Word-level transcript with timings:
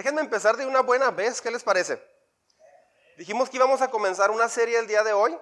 Déjenme 0.00 0.22
empezar 0.22 0.56
de 0.56 0.64
una 0.64 0.80
buena 0.80 1.10
vez, 1.10 1.42
¿qué 1.42 1.50
les 1.50 1.62
parece? 1.62 2.02
Dijimos 3.18 3.50
que 3.50 3.58
íbamos 3.58 3.82
a 3.82 3.90
comenzar 3.90 4.30
una 4.30 4.48
serie 4.48 4.78
el 4.78 4.86
día 4.86 5.04
de 5.04 5.12
hoy. 5.12 5.36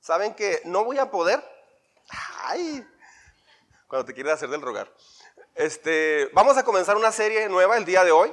¿Saben 0.00 0.32
que 0.32 0.62
no 0.64 0.84
voy 0.84 0.96
a 0.96 1.10
poder? 1.10 1.44
Ay, 2.44 2.82
cuando 3.86 4.06
te 4.06 4.14
quieres 4.14 4.32
hacer 4.32 4.48
del 4.48 4.62
rogar. 4.62 4.90
Este, 5.54 6.30
vamos 6.32 6.56
a 6.56 6.64
comenzar 6.64 6.96
una 6.96 7.12
serie 7.12 7.46
nueva 7.50 7.76
el 7.76 7.84
día 7.84 8.04
de 8.04 8.10
hoy. 8.10 8.32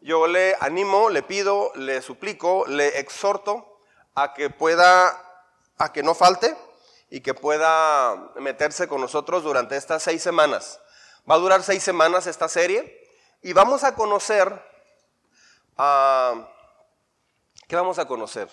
Yo 0.00 0.26
le 0.26 0.56
animo, 0.58 1.10
le 1.10 1.22
pido, 1.22 1.70
le 1.76 2.02
suplico, 2.02 2.64
le 2.66 2.98
exhorto 2.98 3.84
a 4.16 4.34
que 4.34 4.50
pueda, 4.50 5.16
a 5.78 5.92
que 5.92 6.02
no 6.02 6.16
falte 6.16 6.56
y 7.08 7.20
que 7.20 7.34
pueda 7.34 8.32
meterse 8.34 8.88
con 8.88 9.00
nosotros 9.00 9.44
durante 9.44 9.76
estas 9.76 10.02
seis 10.02 10.24
semanas. 10.24 10.80
Va 11.30 11.36
a 11.36 11.38
durar 11.38 11.62
seis 11.62 11.84
semanas 11.84 12.26
esta 12.26 12.48
serie 12.48 13.00
y 13.42 13.52
vamos 13.52 13.82
a 13.84 13.94
conocer, 13.94 14.71
uh, 15.78 16.44
¿qué 17.68 17.76
vamos 17.76 17.98
a 17.98 18.06
conocer? 18.06 18.48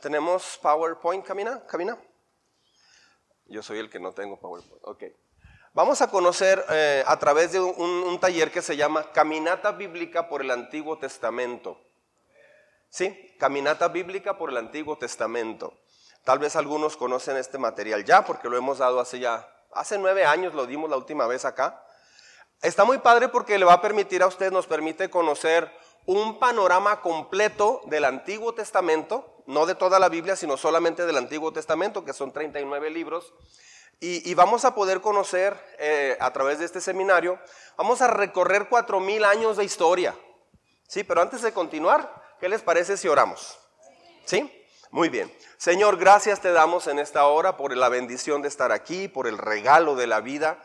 ¿Tenemos 0.00 0.58
PowerPoint, 0.60 1.24
Camina? 1.24 1.64
¿Camina? 1.66 1.96
Yo 3.46 3.62
soy 3.62 3.78
el 3.78 3.88
que 3.88 4.00
no 4.00 4.12
tengo 4.12 4.38
PowerPoint. 4.38 4.82
Ok. 4.84 5.04
Vamos 5.74 6.02
a 6.02 6.10
conocer 6.10 6.64
eh, 6.70 7.02
a 7.06 7.18
través 7.18 7.52
de 7.52 7.60
un, 7.60 7.80
un, 7.80 8.20
taller 8.20 8.50
que 8.50 8.60
se 8.60 8.76
llama 8.76 9.10
Caminata 9.12 9.72
Bíblica 9.72 10.28
por 10.28 10.42
el 10.42 10.50
Antiguo 10.50 10.98
Testamento. 10.98 11.80
¿Sí? 12.90 13.34
Caminata 13.38 13.88
Bíblica 13.88 14.36
por 14.36 14.50
el 14.50 14.58
Antiguo 14.58 14.98
Testamento. 14.98 15.72
Tal 16.24 16.38
vez 16.38 16.56
algunos 16.56 16.96
conocen 16.96 17.36
este 17.36 17.58
material 17.58 18.04
ya 18.04 18.24
porque 18.24 18.48
lo 18.48 18.56
hemos 18.56 18.78
dado 18.78 19.00
hace 19.00 19.18
ya, 19.18 19.48
hace 19.72 19.98
nueve 19.98 20.24
años 20.24 20.52
lo 20.52 20.66
dimos 20.66 20.90
la 20.90 20.96
última 20.96 21.26
vez 21.26 21.44
acá. 21.44 21.82
Está 22.60 22.84
muy 22.84 22.98
padre 22.98 23.28
porque 23.28 23.58
le 23.58 23.64
va 23.64 23.74
a 23.74 23.80
permitir 23.80 24.22
a 24.22 24.26
usted, 24.26 24.52
nos 24.52 24.66
permite 24.66 25.10
conocer 25.10 25.72
un 26.06 26.38
panorama 26.38 27.00
completo 27.00 27.80
del 27.86 28.04
Antiguo 28.04 28.54
Testamento, 28.54 29.42
no 29.46 29.66
de 29.66 29.74
toda 29.74 29.98
la 29.98 30.08
Biblia, 30.08 30.36
sino 30.36 30.56
solamente 30.56 31.06
del 31.06 31.16
Antiguo 31.16 31.52
Testamento, 31.52 32.04
que 32.04 32.12
son 32.12 32.32
39 32.32 32.90
libros. 32.90 33.32
Y, 34.04 34.34
vamos 34.34 34.64
a 34.64 34.74
poder 34.74 35.00
conocer 35.00 35.56
eh, 35.78 36.16
a 36.18 36.32
través 36.32 36.58
de 36.58 36.64
este 36.64 36.80
seminario, 36.80 37.38
vamos 37.76 38.02
a 38.02 38.08
recorrer 38.08 38.68
cuatro 38.68 38.98
mil 38.98 39.24
años 39.24 39.56
de 39.56 39.64
historia. 39.64 40.16
Sí, 40.88 41.04
pero 41.04 41.22
antes 41.22 41.40
de 41.40 41.52
continuar, 41.52 42.12
¿qué 42.40 42.48
les 42.48 42.62
parece 42.62 42.96
si 42.96 43.06
oramos? 43.06 43.60
¿Sí? 44.24 44.50
Muy 44.90 45.08
bien. 45.08 45.32
Señor, 45.56 45.96
gracias 45.98 46.40
te 46.40 46.50
damos 46.50 46.88
en 46.88 46.98
esta 46.98 47.26
hora 47.26 47.56
por 47.56 47.76
la 47.76 47.88
bendición 47.88 48.42
de 48.42 48.48
estar 48.48 48.72
aquí, 48.72 49.06
por 49.06 49.28
el 49.28 49.38
regalo 49.38 49.94
de 49.94 50.08
la 50.08 50.20
vida. 50.20 50.60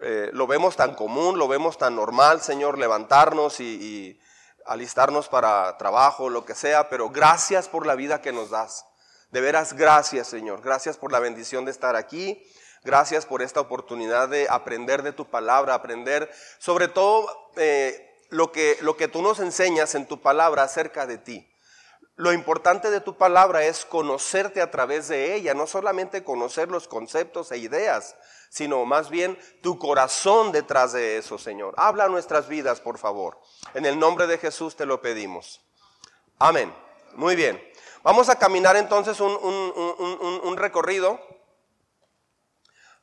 Eh, 0.00 0.28
lo 0.34 0.46
vemos 0.46 0.76
tan 0.76 0.94
común, 0.94 1.38
lo 1.38 1.48
vemos 1.48 1.78
tan 1.78 1.96
normal, 1.96 2.42
Señor, 2.42 2.78
levantarnos 2.78 3.60
y, 3.60 4.20
alistarnos 4.66 5.28
para 5.28 5.76
trabajo, 5.78 6.30
lo 6.30 6.44
que 6.44 6.54
sea, 6.54 6.88
pero 6.88 7.10
gracias 7.10 7.68
por 7.68 7.86
la 7.86 7.94
vida 7.94 8.20
que 8.20 8.32
nos 8.32 8.50
das. 8.50 8.86
De 9.30 9.40
veras, 9.40 9.72
gracias, 9.72 10.28
Señor. 10.28 10.62
Gracias 10.62 10.96
por 10.96 11.10
la 11.10 11.18
bendición 11.18 11.64
de 11.64 11.70
estar 11.70 11.96
aquí. 11.96 12.42
Gracias 12.84 13.26
por 13.26 13.42
esta 13.42 13.60
oportunidad 13.60 14.28
de 14.28 14.46
aprender 14.48 15.02
de 15.02 15.12
tu 15.12 15.24
palabra, 15.28 15.74
aprender 15.74 16.30
sobre 16.58 16.86
todo 16.86 17.50
eh, 17.56 18.14
lo, 18.28 18.52
que, 18.52 18.76
lo 18.80 18.96
que 18.96 19.08
tú 19.08 19.22
nos 19.22 19.40
enseñas 19.40 19.94
en 19.94 20.06
tu 20.06 20.20
palabra 20.20 20.62
acerca 20.62 21.06
de 21.06 21.18
ti. 21.18 21.53
Lo 22.16 22.32
importante 22.32 22.90
de 22.90 23.00
tu 23.00 23.16
palabra 23.16 23.64
es 23.64 23.84
conocerte 23.84 24.62
a 24.62 24.70
través 24.70 25.08
de 25.08 25.34
ella, 25.34 25.52
no 25.52 25.66
solamente 25.66 26.22
conocer 26.22 26.70
los 26.70 26.86
conceptos 26.86 27.50
e 27.50 27.58
ideas, 27.58 28.14
sino 28.50 28.84
más 28.84 29.10
bien 29.10 29.36
tu 29.62 29.80
corazón 29.80 30.52
detrás 30.52 30.92
de 30.92 31.18
eso, 31.18 31.38
Señor. 31.38 31.74
Habla 31.76 32.08
nuestras 32.08 32.46
vidas, 32.46 32.80
por 32.80 32.98
favor. 32.98 33.40
En 33.74 33.84
el 33.84 33.98
nombre 33.98 34.28
de 34.28 34.38
Jesús 34.38 34.76
te 34.76 34.86
lo 34.86 35.02
pedimos. 35.02 35.60
Amén. 36.38 36.72
Muy 37.14 37.34
bien. 37.34 37.60
Vamos 38.04 38.28
a 38.28 38.38
caminar 38.38 38.76
entonces 38.76 39.18
un, 39.18 40.54
recorrido 40.56 41.18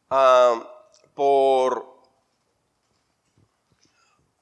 ah, 0.09 0.63
por, 1.15 1.97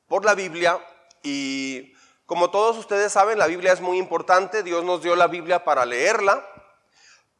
por 0.07 0.25
la 0.25 0.35
Biblia 0.35 0.79
y 1.23 1.95
como 2.29 2.51
todos 2.51 2.77
ustedes 2.77 3.11
saben, 3.11 3.39
la 3.39 3.47
Biblia 3.47 3.73
es 3.73 3.81
muy 3.81 3.97
importante. 3.97 4.61
Dios 4.61 4.83
nos 4.83 5.01
dio 5.01 5.15
la 5.15 5.25
Biblia 5.25 5.63
para 5.65 5.83
leerla, 5.83 6.45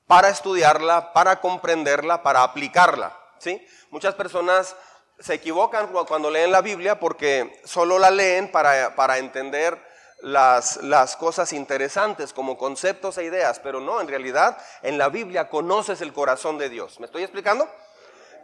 para 0.08 0.30
estudiarla, 0.30 1.14
para 1.14 1.40
comprenderla, 1.40 2.24
para 2.24 2.42
aplicarla. 2.42 3.16
¿sí? 3.38 3.64
Muchas 3.92 4.16
personas 4.16 4.76
se 5.20 5.36
equivocan 5.36 5.90
cuando 6.08 6.32
leen 6.32 6.52
la 6.52 6.62
Biblia 6.62 7.00
porque 7.00 7.62
solo 7.66 8.00
la 8.00 8.10
leen 8.10 8.52
para, 8.52 8.96
para 8.96 9.20
entender 9.20 9.80
las, 10.22 10.78
las, 10.78 11.16
cosas 11.16 11.54
interesantes 11.54 12.34
como 12.34 12.58
conceptos 12.58 13.20
e 13.20 13.26
ideas, 13.26 13.60
pero 13.60 13.80
no, 13.80 14.02
en 14.02 14.08
realidad 14.08 14.58
en 14.82 14.98
la 14.98 15.10
Biblia 15.10 15.50
conoces 15.50 16.02
el 16.02 16.14
corazón 16.14 16.58
de 16.58 16.68
Dios. 16.68 17.00
¿Me 17.00 17.06
estoy 17.06 17.22
explicando? 17.22 17.70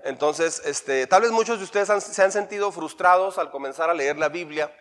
Entonces, 0.03 0.61
este, 0.63 1.07
tal 1.07 1.23
vez 1.23 1.31
muchos 1.31 1.57
de 1.57 1.63
ustedes 1.63 2.03
se 2.03 2.21
han 2.21 2.31
sentido 2.31 2.71
frustrados 2.71 3.39
al 3.39 3.49
comenzar 3.49 3.89
a 3.89 3.95
leer 3.95 4.19
la 4.19 4.29
Biblia 4.29 4.71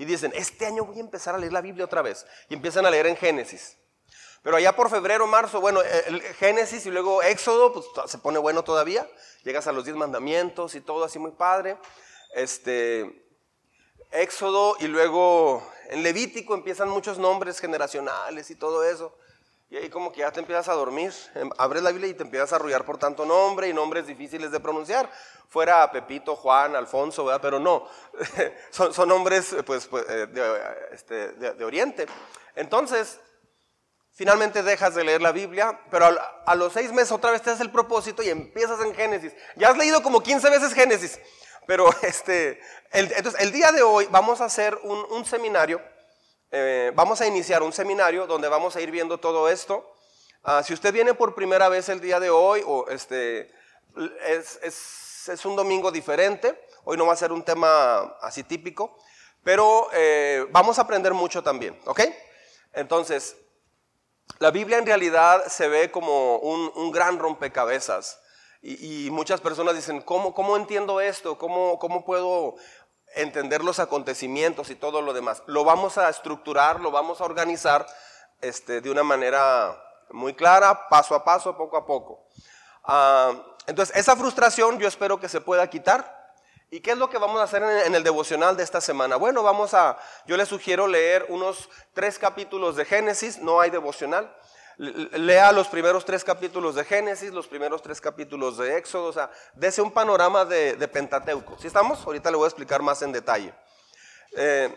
y 0.00 0.06
dicen, 0.06 0.32
este 0.34 0.64
año 0.64 0.86
voy 0.86 0.96
a 0.96 1.00
empezar 1.00 1.34
a 1.34 1.38
leer 1.38 1.52
la 1.52 1.60
Biblia 1.60 1.84
otra 1.84 2.00
vez. 2.00 2.24
Y 2.48 2.54
empiezan 2.54 2.86
a 2.86 2.90
leer 2.90 3.06
en 3.06 3.16
Génesis. 3.18 3.76
Pero 4.42 4.56
allá 4.56 4.74
por 4.74 4.88
febrero, 4.88 5.26
marzo, 5.26 5.60
bueno, 5.60 5.82
el 5.82 6.22
Génesis 6.22 6.86
y 6.86 6.90
luego 6.90 7.22
Éxodo, 7.22 7.70
pues 7.74 7.84
se 8.06 8.16
pone 8.16 8.38
bueno 8.38 8.64
todavía. 8.64 9.06
Llegas 9.44 9.66
a 9.66 9.72
los 9.72 9.84
diez 9.84 9.94
mandamientos 9.94 10.74
y 10.74 10.80
todo 10.80 11.04
así 11.04 11.18
muy 11.18 11.32
padre. 11.32 11.76
Este, 12.34 13.26
Éxodo 14.10 14.74
y 14.80 14.86
luego 14.86 15.70
en 15.90 16.02
Levítico 16.02 16.54
empiezan 16.54 16.88
muchos 16.88 17.18
nombres 17.18 17.60
generacionales 17.60 18.50
y 18.50 18.54
todo 18.54 18.82
eso. 18.84 19.14
Y 19.70 19.76
ahí 19.76 19.88
como 19.88 20.10
que 20.10 20.18
ya 20.18 20.32
te 20.32 20.40
empiezas 20.40 20.68
a 20.68 20.72
dormir, 20.72 21.14
em, 21.36 21.48
abres 21.56 21.80
la 21.84 21.92
Biblia 21.92 22.10
y 22.10 22.14
te 22.14 22.24
empiezas 22.24 22.52
a 22.52 22.56
arrullar 22.56 22.84
por 22.84 22.98
tanto 22.98 23.24
nombre 23.24 23.68
y 23.68 23.72
nombres 23.72 24.04
difíciles 24.04 24.50
de 24.50 24.58
pronunciar. 24.58 25.08
Fuera 25.48 25.88
Pepito, 25.92 26.34
Juan, 26.34 26.74
Alfonso, 26.74 27.24
¿verdad? 27.24 27.40
Pero 27.40 27.60
no, 27.60 27.86
son, 28.70 28.92
son, 28.92 29.08
nombres 29.08 29.54
pues, 29.64 29.86
pues 29.86 30.04
eh, 30.08 30.26
este, 30.90 31.32
de, 31.34 31.52
de, 31.54 31.64
Oriente. 31.64 32.06
Entonces, 32.56 33.20
finalmente 34.10 34.64
dejas 34.64 34.96
de 34.96 35.04
leer 35.04 35.22
la 35.22 35.30
Biblia, 35.30 35.80
pero 35.88 36.06
a, 36.46 36.54
los 36.56 36.72
seis 36.72 36.92
meses 36.92 37.12
otra 37.12 37.30
vez 37.30 37.40
te 37.40 37.50
das 37.50 37.60
el 37.60 37.70
propósito 37.70 38.24
y 38.24 38.28
empiezas 38.28 38.80
en 38.80 38.92
Génesis. 38.92 39.32
Ya 39.54 39.68
has 39.68 39.76
leído 39.76 40.02
como 40.02 40.20
15 40.20 40.50
veces 40.50 40.74
Génesis. 40.74 41.20
Pero 41.68 41.88
este, 42.02 42.60
entonces 42.90 43.40
el 43.40 43.52
día 43.52 43.70
de 43.70 43.82
hoy 43.82 44.08
vamos 44.10 44.40
a 44.40 44.46
hacer 44.46 44.76
un, 44.82 45.06
un 45.10 45.24
seminario 45.24 45.80
eh, 46.52 46.92
vamos 46.94 47.20
a 47.20 47.26
iniciar 47.26 47.62
un 47.62 47.72
seminario 47.72 48.26
donde 48.26 48.48
vamos 48.48 48.74
a 48.74 48.80
ir 48.80 48.90
viendo 48.90 49.18
todo 49.18 49.48
esto. 49.48 49.94
Ah, 50.42 50.62
si 50.62 50.72
usted 50.74 50.92
viene 50.92 51.14
por 51.14 51.34
primera 51.34 51.68
vez 51.68 51.88
el 51.88 52.00
día 52.00 52.18
de 52.18 52.30
hoy, 52.30 52.62
o 52.66 52.88
este, 52.88 53.50
es, 54.24 55.44
un 55.44 55.54
domingo 55.54 55.92
diferente, 55.92 56.58
hoy 56.84 56.96
no 56.96 57.06
va 57.06 57.12
a 57.12 57.16
ser 57.16 57.30
un 57.30 57.42
tema 57.42 58.16
así 58.20 58.42
típico, 58.42 58.98
pero 59.44 59.88
eh, 59.92 60.46
vamos 60.50 60.78
a 60.78 60.82
aprender 60.82 61.14
mucho 61.14 61.42
también, 61.42 61.78
¿ok? 61.84 62.00
Entonces, 62.72 63.36
la 64.38 64.50
Biblia 64.50 64.78
en 64.78 64.86
realidad 64.86 65.46
se 65.46 65.68
ve 65.68 65.90
como 65.90 66.38
un, 66.38 66.90
gran 66.90 67.18
rompecabezas. 67.18 68.20
Y, 68.62 69.08
muchas 69.10 69.40
personas 69.40 69.74
dicen, 69.74 70.02
¿cómo, 70.02 70.34
cómo 70.34 70.56
entiendo 70.56 71.00
esto? 71.00 71.38
¿Cómo, 71.38 71.78
¿Cómo 71.78 72.04
puedo 72.04 72.56
entender 73.14 73.64
los 73.64 73.78
acontecimientos 73.78 74.70
y 74.70 74.74
todo 74.74 75.02
lo 75.02 75.12
demás. 75.12 75.42
Lo 75.46 75.64
vamos 75.64 75.98
a 75.98 76.08
estructurar, 76.08 76.80
lo 76.80 76.90
vamos 76.90 77.20
a 77.20 77.24
organizar 77.24 77.86
este, 78.40 78.80
de 78.80 78.90
una 78.90 79.02
manera 79.02 79.76
muy 80.10 80.34
clara, 80.34 80.88
paso 80.88 81.14
a 81.14 81.24
paso, 81.24 81.56
poco 81.56 81.76
a 81.76 81.86
poco. 81.86 82.26
Ah, 82.84 83.32
entonces, 83.66 83.96
esa 83.96 84.16
frustración 84.16 84.78
yo 84.78 84.88
espero 84.88 85.20
que 85.20 85.28
se 85.28 85.40
pueda 85.40 85.68
quitar. 85.68 86.18
¿Y 86.72 86.80
qué 86.80 86.92
es 86.92 86.98
lo 86.98 87.10
que 87.10 87.18
vamos 87.18 87.40
a 87.40 87.44
hacer 87.44 87.62
en 87.62 87.94
el 87.96 88.04
devocional 88.04 88.56
de 88.56 88.62
esta 88.62 88.80
semana? 88.80 89.16
Bueno, 89.16 89.42
vamos 89.42 89.74
a, 89.74 89.98
yo 90.26 90.36
les 90.36 90.48
sugiero 90.48 90.86
leer 90.86 91.26
unos 91.28 91.68
tres 91.94 92.16
capítulos 92.16 92.76
de 92.76 92.84
Génesis, 92.84 93.38
no 93.38 93.60
hay 93.60 93.70
devocional. 93.70 94.32
Lea 94.80 95.52
los 95.52 95.68
primeros 95.68 96.06
tres 96.06 96.24
capítulos 96.24 96.74
de 96.74 96.86
Génesis, 96.86 97.32
los 97.32 97.46
primeros 97.46 97.82
tres 97.82 98.00
capítulos 98.00 98.56
de 98.56 98.78
Éxodo, 98.78 99.08
o 99.08 99.12
sea, 99.12 99.30
dese 99.52 99.82
un 99.82 99.92
panorama 99.92 100.46
de, 100.46 100.88
Pentateuco. 100.88 101.58
¿Sí 101.58 101.66
estamos? 101.66 102.02
Ahorita 102.06 102.30
le 102.30 102.38
voy 102.38 102.46
a 102.46 102.48
explicar 102.48 102.80
más 102.80 103.02
en 103.02 103.12
detalle. 103.12 103.52
Eh, 104.38 104.74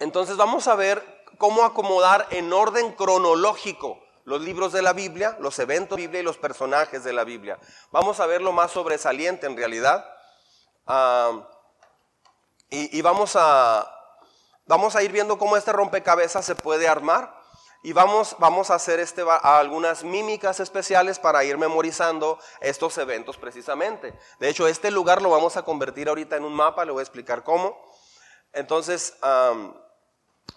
entonces 0.00 0.36
vamos 0.36 0.66
a 0.66 0.74
ver 0.74 1.00
cómo 1.38 1.62
acomodar 1.62 2.26
en 2.30 2.52
orden 2.52 2.90
cronológico 2.90 4.02
los 4.24 4.40
libros 4.40 4.72
de 4.72 4.82
la 4.82 4.92
Biblia, 4.92 5.36
los 5.38 5.60
eventos 5.60 5.96
de 5.96 6.02
la 6.02 6.06
Biblia 6.06 6.20
y 6.20 6.24
los 6.24 6.38
personajes 6.38 7.04
de 7.04 7.12
la 7.12 7.22
Biblia. 7.22 7.60
Vamos 7.92 8.18
a 8.18 8.26
ver 8.26 8.42
lo 8.42 8.50
más 8.50 8.72
sobresaliente 8.72 9.46
en 9.46 9.56
realidad. 9.56 10.04
Ah, 10.88 11.48
y, 12.68 13.00
vamos, 13.02 13.36
a, 13.36 13.88
vamos 14.66 14.96
a 14.96 15.04
ir 15.04 15.12
viendo 15.12 15.38
cómo 15.38 15.56
este 15.56 15.72
rompecabezas 15.72 16.44
se 16.44 16.56
puede 16.56 16.88
armar. 16.88 17.41
Y 17.84 17.92
vamos, 17.92 18.36
vamos 18.38 18.70
a 18.70 18.76
hacer 18.76 19.00
este, 19.00 19.24
algunas 19.42 20.04
mímicas 20.04 20.60
especiales 20.60 21.18
para 21.18 21.42
ir 21.42 21.58
memorizando 21.58 22.38
estos 22.60 22.96
eventos 22.98 23.36
precisamente. 23.36 24.16
De 24.38 24.48
hecho, 24.48 24.68
este 24.68 24.92
lugar 24.92 25.20
lo 25.20 25.30
vamos 25.30 25.56
a 25.56 25.64
convertir 25.64 26.08
ahorita 26.08 26.36
en 26.36 26.44
un 26.44 26.54
mapa, 26.54 26.84
le 26.84 26.92
voy 26.92 27.00
a 27.00 27.02
explicar 27.02 27.42
cómo. 27.42 27.76
Entonces, 28.52 29.16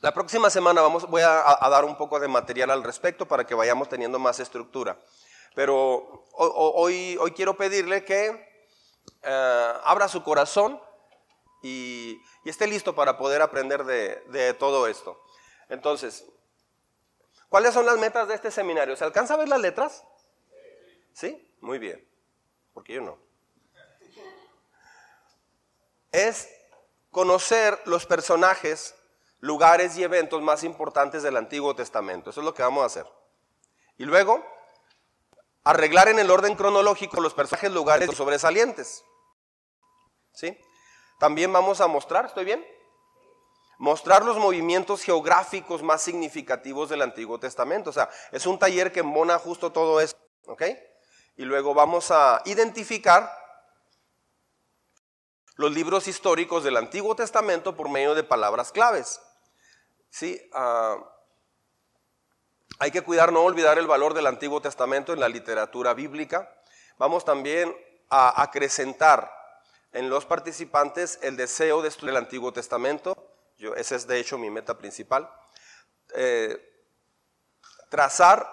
la 0.01 0.13
próxima 0.13 0.51
semana 0.51 0.81
vamos, 0.81 1.10
voy 1.10 1.24
a, 1.24 1.57
dar 1.69 1.83
un 1.83 1.98
poco 1.98 2.19
de 2.19 2.27
material 2.27 2.69
al 2.69 2.83
respecto 2.83 3.28
para 3.28 3.44
que 3.44 3.56
vayamos 3.56 3.89
teniendo 3.89 4.19
más 4.19 4.39
estructura. 4.39 5.00
Pero 5.56 6.28
hoy, 6.33 7.18
hoy 7.19 7.31
quiero 7.31 7.57
pedirle 7.57 8.06
que 8.06 8.56
eh, 9.24 9.74
abra 9.83 10.07
su 10.07 10.21
corazón 10.21 10.80
y, 11.63 12.21
esté 12.45 12.68
listo 12.68 12.94
para 12.94 13.18
poder 13.18 13.42
aprender 13.42 13.83
de, 13.86 14.21
de 14.28 14.54
todo 14.54 14.86
esto. 14.86 15.19
Entonces, 15.69 16.24
¿cuáles 17.56 17.74
son 17.74 17.86
las 17.86 17.98
metas 17.98 18.28
de 18.28 18.36
este 18.36 18.52
seminario? 18.52 18.98
¿Se 18.98 19.06
alcanza 19.06 19.34
a 19.34 19.38
ver 19.38 19.48
las 19.48 19.62
letras? 19.62 20.04
¿Sí? 21.13 21.56
Muy 21.62 21.80
bien. 21.80 22.06
Porque 22.74 22.96
yo 22.96 23.02
no. 23.02 23.18
Es 26.12 26.50
conocer 27.12 27.81
los 27.86 28.06
personajes, 28.06 28.94
lugares 29.40 29.98
y 29.98 30.04
eventos 30.04 30.42
más 30.42 30.66
importantes 30.66 31.24
del 31.24 31.38
Antiguo 31.38 31.74
Testamento. 31.74 32.31
Eso 32.31 32.42
es 32.42 32.46
lo 32.46 32.54
que 32.54 32.62
vamos 32.62 32.84
a 32.84 32.88
hacer. 32.88 33.07
Y 33.96 34.04
luego, 34.04 34.46
arreglar 35.63 36.10
en 36.10 36.19
el 36.19 36.31
orden 36.31 36.56
cronológico 36.56 37.22
los 37.22 37.34
personajes, 37.34 37.72
lugares 37.72 38.13
sobresalientes. 38.18 39.06
¿Sí? 40.34 40.60
También 41.19 41.54
vamos 41.54 41.80
a 41.80 41.88
mostrar, 41.88 42.25
¿estoy 42.25 42.44
bien? 42.44 42.75
Mostrar 43.77 44.24
los 44.24 44.38
movimientos 44.38 45.01
geográficos 45.01 45.83
más 45.83 46.01
significativos 46.01 46.89
del 46.89 47.01
Antiguo 47.01 47.39
Testamento. 47.39 47.89
O 47.89 47.94
sea, 47.94 48.10
es 48.31 48.45
un 48.45 48.57
taller 48.57 48.92
que 48.92 49.04
mona 49.04 49.38
justo 49.38 49.72
todo 49.72 50.00
eso. 50.00 50.16
¿Ok? 50.48 50.63
Y 51.38 51.44
luego 51.44 51.74
vamos 51.74 52.12
a 52.12 52.42
identificar 52.45 53.30
los 55.56 55.72
libros 55.72 56.07
históricos 56.07 56.63
del 56.63 56.77
Antiguo 56.77 57.16
Testamento 57.16 57.75
por 57.75 57.89
medio 57.89 58.16
de 58.16 58.24
palabras 58.24 58.72
claves. 58.72 59.22
¿Sí? 60.10 60.39
Ah, 60.54 60.98
hay 62.80 62.92
que 62.92 63.01
cuidar, 63.01 63.31
no 63.31 63.42
olvidar 63.42 63.78
el 63.78 63.88
valor 63.88 64.13
del 64.13 64.28
Antiguo 64.28 64.62
Testamento 64.62 65.13
en 65.13 65.19
la 65.19 65.30
literatura 65.30 65.94
bíblica. 65.94 66.54
Vamos 66.98 67.24
también 67.24 67.75
a 68.10 68.42
acrecentar 68.42 69.31
en 69.94 70.10
los 70.10 70.25
participantes 70.25 71.19
el 71.21 71.38
deseo 71.38 71.81
de 71.81 71.88
estudiar 71.88 72.12
el 72.12 72.24
Antiguo 72.24 72.51
Testamento. 72.51 73.25
Esa 73.57 73.96
es 73.96 74.07
de 74.07 74.19
hecho 74.19 74.38
mi 74.38 74.50
meta 74.50 74.78
principal. 74.78 75.30
Eh, 76.16 76.57
trazar 77.90 78.48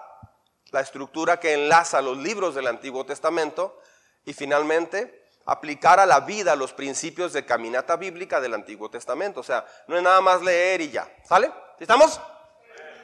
la 0.71 0.81
estructura 0.81 1.39
que 1.39 1.53
enlaza 1.53 2.01
los 2.01 2.17
libros 2.17 2.55
del 2.55 2.67
Antiguo 2.67 3.05
Testamento 3.05 3.79
y 4.25 4.33
finalmente 4.33 5.23
aplicar 5.45 5.99
a 5.99 6.05
la 6.05 6.21
vida 6.21 6.55
los 6.55 6.73
principios 6.73 7.33
de 7.33 7.45
caminata 7.45 7.95
bíblica 7.95 8.39
del 8.39 8.53
Antiguo 8.53 8.89
Testamento. 8.89 9.41
O 9.41 9.43
sea, 9.43 9.65
no 9.87 9.97
es 9.97 10.03
nada 10.03 10.21
más 10.21 10.41
leer 10.41 10.81
y 10.81 10.91
ya. 10.91 11.07
¿Sale? 11.25 11.51
¿Estamos? 11.79 12.19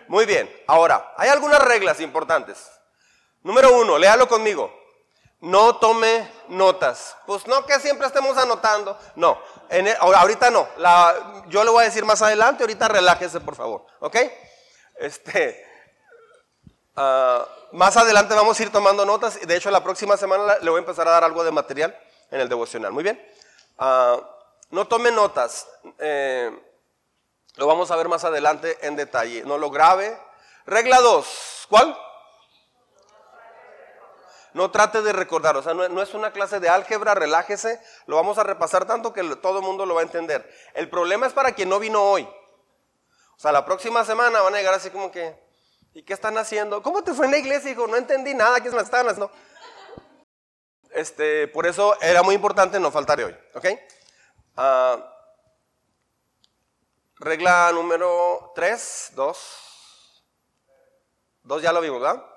Muy 0.07 0.25
bien. 0.25 0.49
Ahora, 0.67 1.13
hay 1.17 1.29
algunas 1.29 1.61
reglas 1.61 1.99
importantes. 1.99 2.71
Número 3.43 3.77
uno, 3.77 3.97
léalo 3.97 4.27
conmigo. 4.27 4.73
No 5.41 5.77
tome 5.77 6.29
notas. 6.49 7.15
Pues 7.25 7.47
no 7.47 7.65
que 7.65 7.79
siempre 7.79 8.07
estemos 8.07 8.37
anotando. 8.37 8.97
No, 9.15 9.39
en 9.69 9.87
ahorita 9.99 10.49
no. 10.49 10.67
Yo 11.47 11.63
le 11.63 11.69
voy 11.69 11.81
a 11.81 11.85
decir 11.85 12.05
más 12.05 12.21
adelante. 12.21 12.63
Ahorita 12.63 12.87
relájese, 12.87 13.39
por 13.39 13.55
favor. 13.55 13.85
¿Ok? 13.99 14.17
Este, 14.97 15.65
ah, 16.95 17.47
más 17.71 17.95
adelante 17.97 18.35
vamos 18.35 18.59
a 18.59 18.63
ir 18.63 18.71
tomando 18.71 19.05
notas. 19.05 19.39
De 19.45 19.55
hecho, 19.55 19.71
la 19.71 19.83
próxima 19.83 20.17
semana 20.17 20.57
le 20.61 20.69
voy 20.69 20.79
a 20.79 20.81
empezar 20.81 21.07
a 21.07 21.11
dar 21.11 21.23
algo 21.23 21.43
de 21.43 21.51
material 21.51 21.97
en 22.31 22.41
el 22.41 22.49
devocional. 22.49 22.91
Muy 22.91 23.03
bien. 23.03 23.21
Ah, 23.77 24.19
no 24.71 24.87
tome 24.87 25.11
notas. 25.11 25.67
Eh, 25.99 26.51
lo 27.55 27.67
vamos 27.67 27.91
a 27.91 27.95
ver 27.95 28.07
más 28.07 28.23
adelante 28.23 28.77
en 28.81 28.95
detalle. 28.95 29.43
No 29.45 29.57
lo 29.57 29.69
grabe. 29.69 30.17
Regla 30.65 30.99
2. 30.99 31.67
¿Cuál? 31.69 31.97
No 34.53 34.71
trate 34.71 35.01
de 35.01 35.13
recordar, 35.13 35.55
o 35.57 35.61
sea, 35.61 35.73
no, 35.73 36.01
es 36.01 36.13
una 36.13 36.31
clase 36.31 36.59
de 36.59 36.69
álgebra, 36.69 37.13
relájese, 37.13 37.79
lo 38.07 38.15
vamos 38.15 38.37
a 38.39 38.43
repasar 38.43 38.85
tanto 38.85 39.13
que 39.13 39.23
todo 39.35 39.59
el 39.59 39.65
mundo 39.65 39.85
lo 39.85 39.95
va 39.95 40.01
a 40.01 40.03
entender. 40.03 40.49
El 40.73 40.89
problema 40.89 41.27
es 41.27 41.33
para 41.33 41.51
quien 41.51 41.69
no 41.69 41.79
vino 41.79 42.01
hoy. 42.01 42.23
O 42.23 43.39
sea, 43.39 43.51
la 43.51 43.63
próxima 43.63 44.03
semana 44.03 44.41
van 44.41 44.55
a 44.55 44.57
llegar 44.57 44.73
así 44.73 44.89
como 44.89 45.11
que, 45.11 45.37
¿y 45.93 46.03
qué 46.03 46.13
están 46.13 46.37
haciendo? 46.37 46.81
¿Cómo 46.81 47.03
te 47.03 47.13
fue 47.13 47.25
en 47.25 47.31
la 47.31 47.37
iglesia, 47.37 47.71
hijo? 47.71 47.87
No 47.87 47.95
entendí 47.95 48.33
nada, 48.33 48.59
¿qué 48.59 48.69
están 48.69 49.07
haciendo? 49.07 49.31
Este, 50.91 51.47
por 51.47 51.67
eso 51.67 51.99
era 52.01 52.23
muy 52.23 52.35
importante 52.35 52.79
no 52.79 52.91
faltar 52.91 53.21
hoy. 53.21 53.35
¿Ok? 53.53 53.67
Ah, 54.57 54.97
regla 57.17 57.71
número 57.71 58.51
3, 58.55 59.11
2. 59.13 59.37
2 61.43 61.61
ya 61.61 61.71
lo 61.71 61.81
vimos, 61.81 62.01
¿verdad? 62.01 62.28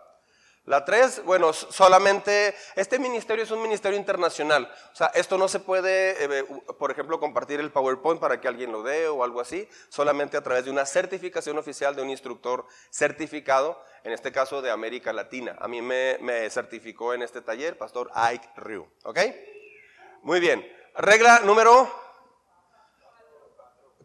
La 0.64 0.84
3, 0.84 1.24
bueno, 1.24 1.52
solamente, 1.52 2.54
este 2.76 3.00
ministerio 3.00 3.42
es 3.42 3.50
un 3.50 3.60
ministerio 3.60 3.98
internacional. 3.98 4.72
O 4.92 4.94
sea, 4.94 5.08
esto 5.08 5.36
no 5.36 5.48
se 5.48 5.58
puede, 5.58 6.24
eh, 6.24 6.44
por 6.78 6.92
ejemplo, 6.92 7.18
compartir 7.18 7.58
el 7.58 7.72
PowerPoint 7.72 8.20
para 8.20 8.40
que 8.40 8.46
alguien 8.46 8.70
lo 8.70 8.84
dé 8.84 9.08
o 9.08 9.24
algo 9.24 9.40
así, 9.40 9.68
solamente 9.88 10.36
a 10.36 10.42
través 10.42 10.64
de 10.64 10.70
una 10.70 10.86
certificación 10.86 11.58
oficial 11.58 11.96
de 11.96 12.02
un 12.02 12.10
instructor 12.10 12.64
certificado 12.90 13.82
en 14.04 14.12
este 14.12 14.30
caso 14.30 14.62
de 14.62 14.70
América 14.70 15.12
Latina. 15.12 15.56
A 15.58 15.66
mí 15.66 15.82
me, 15.82 16.48
certificó 16.48 17.12
en 17.12 17.22
este 17.22 17.40
taller 17.40 17.76
Pastor 17.76 18.12
Ike 18.14 18.48
Ryu. 18.56 18.86
¿Ok? 19.02 19.18
Muy 20.22 20.38
bien. 20.38 20.64
Regla 20.94 21.40
número 21.40 21.90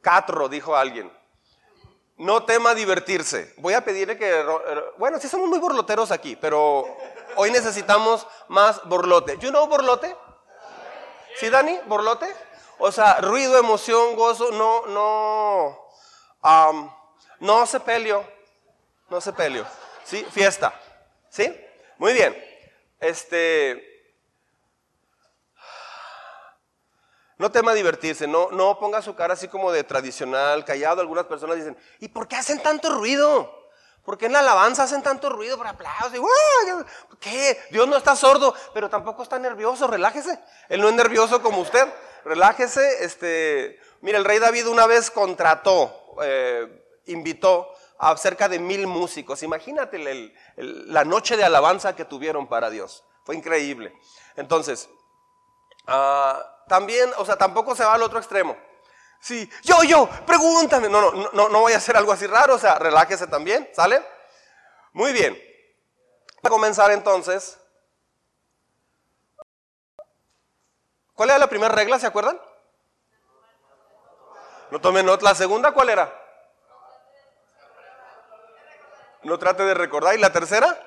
4, 0.04 0.50
dijo 0.50 0.76
alguien. 0.76 1.12
No 2.18 2.44
tema 2.44 2.74
divertirse. 2.74 3.54
Voy 3.58 3.74
a 3.74 3.86
pedirle 3.86 4.18
que... 4.18 4.44
Bueno, 4.98 5.20
sí 5.20 5.28
somos 5.28 5.48
muy 5.48 5.60
borloteros 5.60 6.12
aquí, 6.12 6.36
pero 6.36 6.98
hoy 7.36 7.52
necesitamos 7.52 8.28
más 8.48 8.84
borlote. 8.86 9.38
¿You 9.38 9.50
know 9.50 9.68
borlote? 9.68 10.16
¿Sí, 11.40 11.50
Dani? 11.50 11.80
¿Borlote? 11.86 12.28
O 12.80 12.92
sea, 12.92 13.22
ruido, 13.22 13.58
emoción, 13.58 14.16
gozo, 14.16 14.52
no, 14.52 14.86
no, 14.88 15.92
no 17.40 17.66
se 17.66 17.80
pelio, 17.80 18.24
no 19.10 19.22
se 19.22 19.34
pelio. 19.34 19.66
¿sí? 20.04 20.26
Fiesta, 20.32 20.74
¿sí? 21.30 21.54
Muy 21.98 22.14
bien. 22.14 22.36
Este, 23.00 23.87
no 27.38 27.52
tema 27.52 27.74
divertirse, 27.74 28.28
no, 28.28 28.50
no 28.52 28.80
ponga 28.80 29.02
su 29.02 29.16
cara 29.16 29.34
así 29.34 29.48
como 29.48 29.72
de 29.72 29.84
tradicional, 29.84 30.66
callado. 30.66 31.02
Algunas 31.02 31.26
personas 31.26 31.58
dicen, 31.58 31.78
¿y 32.00 32.08
por 32.08 32.28
qué 32.28 32.36
hacen 32.36 32.62
tanto 32.62 32.90
ruido? 32.96 33.58
¿Por 34.04 34.18
qué 34.18 34.28
en 34.28 34.34
la 34.34 34.40
alabanza 34.40 34.84
hacen 34.84 35.04
tanto 35.04 35.30
ruido 35.30 35.58
por 35.58 35.68
aplausos? 35.68 36.14
¿Qué? 37.20 37.60
Dios 37.72 37.88
no 37.88 37.98
está 37.98 38.16
sordo, 38.16 38.56
pero 38.74 38.90
tampoco 38.90 39.22
está 39.22 39.38
nervioso, 39.38 39.86
relájese. 39.86 40.40
Él 40.70 40.82
no 40.82 40.88
es 40.88 40.96
nervioso 40.96 41.42
como 41.42 41.60
usted, 41.60 41.88
relájese. 42.24 43.04
Este, 43.04 43.80
mira, 44.02 44.18
el 44.18 44.26
rey 44.26 44.40
David 44.40 44.68
una 44.68 44.88
vez 44.88 45.12
contrató, 45.12 46.16
eh, 46.24 46.86
invitó 47.08 47.70
a 48.00 48.16
cerca 48.16 48.48
de 48.48 48.60
mil 48.60 48.88
músicos. 48.88 49.44
Imagínate 49.44 50.34
la 50.56 51.04
noche 51.04 51.36
de 51.36 51.44
alabanza 51.44 51.96
que 51.96 52.06
tuvieron 52.06 52.48
para 52.48 52.70
Dios. 52.70 53.04
Fue 53.26 53.36
increíble. 53.36 53.94
Entonces, 54.38 54.90
ah, 55.88 56.64
también, 56.68 57.12
o 57.18 57.26
sea, 57.26 57.38
tampoco 57.38 57.76
se 57.76 57.84
va 57.84 57.94
al 57.94 58.04
otro 58.04 58.20
extremo. 58.20 58.58
Sí, 59.20 59.50
yo, 59.64 59.84
yo, 59.84 60.10
pregúntame. 60.26 60.90
No, 60.90 61.12
no, 61.12 61.30
no, 61.34 61.50
no 61.50 61.60
voy 61.62 61.74
a 61.74 61.78
hacer 61.78 61.98
algo 61.98 62.12
así 62.12 62.28
raro, 62.28 62.56
o 62.56 62.60
sea, 62.60 62.76
relájese 62.76 63.28
también, 63.28 63.70
¿sale? 63.74 64.06
Muy 64.94 65.12
bien. 65.14 65.38
a 66.44 66.50
comenzar 66.50 66.92
entonces. 66.92 67.60
¿Cuál 71.14 71.30
era 71.30 71.40
la 71.40 71.50
primera 71.50 71.74
regla, 71.74 72.00
se 72.00 72.08
acuerdan? 72.08 72.40
No 74.70 74.80
tomen 74.80 75.06
nota. 75.06 75.24
¿La 75.24 75.36
segunda 75.36 75.72
cuál 75.72 75.90
era? 75.90 76.14
No 79.24 79.38
trate 79.40 79.64
de 79.64 79.74
recordar. 79.74 80.16
¿Y 80.16 80.20
la 80.20 80.32
tercera? 80.32 80.87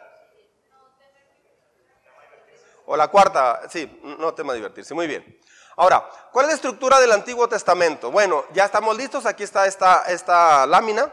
O 2.92 2.97
la 2.97 3.06
cuarta, 3.06 3.62
sí, 3.70 4.00
no 4.18 4.35
tema 4.35 4.52
divertirse. 4.52 4.94
Muy 4.94 5.06
bien. 5.06 5.38
Ahora, 5.76 6.11
¿cuál 6.32 6.47
es 6.47 6.49
la 6.49 6.54
estructura 6.56 6.99
del 6.99 7.12
Antiguo 7.12 7.49
Testamento? 7.49 8.11
Bueno, 8.11 8.47
ya 8.52 8.64
estamos 8.64 8.97
listos. 8.97 9.26
Aquí 9.26 9.44
está 9.44 9.66
esta, 9.66 10.66
lámina. 10.66 11.09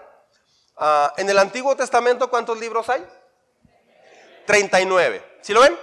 Ah, 0.76 1.14
en 1.18 1.30
el 1.30 1.38
Antiguo 1.38 1.76
Testamento, 1.76 2.32
¿cuántos 2.32 2.60
libros 2.60 2.90
hay? 2.90 3.06
39. 4.48 5.38
¿Sí 5.44 5.54
lo 5.54 5.62
ven? 5.62 5.78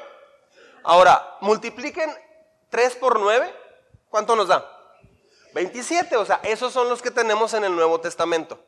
Ahora, 0.82 1.36
multipliquen 1.42 2.12
3 2.70 2.96
por 2.96 3.20
9. 3.20 3.54
¿Cuánto 4.08 4.34
nos 4.34 4.48
da? 4.48 4.68
27. 5.52 6.16
O 6.16 6.26
sea, 6.26 6.40
esos 6.42 6.72
son 6.72 6.88
los 6.88 7.02
que 7.02 7.12
tenemos 7.12 7.54
en 7.54 7.62
el 7.62 7.76
Nuevo 7.76 8.00
Testamento. 8.00 8.58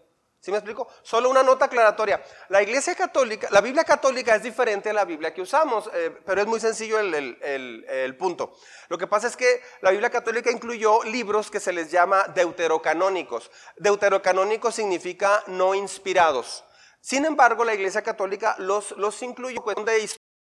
¿Sí 0.47 0.53
me 0.53 0.59
explico? 0.59 0.87
Solo 1.03 1.29
una 1.29 1.43
nota 1.43 1.65
aclaratoria. 1.65 2.23
La 2.51 2.63
Iglesia 2.63 2.95
Católica, 2.95 3.49
la 3.51 3.61
Biblia 3.61 3.83
Católica 3.83 4.37
es 4.37 4.45
diferente 4.45 4.91
a 4.91 4.93
la 4.93 5.05
Biblia 5.05 5.35
que 5.35 5.43
usamos, 5.43 5.91
eh, 5.93 6.17
pero 6.25 6.41
es 6.41 6.47
muy 6.47 6.61
sencillo 6.61 7.01
el, 7.01 8.17
punto. 8.17 8.57
Lo 8.89 8.97
que 8.97 9.09
pasa 9.09 9.27
es 9.27 9.37
que 9.37 9.61
la 9.81 9.91
Biblia 9.91 10.09
Católica 10.09 10.53
incluyó 10.53 11.03
libros 11.03 11.51
que 11.51 11.59
se 11.59 11.73
les 11.73 11.91
llama 11.91 12.29
deuterocanónicos. 12.33 13.51
Deuterocanónicos 13.79 14.77
significa 14.77 15.43
no 15.49 15.75
inspirados. 15.75 16.63
Sin 17.01 17.25
embargo, 17.25 17.65
la 17.65 17.75
Iglesia 17.75 18.03
Católica 18.03 18.55
los, 18.59 18.93
los 18.93 19.21
incluyó 19.23 19.65
de 19.85 20.09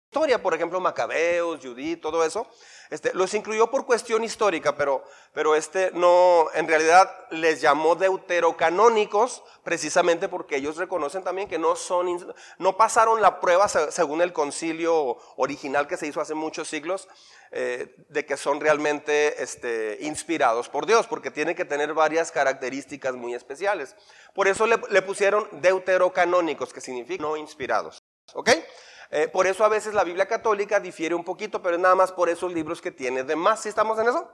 historia, 0.08 0.42
por 0.42 0.54
ejemplo, 0.54 0.80
Macabeos, 0.80 1.60
Judith, 1.62 2.00
todo 2.00 2.24
eso. 2.24 2.46
Este, 2.88 3.12
los 3.12 3.34
incluyó 3.34 3.70
por 3.70 3.84
cuestión 3.84 4.24
histórica, 4.24 4.74
pero, 4.74 5.04
pero 5.34 5.54
este 5.54 5.90
no, 5.92 6.46
en 6.54 6.66
realidad 6.66 7.10
les 7.30 7.60
llamó 7.60 7.94
deuterocanónicos 7.94 9.42
precisamente 9.62 10.30
porque 10.30 10.56
ellos 10.56 10.78
reconocen 10.78 11.22
también 11.22 11.46
que 11.46 11.58
no 11.58 11.76
son, 11.76 12.34
no 12.56 12.76
pasaron 12.78 13.20
la 13.20 13.38
prueba 13.38 13.68
según 13.68 14.22
el 14.22 14.32
concilio 14.32 15.18
original 15.36 15.86
que 15.86 15.98
se 15.98 16.06
hizo 16.06 16.22
hace 16.22 16.32
muchos 16.32 16.68
siglos, 16.68 17.06
eh, 17.50 17.94
de 18.08 18.24
que 18.24 18.38
son 18.38 18.60
realmente 18.62 19.42
este, 19.42 19.98
inspirados 20.00 20.70
por 20.70 20.86
Dios, 20.86 21.06
porque 21.06 21.30
tienen 21.30 21.54
que 21.54 21.66
tener 21.66 21.92
varias 21.92 22.32
características 22.32 23.14
muy 23.14 23.34
especiales. 23.34 23.94
Por 24.34 24.48
eso 24.48 24.66
le, 24.66 24.80
le 24.88 25.02
pusieron 25.02 25.46
deuterocanónicos, 25.60 26.72
que 26.72 26.80
significa 26.80 27.22
no 27.22 27.36
inspirados. 27.36 28.02
¿Ok? 28.32 28.50
Eh, 29.10 29.28
por 29.28 29.46
eso 29.46 29.64
a 29.64 29.68
veces 29.68 29.94
la 29.94 30.04
Biblia 30.04 30.26
católica 30.26 30.80
difiere 30.80 31.14
un 31.14 31.24
poquito, 31.24 31.62
pero 31.62 31.76
es 31.76 31.80
nada 31.80 31.94
más 31.94 32.12
por 32.12 32.28
esos 32.28 32.52
libros 32.52 32.80
que 32.80 32.90
tiene 32.90 33.22
de 33.24 33.36
más. 33.36 33.62
¿Sí 33.62 33.68
estamos 33.68 33.98
en 33.98 34.08
eso? 34.08 34.30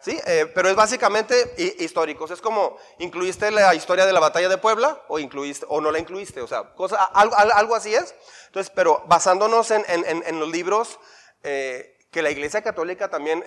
Sí, 0.00 0.18
eh, 0.26 0.50
pero 0.54 0.68
es 0.68 0.76
básicamente 0.76 1.54
históricos. 1.78 2.30
Es 2.30 2.40
como, 2.40 2.76
¿incluiste 2.98 3.50
la 3.50 3.74
historia 3.74 4.04
de 4.06 4.12
la 4.12 4.20
batalla 4.20 4.48
de 4.48 4.58
Puebla 4.58 5.02
o, 5.08 5.18
incluiste, 5.18 5.64
o 5.68 5.80
no 5.80 5.90
la 5.90 5.98
incluiste? 5.98 6.40
O 6.42 6.46
sea, 6.46 6.74
cosa, 6.74 7.02
algo, 7.04 7.74
así 7.74 7.94
es. 7.94 8.14
Entonces, 8.46 8.70
pero 8.74 9.02
basándonos 9.06 9.70
en, 9.70 10.40
los 10.40 10.48
libros 10.50 10.98
eh, 11.42 11.96
que 12.10 12.22
la 12.22 12.30
Iglesia 12.30 12.62
Católica 12.62 13.08
también 13.08 13.42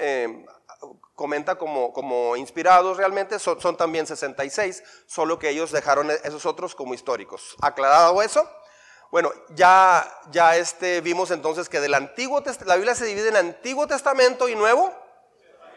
comenta 1.14 1.58
como, 1.58 2.36
inspirados 2.38 2.98
realmente, 2.98 3.40
son, 3.40 3.60
son, 3.62 3.78
también 3.78 4.08
66, 4.08 4.84
solo 5.06 5.40
que 5.40 5.50
ellos 5.50 5.72
dejaron 5.72 6.10
esos 6.12 6.46
otros 6.46 6.76
como 6.76 6.94
históricos. 6.94 7.56
Aclarado 7.62 8.22
eso, 8.22 8.48
bueno, 9.12 9.32
ya, 9.52 10.06
ya 10.32 10.58
este, 10.58 11.02
vimos 11.02 11.32
entonces 11.32 11.70
que 11.70 11.80
del 11.80 11.94
Antiguo 11.94 12.44
la 12.66 12.76
Biblia 12.76 12.96
se 12.96 13.06
divide 13.06 13.30
en 13.30 13.38
Antiguo 13.38 13.88
Testamento 13.88 14.50
y 14.50 14.56
Nuevo 14.56 14.94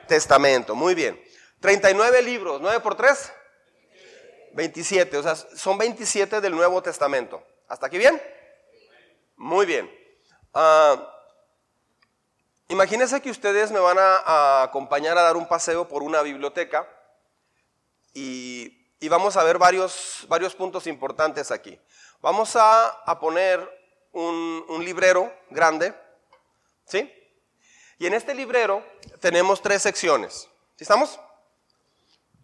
Testamento. 0.09 0.75
Muy 0.75 0.95
bien. 0.95 1.21
39 1.61 2.23
libros, 2.23 2.61
9 2.61 2.81
por 2.81 2.97
3, 2.97 3.33
27. 4.55 5.17
O 5.17 5.23
sea, 5.23 5.37
son 5.37 5.79
27 5.79 6.41
del 6.41 6.57
Nuevo 6.57 6.83
Testamento. 6.83 7.43
¿Hasta 7.69 7.87
aquí 7.87 7.99
bien? 7.99 8.21
Muy 9.37 9.67
bien. 9.67 9.89
Uh, 10.53 11.01
imagínense 12.69 13.21
que 13.21 13.31
ustedes 13.31 13.71
me 13.71 13.79
van 13.79 13.99
a, 14.01 14.63
acompañar 14.63 15.17
a 15.17 15.23
dar 15.23 15.37
un 15.37 15.47
paseo 15.47 15.87
por 15.87 16.03
una 16.03 16.23
biblioteca 16.23 16.89
y, 18.13 18.89
y 18.99 19.09
vamos 19.09 19.37
a 19.37 19.45
ver 19.45 19.59
varios, 19.59 20.25
varios 20.29 20.57
puntos 20.57 20.89
importantes 20.89 21.53
aquí. 21.53 21.79
Vamos 22.23 22.55
a, 22.55 23.19
poner 23.19 23.67
un, 24.13 24.85
librero 24.85 25.33
grande, 25.49 25.95
¿sí? 26.85 27.11
Y 27.99 28.07
en 28.07 28.13
este 28.13 28.35
librero 28.35 28.85
tenemos 29.21 29.63
tres 29.63 29.81
secciones. 29.81 30.49
¿Sí 30.77 30.85
estamos? 30.85 31.19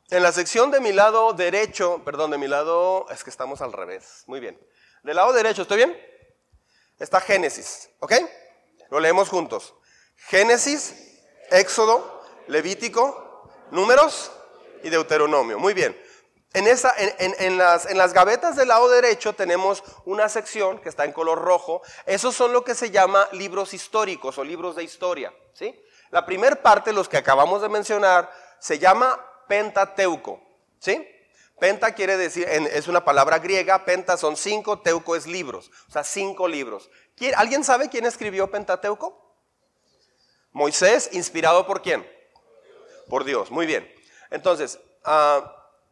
En 0.09 0.23
la 0.23 0.33
sección 0.33 0.71
de 0.71 0.81
mi 0.81 0.93
lado 0.93 1.35
derecho, 1.35 2.01
perdón, 2.05 2.31
de 2.31 2.39
mi 2.39 2.49
lado, 2.49 3.07
es 3.11 3.23
que 3.23 3.29
estamos 3.29 3.61
al 3.61 3.73
revés, 3.75 4.25
muy 4.27 4.41
bien. 4.41 4.59
Del 5.03 5.17
lado 5.17 5.35
derecho, 5.35 5.63
¿estoy 5.63 5.79
bien? 5.79 5.97
Está 6.99 7.21
Génesis, 7.21 7.91
¿ok? 8.01 8.15
Lo 8.91 8.99
leemos 8.99 9.29
juntos. 9.29 9.75
Génesis, 10.17 11.21
Éxodo, 11.51 12.23
Levítico, 12.47 13.51
Números 13.71 14.33
y 14.83 14.89
Deuteronomio. 14.89 15.59
Muy 15.59 15.75
bien. 15.75 15.95
En, 16.57 17.59
las, 17.59 18.13
gavetas 18.15 18.57
del 18.57 18.69
lado 18.69 18.89
derecho 18.89 19.35
tenemos 19.35 19.85
una 20.07 20.27
sección 20.31 20.79
que 20.79 20.89
está 20.89 21.05
en 21.05 21.13
color 21.13 21.43
rojo. 21.43 21.83
Esos 22.07 22.35
son 22.35 22.55
lo 22.55 22.65
que 22.65 22.75
se 22.75 22.91
llama 22.91 23.29
libros 23.33 23.75
históricos 23.75 24.39
o 24.39 24.45
libros 24.45 24.75
de 24.75 24.83
historia. 24.83 25.35
¿sí? 25.53 25.79
La 26.11 26.25
primera 26.25 26.57
parte, 26.57 26.95
los 26.95 27.11
que 27.11 27.19
acabamos 27.19 27.61
de 27.61 27.69
mencionar, 27.69 28.33
se 28.59 28.79
llama 28.79 29.21
Pentateuco. 29.47 30.41
¿sí? 30.79 31.07
Penta 31.61 31.95
quiere 31.95 32.17
decir, 32.17 32.49
es 32.49 32.89
una 32.89 33.05
palabra 33.05 33.39
griega, 33.39 33.85
penta 33.85 34.17
son 34.17 34.35
cinco, 34.35 34.79
teuco 34.79 35.15
es 35.15 35.27
libros, 35.27 35.71
o 35.89 35.93
sea, 35.93 36.05
cinco 36.05 36.49
libros. 36.49 36.91
¿Alguien 37.37 37.65
sabe 37.65 37.91
quién 37.91 38.07
escribió 38.07 38.51
Pentateuco? 38.51 39.37
Moisés, 40.53 41.11
inspirado 41.13 41.67
por 41.67 41.83
quién? 41.83 42.07
Por 43.11 43.25
Dios, 43.25 43.51
muy 43.51 43.67
bien. 43.67 43.91
Entonces, 44.31 44.79
uh, 45.07 45.47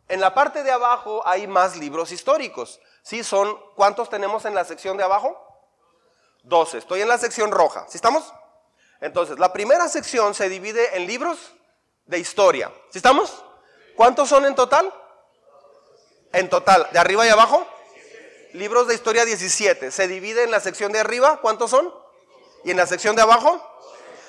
en 0.08 0.20
la 0.20 0.34
parte 0.34 0.62
de 0.62 0.70
abajo 0.70 1.23
hay 1.26 1.46
más 1.46 1.76
libros 1.76 2.12
históricos. 2.12 2.80
¿Sí? 3.02 3.23
Son, 3.23 3.58
¿Cuántos 3.75 4.08
tenemos 4.08 4.44
en 4.44 4.54
la 4.54 4.64
sección 4.64 4.96
de 4.96 5.04
abajo? 5.04 5.40
12. 6.42 6.78
Estoy 6.78 7.02
en 7.02 7.08
la 7.08 7.18
sección 7.18 7.50
roja. 7.50 7.87
¿Sí 7.88 7.96
estamos? 7.96 8.32
Entonces, 9.00 9.38
la 9.38 9.52
primera 9.52 9.88
sección 9.88 10.34
se 10.34 10.49
divide 10.49 10.96
en 10.96 11.06
libros 11.06 11.52
de 12.06 12.18
historia. 12.18 12.73
¿Sí 12.90 12.99
estamos? 12.99 13.44
¿Cuántos 13.96 14.28
son 14.28 14.44
en 14.44 14.54
total? 14.54 14.92
En 16.32 16.49
total, 16.49 16.88
de 16.92 16.99
arriba 16.99 17.26
y 17.26 17.28
abajo. 17.28 17.66
Libros 18.52 18.88
de 18.88 18.94
historia 18.94 19.25
17. 19.25 19.90
Se 19.90 20.08
divide 20.08 20.44
en 20.44 20.50
la 20.50 20.61
sección 20.61 20.92
de 20.92 21.00
arriba. 21.00 21.40
¿Cuántos 21.40 21.70
son? 21.70 21.92
¿Y 22.64 22.70
en 22.70 22.76
la 22.76 22.87
sección 22.87 23.16
de 23.16 23.23
abajo? 23.23 23.61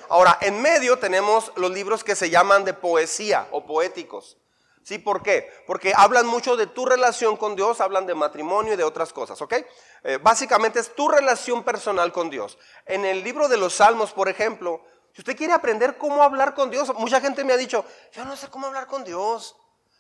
Ahora, 0.09 0.37
en 0.41 0.61
medio 0.61 0.99
tenemos 0.99 1.51
los 1.55 1.71
libros 1.71 2.03
que 2.03 2.15
se 2.15 2.29
llaman 2.29 2.63
de 2.63 2.73
poesía 2.73 3.47
o 3.51 3.65
poéticos. 3.65 4.37
¿Sí? 4.85 4.99
¿Por 4.99 5.23
qué? 5.23 5.51
Porque 5.65 5.93
hablan 5.95 6.27
mucho 6.27 6.55
de 6.55 6.67
tu 6.67 6.85
relación 6.85 7.37
con 7.37 7.55
Dios, 7.55 7.81
hablan 7.81 8.05
de 8.05 8.13
matrimonio 8.13 8.73
y 8.73 8.75
de 8.75 8.83
otras 8.83 9.11
cosas, 9.11 9.41
¿ok? 9.41 9.55
Eh, 10.03 10.19
básicamente 10.21 10.79
es 10.79 10.93
tu 10.93 11.09
relación 11.09 11.63
personal 11.63 12.11
con 12.11 12.29
Dios. 12.29 12.59
En 12.85 13.03
el 13.03 13.23
libro 13.23 13.47
de 13.47 13.57
los 13.57 13.73
Salmos, 13.73 14.13
por 14.13 14.29
ejemplo, 14.29 14.85
si 15.11 15.21
usted 15.21 15.35
quiere 15.35 15.53
aprender 15.53 15.97
cómo 15.97 16.21
hablar 16.21 16.53
con 16.53 16.69
Dios, 16.69 16.93
mucha 16.99 17.19
gente 17.19 17.43
me 17.43 17.53
ha 17.53 17.57
dicho, 17.57 17.83
yo 18.11 18.25
no 18.25 18.35
sé 18.35 18.47
cómo 18.49 18.67
hablar 18.67 18.85
con 18.85 19.03
Dios. 19.03 19.55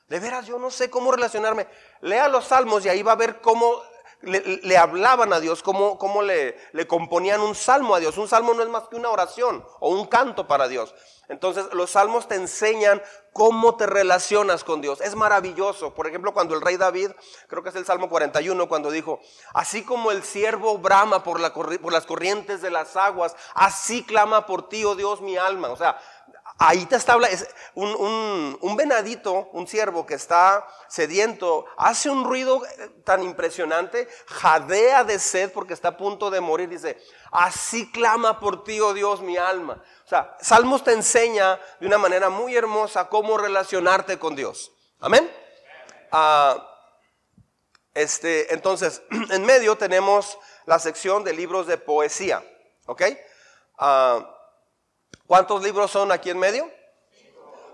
De 0.07 0.19
veras, 0.19 0.45
yo 0.45 0.59
no 0.59 0.69
sé 0.69 0.87
cómo 0.91 1.11
relacionarme. 1.11 1.65
Lea 2.01 2.27
los 2.27 2.45
Salmos 2.45 2.85
y 2.85 2.89
ahí 2.89 3.01
va 3.01 3.13
a 3.13 3.15
ver 3.15 3.41
cómo 3.41 3.81
le, 4.25 4.77
hablaban 4.77 5.31
a 5.33 5.39
Dios, 5.39 5.63
cómo, 5.63 5.97
cómo 5.97 6.21
le, 6.21 6.57
le 6.73 6.87
componían 6.87 7.41
un 7.41 7.55
salmo 7.55 7.95
a 7.95 7.99
Dios. 7.99 8.17
Un 8.17 8.27
salmo 8.27 8.53
no 8.53 8.63
es 8.63 8.69
más 8.69 8.87
que 8.87 8.95
una 8.95 9.09
oración 9.09 9.65
o 9.79 9.89
un 9.89 10.05
canto 10.07 10.47
para 10.47 10.67
Dios. 10.67 10.93
Entonces 11.27 11.65
los 11.73 11.91
salmos 11.91 12.27
te 12.27 12.35
enseñan 12.35 13.01
cómo 13.33 13.75
te 13.75 13.85
relacionas 13.85 14.63
con 14.63 14.81
Dios. 14.81 15.01
Es 15.01 15.15
maravilloso. 15.15 15.93
Por 15.93 16.07
ejemplo, 16.07 16.33
cuando 16.33 16.55
el 16.55 16.61
rey 16.61 16.77
David, 16.77 17.11
creo 17.47 17.63
que 17.63 17.69
es 17.69 17.75
el 17.75 17.85
Salmo 17.85 18.09
41, 18.09 18.69
cuando 18.69 18.91
dijo, 18.91 19.19
así 19.53 19.83
como 19.83 20.11
el 20.11 20.23
siervo 20.23 20.77
brama 20.77 21.23
por, 21.23 21.39
la, 21.39 21.53
por 21.53 21.91
las 21.91 22.05
corrientes 22.05 22.61
de 22.61 22.69
las 22.69 22.95
aguas, 22.95 23.35
así 23.55 24.03
clama 24.03 24.45
por 24.45 24.69
ti, 24.69 24.85
oh 24.85 24.95
Dios, 24.95 25.21
mi 25.21 25.35
alma. 25.35 25.69
O 25.69 25.75
sea, 25.75 25.99
Ahí 26.57 26.85
te 26.85 26.95
está 26.95 27.17
es 27.29 27.45
un, 27.73 28.57
un, 28.61 28.75
venadito, 28.77 29.49
un 29.51 29.67
ciervo 29.67 30.05
que 30.05 30.13
está 30.13 30.65
sediento, 30.87 31.65
hace 31.77 32.09
un 32.09 32.23
ruido 32.23 32.61
tan 33.03 33.23
impresionante, 33.23 34.07
jadea 34.27 35.03
de 35.03 35.19
sed 35.19 35.51
porque 35.51 35.73
está 35.73 35.89
a 35.89 35.97
punto 35.97 36.31
de 36.31 36.39
morir. 36.39 36.69
Dice, 36.69 36.97
así 37.31 37.91
clama 37.91 38.39
por 38.39 38.63
ti, 38.63 38.79
oh 38.79 38.93
Dios, 38.93 39.21
mi 39.21 39.35
alma. 39.35 39.83
O 40.05 40.07
sea, 40.07 40.37
Salmos 40.39 40.85
te 40.85 40.93
enseña 40.93 41.59
de 41.81 41.87
una 41.87 41.97
manera 41.97 42.29
muy 42.29 42.55
hermosa 42.55 43.09
cómo 43.09 43.37
relacionarte 43.37 44.17
con 44.17 44.33
Dios. 44.33 44.71
Amén. 45.01 45.29
Ah, 46.13 46.71
este, 47.93 48.53
entonces, 48.53 49.01
en 49.31 49.43
medio 49.45 49.77
tenemos 49.77 50.37
la 50.65 50.79
sección 50.79 51.25
de 51.25 51.33
libros 51.33 51.67
de 51.67 51.77
poesía. 51.77 52.41
¿Ok? 52.85 53.01
Ah, 53.77 54.34
¿Cuántos 55.27 55.63
libros 55.63 55.91
son 55.91 56.11
aquí 56.11 56.29
en 56.29 56.37
medio? 56.37 56.69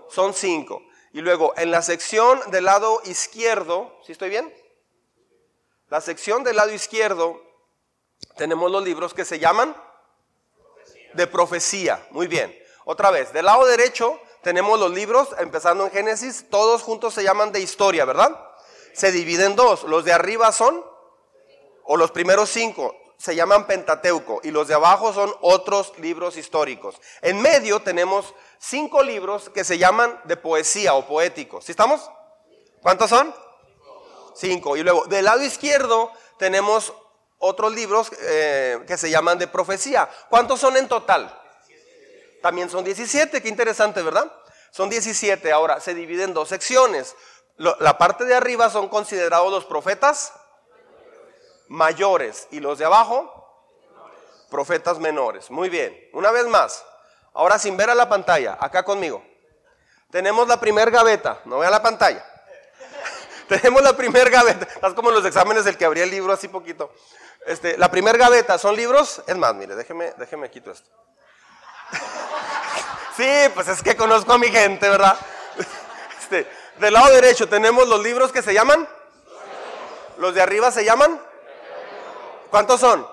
Son 0.08 0.32
cinco. 0.32 0.82
Y 1.12 1.20
luego, 1.20 1.52
en 1.56 1.70
la 1.70 1.82
sección 1.82 2.40
del 2.50 2.64
lado 2.64 3.00
izquierdo, 3.04 3.94
¿sí 4.06 4.12
estoy 4.12 4.30
bien? 4.30 4.52
La 5.88 6.00
sección 6.00 6.42
del 6.42 6.56
lado 6.56 6.72
izquierdo 6.72 7.40
tenemos 8.36 8.70
los 8.70 8.82
libros 8.82 9.12
que 9.12 9.26
se 9.26 9.38
llaman 9.38 9.76
de 11.12 11.26
profecía. 11.26 12.06
Muy 12.10 12.26
bien. 12.26 12.58
Otra 12.84 13.10
vez, 13.10 13.32
del 13.32 13.44
lado 13.44 13.66
derecho 13.66 14.18
tenemos 14.42 14.80
los 14.80 14.90
libros, 14.90 15.28
empezando 15.38 15.84
en 15.84 15.92
Génesis, 15.92 16.46
todos 16.50 16.82
juntos 16.82 17.14
se 17.14 17.22
llaman 17.22 17.52
de 17.52 17.60
historia, 17.60 18.04
¿verdad? 18.04 18.36
Se 18.94 19.12
dividen 19.12 19.52
en 19.52 19.56
dos. 19.56 19.84
Los 19.84 20.04
de 20.04 20.12
arriba 20.12 20.50
son, 20.50 20.84
o 21.84 21.96
los 21.96 22.10
primeros 22.10 22.48
cinco, 22.48 22.96
se 23.22 23.36
llaman 23.36 23.68
Pentateuco 23.68 24.40
y 24.42 24.50
los 24.50 24.66
de 24.66 24.74
abajo 24.74 25.12
son 25.12 25.32
otros 25.42 25.96
libros 25.98 26.36
históricos. 26.36 27.00
En 27.20 27.40
medio 27.40 27.80
tenemos 27.80 28.34
cinco 28.58 29.04
libros 29.04 29.48
que 29.48 29.62
se 29.62 29.78
llaman 29.78 30.20
de 30.24 30.36
poesía 30.36 30.94
o 30.94 31.06
poéticos. 31.06 31.64
¿Sí 31.64 31.70
estamos? 31.70 32.10
¿Cuántos 32.82 33.10
son? 33.10 33.32
Cinco. 34.34 34.76
Y 34.76 34.82
luego, 34.82 35.04
del 35.04 35.26
lado 35.26 35.40
izquierdo 35.40 36.10
tenemos 36.36 36.92
otros 37.38 37.72
libros 37.72 38.10
eh, 38.22 38.80
que 38.88 38.96
se 38.98 39.08
llaman 39.08 39.38
de 39.38 39.46
profecía. 39.46 40.10
¿Cuántos 40.28 40.58
son 40.58 40.76
en 40.76 40.88
total? 40.88 41.32
También 42.42 42.68
son 42.70 42.82
17, 42.82 43.40
qué 43.40 43.48
interesante, 43.48 44.02
¿verdad? 44.02 44.32
Son 44.72 44.90
17. 44.90 45.52
Ahora, 45.52 45.78
se 45.78 45.94
divide 45.94 46.24
en 46.24 46.34
dos 46.34 46.48
secciones. 46.48 47.14
la 47.56 47.98
parte 47.98 48.24
de 48.24 48.34
arriba 48.34 48.68
son 48.68 48.88
considerados 48.88 49.52
los 49.52 49.64
profetas 49.64 50.32
mayores 51.72 52.48
y 52.50 52.60
los 52.60 52.78
de 52.78 52.84
abajo 52.84 53.38
profetas 54.50 54.98
menores. 54.98 55.50
Muy 55.50 55.70
bien. 55.70 55.98
Una 56.12 56.30
vez 56.30 56.46
más. 56.46 56.84
Ahora 57.32 57.58
sin 57.58 57.76
ver 57.78 57.88
a 57.88 57.94
la 57.94 58.08
pantalla, 58.10 58.58
acá 58.60 58.84
conmigo. 58.84 59.24
Tenemos 60.10 60.46
la 60.46 60.60
primer 60.60 60.90
gaveta. 60.90 61.40
No 61.46 61.58
vea 61.58 61.70
la 61.70 61.82
pantalla. 61.82 62.22
Tenemos 63.48 63.82
la 63.82 63.96
primer 63.96 64.28
gaveta. 64.28 64.66
Estás 64.66 64.92
como 64.92 65.08
en 65.08 65.14
los 65.14 65.24
exámenes 65.24 65.64
del 65.64 65.78
que 65.78 65.86
abría 65.86 66.04
el 66.04 66.10
libro 66.10 66.34
así 66.34 66.48
poquito. 66.48 66.92
Este, 67.46 67.78
la 67.78 67.90
primer 67.90 68.18
gaveta 68.18 68.58
son 68.58 68.76
libros. 68.76 69.22
Es 69.26 69.36
más, 69.36 69.54
mire, 69.54 69.74
déjeme, 69.74 70.12
déjeme 70.18 70.50
quito 70.50 70.72
esto. 70.72 70.90
sí, 73.16 73.30
pues 73.54 73.68
es 73.68 73.82
que 73.82 73.96
conozco 73.96 74.34
a 74.34 74.38
mi 74.38 74.48
gente, 74.48 74.88
¿verdad? 74.88 75.16
Este, 76.22 76.46
del 76.78 76.94
lado 76.94 77.12
derecho 77.12 77.48
tenemos 77.48 77.88
los 77.88 78.02
libros 78.02 78.30
que 78.30 78.42
se 78.42 78.54
llaman. 78.54 78.86
Los 80.18 80.34
de 80.34 80.42
arriba 80.42 80.70
se 80.70 80.84
llaman. 80.84 81.20
¿Cuántos 82.52 82.80
son? 82.80 83.08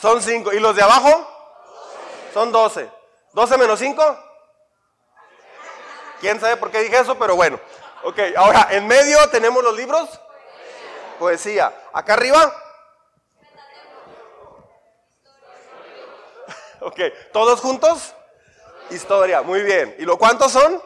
Son 0.00 0.22
cinco. 0.22 0.50
¿Y 0.54 0.60
los 0.60 0.74
de 0.74 0.82
abajo? 0.82 1.28
Son 2.32 2.50
doce. 2.50 2.90
¿Doce 3.34 3.58
menos 3.58 3.78
cinco? 3.78 4.02
¿Quién 6.22 6.40
sabe 6.40 6.56
por 6.56 6.70
qué 6.70 6.80
dije 6.80 6.98
eso? 6.98 7.18
Pero 7.18 7.36
bueno. 7.36 7.60
Ok, 8.02 8.18
ahora 8.34 8.68
en 8.70 8.86
medio 8.86 9.28
tenemos 9.28 9.62
los 9.62 9.76
libros. 9.76 10.08
Poesía. 11.18 11.70
Acá 11.92 12.14
arriba. 12.14 12.50
Ok, 16.80 16.98
¿todos 17.30 17.60
juntos? 17.60 18.14
Historia, 18.88 19.42
muy 19.42 19.60
bien. 19.60 19.94
¿Y 19.98 20.06
lo 20.06 20.16
cuántos 20.16 20.50
son? 20.50 20.82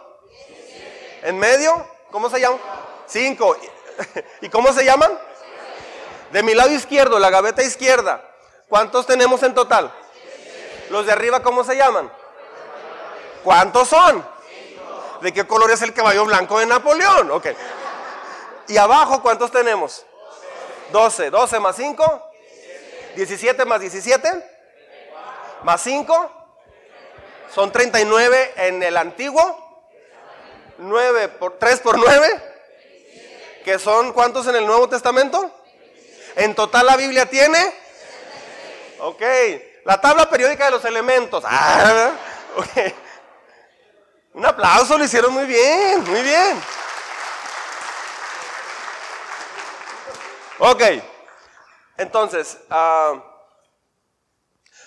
¿En 1.22 1.38
medio? 1.38 1.86
¿Cómo 2.10 2.28
se 2.28 2.40
llaman? 2.40 2.58
Cinco. 3.06 3.56
¿Y 4.40 4.48
cómo 4.48 4.72
se 4.72 4.84
llaman? 4.84 5.18
De 6.30 6.42
mi 6.42 6.54
lado 6.54 6.70
izquierdo, 6.72 7.18
la 7.18 7.30
gaveta 7.30 7.62
izquierda. 7.62 8.22
¿Cuántos 8.68 9.06
tenemos 9.06 9.42
en 9.42 9.54
total? 9.54 9.92
Los 10.90 11.06
de 11.06 11.12
arriba, 11.12 11.42
¿cómo 11.42 11.64
se 11.64 11.76
llaman? 11.76 12.10
¿Cuántos 13.44 13.88
son? 13.88 14.24
¿De 15.20 15.32
qué 15.32 15.46
color 15.46 15.70
es 15.70 15.82
el 15.82 15.92
caballo 15.92 16.24
blanco 16.24 16.58
de 16.58 16.66
Napoleón? 16.66 17.30
Ok. 17.30 17.48
¿Y 18.68 18.76
abajo 18.76 19.22
cuántos 19.22 19.50
tenemos? 19.50 20.04
12. 20.90 21.30
12 21.30 21.60
más 21.60 21.76
5. 21.76 22.30
17 23.16 23.64
más 23.64 23.80
17. 23.80 24.48
Más 25.62 25.80
5. 25.82 26.30
Son 27.54 27.70
39 27.70 28.54
en 28.56 28.82
el 28.82 28.96
antiguo. 28.96 29.58
9 30.78 31.28
por 31.28 31.58
3 31.58 31.80
por 31.80 31.98
9 31.98 32.51
que 33.64 33.78
son 33.78 34.12
cuántos 34.12 34.46
en 34.46 34.56
el 34.56 34.66
Nuevo 34.66 34.88
Testamento? 34.88 35.50
En 36.36 36.54
total 36.54 36.86
la 36.86 36.96
Biblia 36.96 37.26
tiene. 37.26 37.74
Ok, 39.00 39.22
la 39.84 40.00
tabla 40.00 40.28
periódica 40.28 40.66
de 40.66 40.70
los 40.70 40.84
elementos. 40.84 41.44
Ah, 41.46 42.12
okay. 42.56 42.94
Un 44.34 44.46
aplauso, 44.46 44.96
lo 44.96 45.04
hicieron 45.04 45.32
muy 45.32 45.44
bien, 45.44 46.02
muy 46.04 46.22
bien. 46.22 46.60
Ok, 50.58 50.82
entonces, 51.96 52.56
uh, 52.70 53.20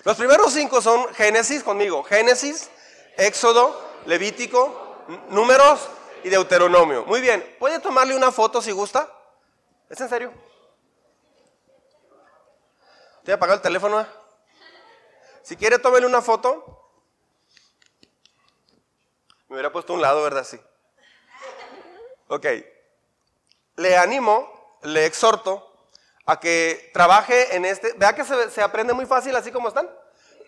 los 0.03 0.15
primeros 0.17 0.53
cinco 0.53 0.81
son 0.81 1.13
Génesis 1.13 1.63
conmigo, 1.63 2.03
Génesis, 2.03 2.69
Éxodo, 3.17 3.83
Levítico, 4.05 5.03
Números, 5.29 5.89
y 6.25 6.29
Deuteronomio. 6.29 7.05
Muy 7.05 7.21
bien, 7.21 7.55
¿puede 7.59 7.79
tomarle 7.79 8.15
una 8.15 8.31
foto 8.31 8.59
si 8.59 8.71
gusta? 8.71 9.07
¿Es 9.87 10.01
en 10.01 10.09
serio? 10.09 10.33
¿Te 13.23 13.31
a 13.31 13.35
apagar 13.35 13.57
el 13.57 13.61
teléfono? 13.61 14.01
Eh? 14.01 14.07
Si 15.43 15.55
quiere, 15.55 15.77
tómele 15.77 16.07
una 16.07 16.23
foto. 16.23 16.89
Me 19.47 19.53
hubiera 19.53 19.71
puesto 19.71 19.93
un 19.93 20.01
lado, 20.01 20.23
¿verdad? 20.23 20.43
Sí. 20.43 20.59
Ok. 22.27 22.47
Le 23.75 23.95
animo, 23.95 24.79
le 24.81 25.05
exhorto 25.05 25.91
a 26.25 26.39
que 26.39 26.89
trabaje 26.91 27.55
en 27.55 27.65
este. 27.65 27.93
Vea 27.97 28.15
que 28.15 28.23
se 28.23 28.63
aprende 28.63 28.93
muy 28.93 29.05
fácil 29.05 29.35
así 29.35 29.51
como 29.51 29.67
están. 29.67 29.87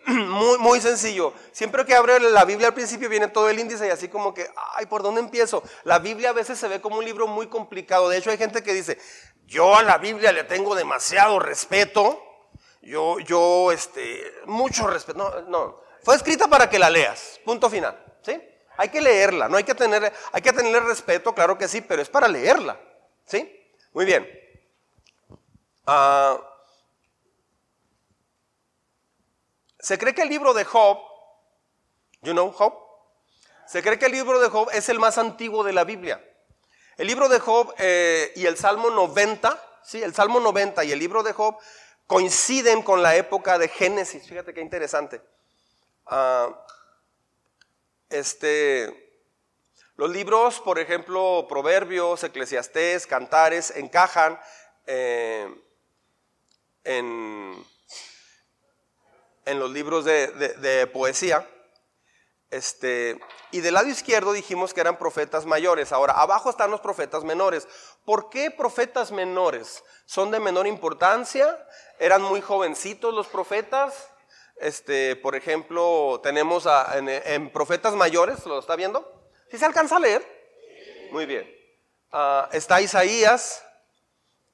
muy, 0.28 0.58
muy 0.58 0.80
sencillo. 0.80 1.34
Siempre 1.52 1.84
que 1.84 1.94
abre 1.94 2.18
la 2.18 2.44
Biblia 2.44 2.68
al 2.68 2.74
principio 2.74 3.08
viene 3.08 3.28
todo 3.28 3.50
el 3.50 3.58
índice 3.58 3.86
y 3.86 3.90
así 3.90 4.08
como 4.08 4.32
que, 4.32 4.48
ay, 4.74 4.86
¿por 4.86 5.02
dónde 5.02 5.20
empiezo? 5.20 5.62
La 5.84 5.98
Biblia 5.98 6.30
a 6.30 6.32
veces 6.32 6.58
se 6.58 6.68
ve 6.68 6.80
como 6.80 6.98
un 6.98 7.04
libro 7.04 7.26
muy 7.26 7.48
complicado. 7.48 8.08
De 8.08 8.16
hecho, 8.16 8.30
hay 8.30 8.38
gente 8.38 8.62
que 8.62 8.72
dice, 8.72 8.98
yo 9.44 9.76
a 9.76 9.82
la 9.82 9.98
Biblia 9.98 10.32
le 10.32 10.44
tengo 10.44 10.74
demasiado 10.74 11.38
respeto. 11.38 12.22
Yo, 12.80 13.18
yo, 13.18 13.70
este, 13.70 14.32
mucho 14.46 14.86
respeto. 14.86 15.18
No, 15.18 15.42
no. 15.42 15.80
Fue 16.02 16.16
escrita 16.16 16.48
para 16.48 16.70
que 16.70 16.78
la 16.78 16.88
leas. 16.88 17.38
Punto 17.44 17.68
final. 17.68 18.02
¿Sí? 18.22 18.40
Hay 18.78 18.88
que 18.88 19.02
leerla. 19.02 19.48
No 19.48 19.58
hay 19.58 19.64
que 19.64 19.74
tener, 19.74 20.10
hay 20.32 20.40
que 20.40 20.52
tenerle 20.52 20.80
respeto, 20.80 21.34
claro 21.34 21.58
que 21.58 21.68
sí, 21.68 21.82
pero 21.82 22.00
es 22.00 22.08
para 22.08 22.28
leerla. 22.28 22.80
¿Sí? 23.26 23.62
Muy 23.92 24.06
bien. 24.06 24.26
Ah. 25.84 26.47
Se 29.80 29.98
cree 29.98 30.14
que 30.14 30.22
el 30.22 30.28
libro 30.28 30.54
de 30.54 30.64
Job, 30.64 30.98
you 32.22 32.32
know 32.32 32.50
Job, 32.50 32.74
se 33.66 33.82
cree 33.82 33.98
que 33.98 34.06
el 34.06 34.12
libro 34.12 34.40
de 34.40 34.48
Job 34.48 34.68
es 34.72 34.88
el 34.88 34.98
más 34.98 35.18
antiguo 35.18 35.62
de 35.62 35.72
la 35.72 35.84
Biblia. 35.84 36.24
El 36.96 37.06
libro 37.06 37.28
de 37.28 37.38
Job 37.38 37.72
eh, 37.78 38.32
y 38.34 38.46
el 38.46 38.56
Salmo 38.56 38.90
90, 38.90 39.80
sí, 39.84 40.02
el 40.02 40.14
Salmo 40.14 40.40
90 40.40 40.84
y 40.84 40.92
el 40.92 40.98
libro 40.98 41.22
de 41.22 41.32
Job 41.32 41.56
coinciden 42.06 42.82
con 42.82 43.02
la 43.02 43.14
época 43.14 43.58
de 43.58 43.68
Génesis. 43.68 44.26
Fíjate 44.26 44.52
qué 44.52 44.62
interesante. 44.62 45.22
Ah, 46.06 46.48
este, 48.08 49.22
los 49.96 50.10
libros, 50.10 50.60
por 50.60 50.78
ejemplo, 50.78 51.46
Proverbios, 51.48 52.24
Eclesiastés, 52.24 53.06
Cantares, 53.06 53.72
encajan 53.76 54.40
eh, 54.86 55.54
en 56.84 57.64
en 59.48 59.58
los 59.58 59.70
libros 59.70 60.04
de, 60.04 60.90
poesía. 60.92 61.48
Este, 62.50 63.18
y 63.50 63.60
del 63.60 63.74
lado 63.74 63.88
izquierdo 63.88 64.32
dijimos 64.32 64.72
que 64.72 64.80
eran 64.80 64.98
profetas 64.98 65.44
mayores. 65.44 65.92
Ahora, 65.92 66.14
abajo 66.14 66.50
están 66.50 66.70
los 66.70 66.80
profetas 66.80 67.24
menores. 67.24 67.66
¿Por 68.04 68.30
qué 68.30 68.50
profetas 68.50 69.10
menores? 69.10 69.82
¿Son 70.06 70.30
de 70.30 70.40
menor 70.40 70.66
importancia? 70.66 71.58
¿Eran 71.98 72.22
muy 72.22 72.40
jovencitos 72.40 73.12
los 73.12 73.26
profetas? 73.26 74.10
Este, 74.56 75.16
por 75.16 75.34
ejemplo, 75.34 76.20
tenemos 76.22 76.66
en, 76.94 77.50
profetas 77.50 77.94
mayores, 77.94 78.44
¿lo 78.46 78.58
está 78.58 78.76
viendo? 78.76 79.30
¿Sí 79.50 79.58
se 79.58 79.64
alcanza 79.64 79.96
a 79.96 80.00
leer? 80.00 80.26
Muy 81.10 81.26
bien. 81.26 81.48
Ah, 82.10 82.48
está 82.52 82.80
Isaías 82.80 83.62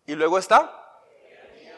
y 0.07 0.14
luego 0.14 0.38
está 0.38 0.84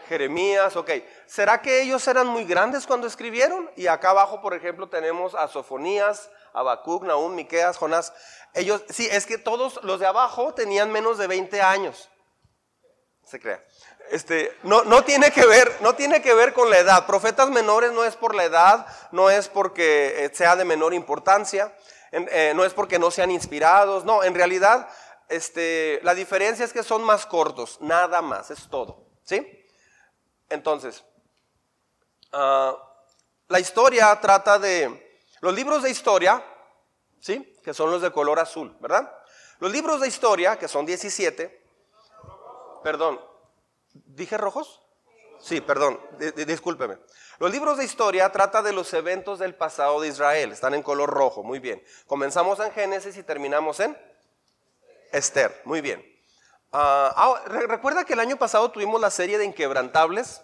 Jeremías, 0.08 0.76
ok. 0.76 0.90
¿Será 1.26 1.60
que 1.60 1.82
ellos 1.82 2.06
eran 2.08 2.26
muy 2.26 2.44
grandes 2.44 2.86
cuando 2.86 3.06
escribieron? 3.06 3.70
Y 3.76 3.86
acá 3.86 4.10
abajo, 4.10 4.40
por 4.40 4.54
ejemplo, 4.54 4.88
tenemos 4.88 5.34
a 5.34 5.48
Sofonías, 5.48 6.30
Habacuc, 6.52 7.04
Nahum, 7.04 7.34
Miqueas, 7.34 7.76
Jonás. 7.76 8.12
Ellos, 8.54 8.82
sí, 8.88 9.08
es 9.10 9.26
que 9.26 9.38
todos 9.38 9.80
los 9.82 10.00
de 10.00 10.06
abajo 10.06 10.54
tenían 10.54 10.90
menos 10.90 11.18
de 11.18 11.26
20 11.26 11.60
años. 11.60 12.08
Se 13.24 13.40
crea. 13.40 13.62
Este, 14.10 14.56
no, 14.62 14.84
no, 14.84 15.04
tiene 15.04 15.32
que 15.32 15.44
ver, 15.46 15.70
no 15.80 15.94
tiene 15.94 16.22
que 16.22 16.32
ver 16.32 16.52
con 16.52 16.70
la 16.70 16.78
edad. 16.78 17.06
Profetas 17.06 17.50
menores 17.50 17.92
no 17.92 18.04
es 18.04 18.14
por 18.14 18.34
la 18.34 18.44
edad, 18.44 18.86
no 19.10 19.30
es 19.30 19.48
porque 19.48 20.24
eh, 20.24 20.30
sea 20.32 20.54
de 20.54 20.64
menor 20.64 20.94
importancia, 20.94 21.74
eh, 22.12 22.52
no 22.54 22.64
es 22.64 22.72
porque 22.72 22.98
no 23.00 23.10
sean 23.10 23.32
inspirados, 23.32 24.04
no, 24.04 24.22
en 24.22 24.34
realidad, 24.34 24.88
este, 25.28 25.98
la 26.04 26.14
diferencia 26.14 26.64
es 26.64 26.72
que 26.72 26.84
son 26.84 27.02
más 27.02 27.26
cortos, 27.26 27.78
nada 27.80 28.22
más, 28.22 28.50
es 28.50 28.68
todo, 28.68 29.08
¿sí? 29.24 29.55
Entonces, 30.48 31.04
ah, 32.32 32.76
la 33.48 33.60
historia 33.60 34.18
trata 34.20 34.58
de 34.58 35.20
los 35.40 35.54
libros 35.54 35.82
de 35.82 35.90
historia, 35.90 36.44
¿sí? 37.20 37.54
Que 37.64 37.74
son 37.74 37.90
los 37.90 38.02
de 38.02 38.10
color 38.10 38.38
azul, 38.38 38.76
¿verdad? 38.80 39.12
Los 39.58 39.72
libros 39.72 40.00
de 40.00 40.08
historia, 40.08 40.58
que 40.58 40.68
son 40.68 40.84
17, 40.86 41.64
perdón, 42.82 43.20
¿dije 43.92 44.36
rojos? 44.36 44.82
Sí, 45.38 45.60
perdón, 45.60 46.00
discúlpeme. 46.46 46.98
Los 47.38 47.50
libros 47.50 47.78
de 47.78 47.84
historia 47.84 48.32
trata 48.32 48.62
de 48.62 48.72
los 48.72 48.92
eventos 48.94 49.38
del 49.38 49.54
pasado 49.54 50.00
de 50.00 50.08
Israel, 50.08 50.52
están 50.52 50.74
en 50.74 50.82
color 50.82 51.10
rojo, 51.10 51.42
muy 51.42 51.58
bien. 51.58 51.82
Comenzamos 52.06 52.58
en 52.60 52.72
Génesis 52.72 53.16
y 53.16 53.22
terminamos 53.22 53.80
en 53.80 53.96
Esther, 55.12 55.60
muy 55.64 55.80
bien. 55.80 56.15
Ah, 56.78 57.10
ah, 57.16 57.40
recuerda 57.46 58.04
que 58.04 58.12
el 58.12 58.20
año 58.20 58.36
pasado 58.36 58.70
tuvimos 58.70 59.00
la 59.00 59.10
serie 59.10 59.38
de 59.38 59.46
Inquebrantables. 59.46 60.42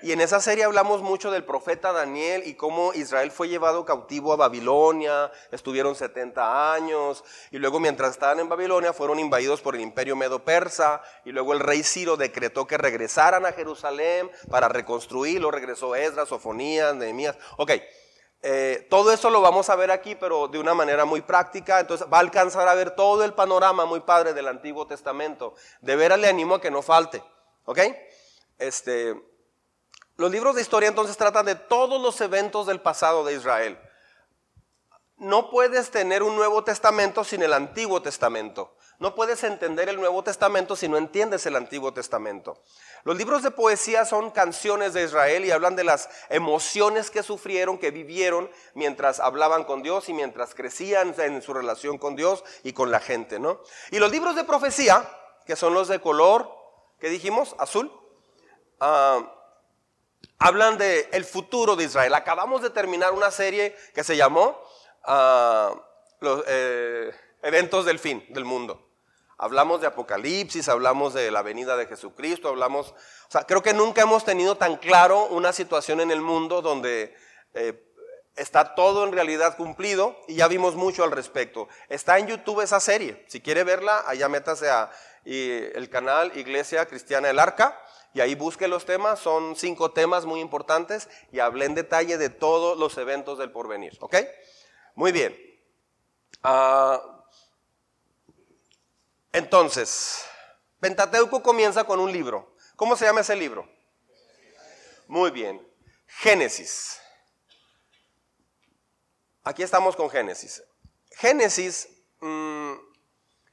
Y 0.00 0.12
en 0.12 0.22
esa 0.22 0.40
serie 0.40 0.64
hablamos 0.64 1.02
mucho 1.02 1.30
del 1.30 1.44
profeta 1.44 1.92
Daniel 1.92 2.42
y 2.46 2.54
cómo 2.54 2.94
Israel 2.94 3.30
fue 3.30 3.50
llevado 3.50 3.84
cautivo 3.84 4.32
a 4.32 4.36
Babilonia, 4.36 5.30
estuvieron 5.50 5.94
70 5.94 6.72
años, 6.72 7.22
y 7.50 7.58
luego 7.58 7.80
mientras 7.80 8.12
estaban 8.12 8.40
en 8.40 8.48
Babilonia 8.48 8.94
fueron 8.94 9.18
invadidos 9.18 9.60
por 9.60 9.74
el 9.74 9.82
imperio 9.82 10.16
medo-persa, 10.16 11.02
y 11.26 11.32
luego 11.32 11.52
el 11.52 11.60
rey 11.60 11.82
Ciro 11.82 12.16
decretó 12.16 12.66
que 12.66 12.78
regresaran 12.78 13.44
a 13.44 13.52
Jerusalén 13.52 14.30
para 14.48 14.68
reconstruirlo, 14.68 15.50
regresó 15.50 15.96
Esdras, 15.96 16.30
Sofonías, 16.30 16.94
Nehemías. 16.94 17.36
Ok, 17.58 17.72
eh, 18.42 18.86
todo 18.88 19.12
eso 19.12 19.30
lo 19.30 19.40
vamos 19.40 19.68
a 19.68 19.76
ver 19.76 19.90
aquí, 19.90 20.14
pero 20.14 20.46
de 20.48 20.58
una 20.58 20.74
manera 20.74 21.04
muy 21.04 21.22
práctica, 21.22 21.80
entonces 21.80 22.06
va 22.12 22.18
a 22.18 22.20
alcanzar 22.20 22.68
a 22.68 22.74
ver 22.74 22.92
todo 22.92 23.24
el 23.24 23.34
panorama 23.34 23.84
muy 23.84 24.00
padre 24.00 24.32
del 24.32 24.48
Antiguo 24.48 24.86
Testamento. 24.86 25.54
De 25.80 25.96
veras 25.96 26.18
le 26.18 26.28
animo 26.28 26.56
a 26.56 26.60
que 26.60 26.70
no 26.70 26.82
falte, 26.82 27.22
¿ok? 27.64 27.80
Este... 28.58 29.14
Los 30.16 30.32
libros 30.32 30.56
de 30.56 30.62
historia 30.62 30.88
entonces 30.88 31.16
tratan 31.16 31.46
de 31.46 31.54
todos 31.54 32.02
los 32.02 32.20
eventos 32.20 32.66
del 32.66 32.80
pasado 32.80 33.24
de 33.24 33.34
Israel. 33.34 33.78
No 35.16 35.48
puedes 35.48 35.92
tener 35.92 36.24
un 36.24 36.34
Nuevo 36.34 36.64
Testamento 36.64 37.22
sin 37.22 37.42
el 37.42 37.52
Antiguo 37.52 38.02
Testamento. 38.02 38.76
No 38.98 39.14
puedes 39.14 39.44
entender 39.44 39.88
el 39.88 39.96
Nuevo 39.96 40.24
Testamento 40.24 40.74
si 40.74 40.88
no 40.88 40.96
entiendes 40.96 41.46
el 41.46 41.54
Antiguo 41.54 41.92
Testamento. 41.92 42.60
Los 43.04 43.16
libros 43.16 43.42
de 43.42 43.50
poesía 43.50 44.04
son 44.04 44.30
canciones 44.30 44.92
de 44.92 45.04
Israel 45.04 45.44
y 45.44 45.50
hablan 45.50 45.76
de 45.76 45.84
las 45.84 46.08
emociones 46.28 47.10
que 47.10 47.22
sufrieron, 47.22 47.78
que 47.78 47.90
vivieron 47.90 48.50
mientras 48.74 49.20
hablaban 49.20 49.64
con 49.64 49.82
Dios 49.82 50.08
y 50.08 50.12
mientras 50.12 50.54
crecían 50.54 51.14
en 51.18 51.42
su 51.42 51.54
relación 51.54 51.98
con 51.98 52.16
Dios 52.16 52.44
y 52.64 52.72
con 52.72 52.90
la 52.90 53.00
gente, 53.00 53.38
¿no? 53.38 53.60
Y 53.90 53.98
los 53.98 54.10
libros 54.10 54.36
de 54.36 54.44
profecía, 54.44 55.08
que 55.46 55.56
son 55.56 55.74
los 55.74 55.88
de 55.88 56.00
color, 56.00 56.50
¿qué 56.98 57.08
dijimos? 57.08 57.54
Azul. 57.58 57.92
Ah, 58.80 59.34
hablan 60.38 60.78
de 60.78 61.08
el 61.12 61.24
futuro 61.24 61.76
de 61.76 61.84
Israel. 61.84 62.14
Acabamos 62.14 62.62
de 62.62 62.70
terminar 62.70 63.12
una 63.12 63.30
serie 63.30 63.76
que 63.94 64.04
se 64.04 64.16
llamó 64.16 64.60
ah, 65.04 65.74
los 66.20 66.44
eh, 66.46 67.12
eventos 67.42 67.84
del 67.84 67.98
fin 67.98 68.24
del 68.30 68.44
mundo. 68.44 68.87
Hablamos 69.38 69.80
de 69.80 69.86
Apocalipsis, 69.86 70.68
hablamos 70.68 71.14
de 71.14 71.30
la 71.30 71.42
venida 71.42 71.76
de 71.76 71.86
Jesucristo, 71.86 72.48
hablamos, 72.48 72.88
o 72.90 73.30
sea, 73.30 73.44
creo 73.44 73.62
que 73.62 73.72
nunca 73.72 74.02
hemos 74.02 74.24
tenido 74.24 74.56
tan 74.56 74.76
claro 74.76 75.26
una 75.26 75.52
situación 75.52 76.00
en 76.00 76.10
el 76.10 76.20
mundo 76.20 76.60
donde 76.60 77.14
eh, 77.54 77.88
está 78.34 78.74
todo 78.74 79.04
en 79.04 79.12
realidad 79.12 79.56
cumplido 79.56 80.16
y 80.26 80.36
ya 80.36 80.48
vimos 80.48 80.74
mucho 80.74 81.04
al 81.04 81.12
respecto. 81.12 81.68
Está 81.88 82.18
en 82.18 82.26
YouTube 82.26 82.62
esa 82.62 82.80
serie. 82.80 83.24
Si 83.28 83.40
quiere 83.40 83.62
verla, 83.64 84.04
allá 84.06 84.28
métase 84.28 84.70
a 84.70 84.90
el 85.24 85.90
canal 85.90 86.32
Iglesia 86.36 86.86
Cristiana 86.86 87.28
El 87.28 87.38
Arca 87.38 87.78
y 88.14 88.20
ahí 88.20 88.34
busque 88.34 88.66
los 88.66 88.86
temas, 88.86 89.18
son 89.18 89.56
cinco 89.56 89.90
temas 89.90 90.24
muy 90.24 90.40
importantes 90.40 91.08
y 91.30 91.40
hablé 91.40 91.66
en 91.66 91.74
detalle 91.74 92.16
de 92.16 92.30
todos 92.30 92.78
los 92.78 92.96
eventos 92.96 93.38
del 93.38 93.52
porvenir, 93.52 93.96
¿ok? 94.00 94.16
Muy 94.94 95.12
bien. 95.12 95.36
Ah, 96.42 97.17
entonces, 99.38 100.24
Pentateuco 100.80 101.42
comienza 101.42 101.84
con 101.84 102.00
un 102.00 102.12
libro. 102.12 102.56
¿Cómo 102.74 102.96
se 102.96 103.04
llama 103.04 103.20
ese 103.20 103.36
libro? 103.36 103.68
Muy 105.06 105.30
bien. 105.30 105.64
Génesis. 106.06 107.00
Aquí 109.44 109.62
estamos 109.62 109.94
con 109.94 110.10
Génesis. 110.10 110.62
Génesis, 111.12 111.88
mm, 112.20 112.72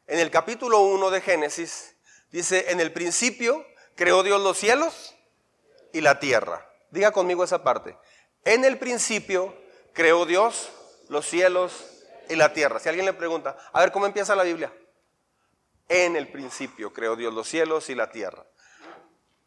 en 0.07 0.19
el 0.19 0.31
capítulo 0.31 0.79
1 0.79 1.11
de 1.11 1.21
Génesis, 1.21 1.95
dice, 2.31 2.71
en 2.71 2.79
el 2.79 2.91
principio 2.91 3.63
creó 3.95 4.23
Dios 4.23 4.41
los 4.41 4.57
cielos 4.57 5.15
y 5.93 6.01
la 6.01 6.19
tierra. 6.19 6.67
Diga 6.89 7.11
conmigo 7.11 7.43
esa 7.43 7.63
parte. 7.63 7.95
En 8.43 8.65
el 8.65 8.79
principio 8.79 9.55
creó 9.93 10.25
Dios 10.25 10.71
los 11.09 11.27
cielos 11.27 11.85
y 12.27 12.35
la 12.35 12.53
tierra. 12.53 12.79
Si 12.79 12.89
alguien 12.89 13.05
le 13.05 13.13
pregunta, 13.13 13.55
a 13.71 13.79
ver, 13.81 13.91
¿cómo 13.91 14.07
empieza 14.07 14.35
la 14.35 14.43
Biblia? 14.43 14.73
En 15.87 16.15
el 16.15 16.31
principio 16.31 16.91
creó 16.91 17.15
Dios 17.15 17.33
los 17.33 17.47
cielos 17.47 17.89
y 17.89 17.95
la 17.95 18.09
tierra. 18.11 18.45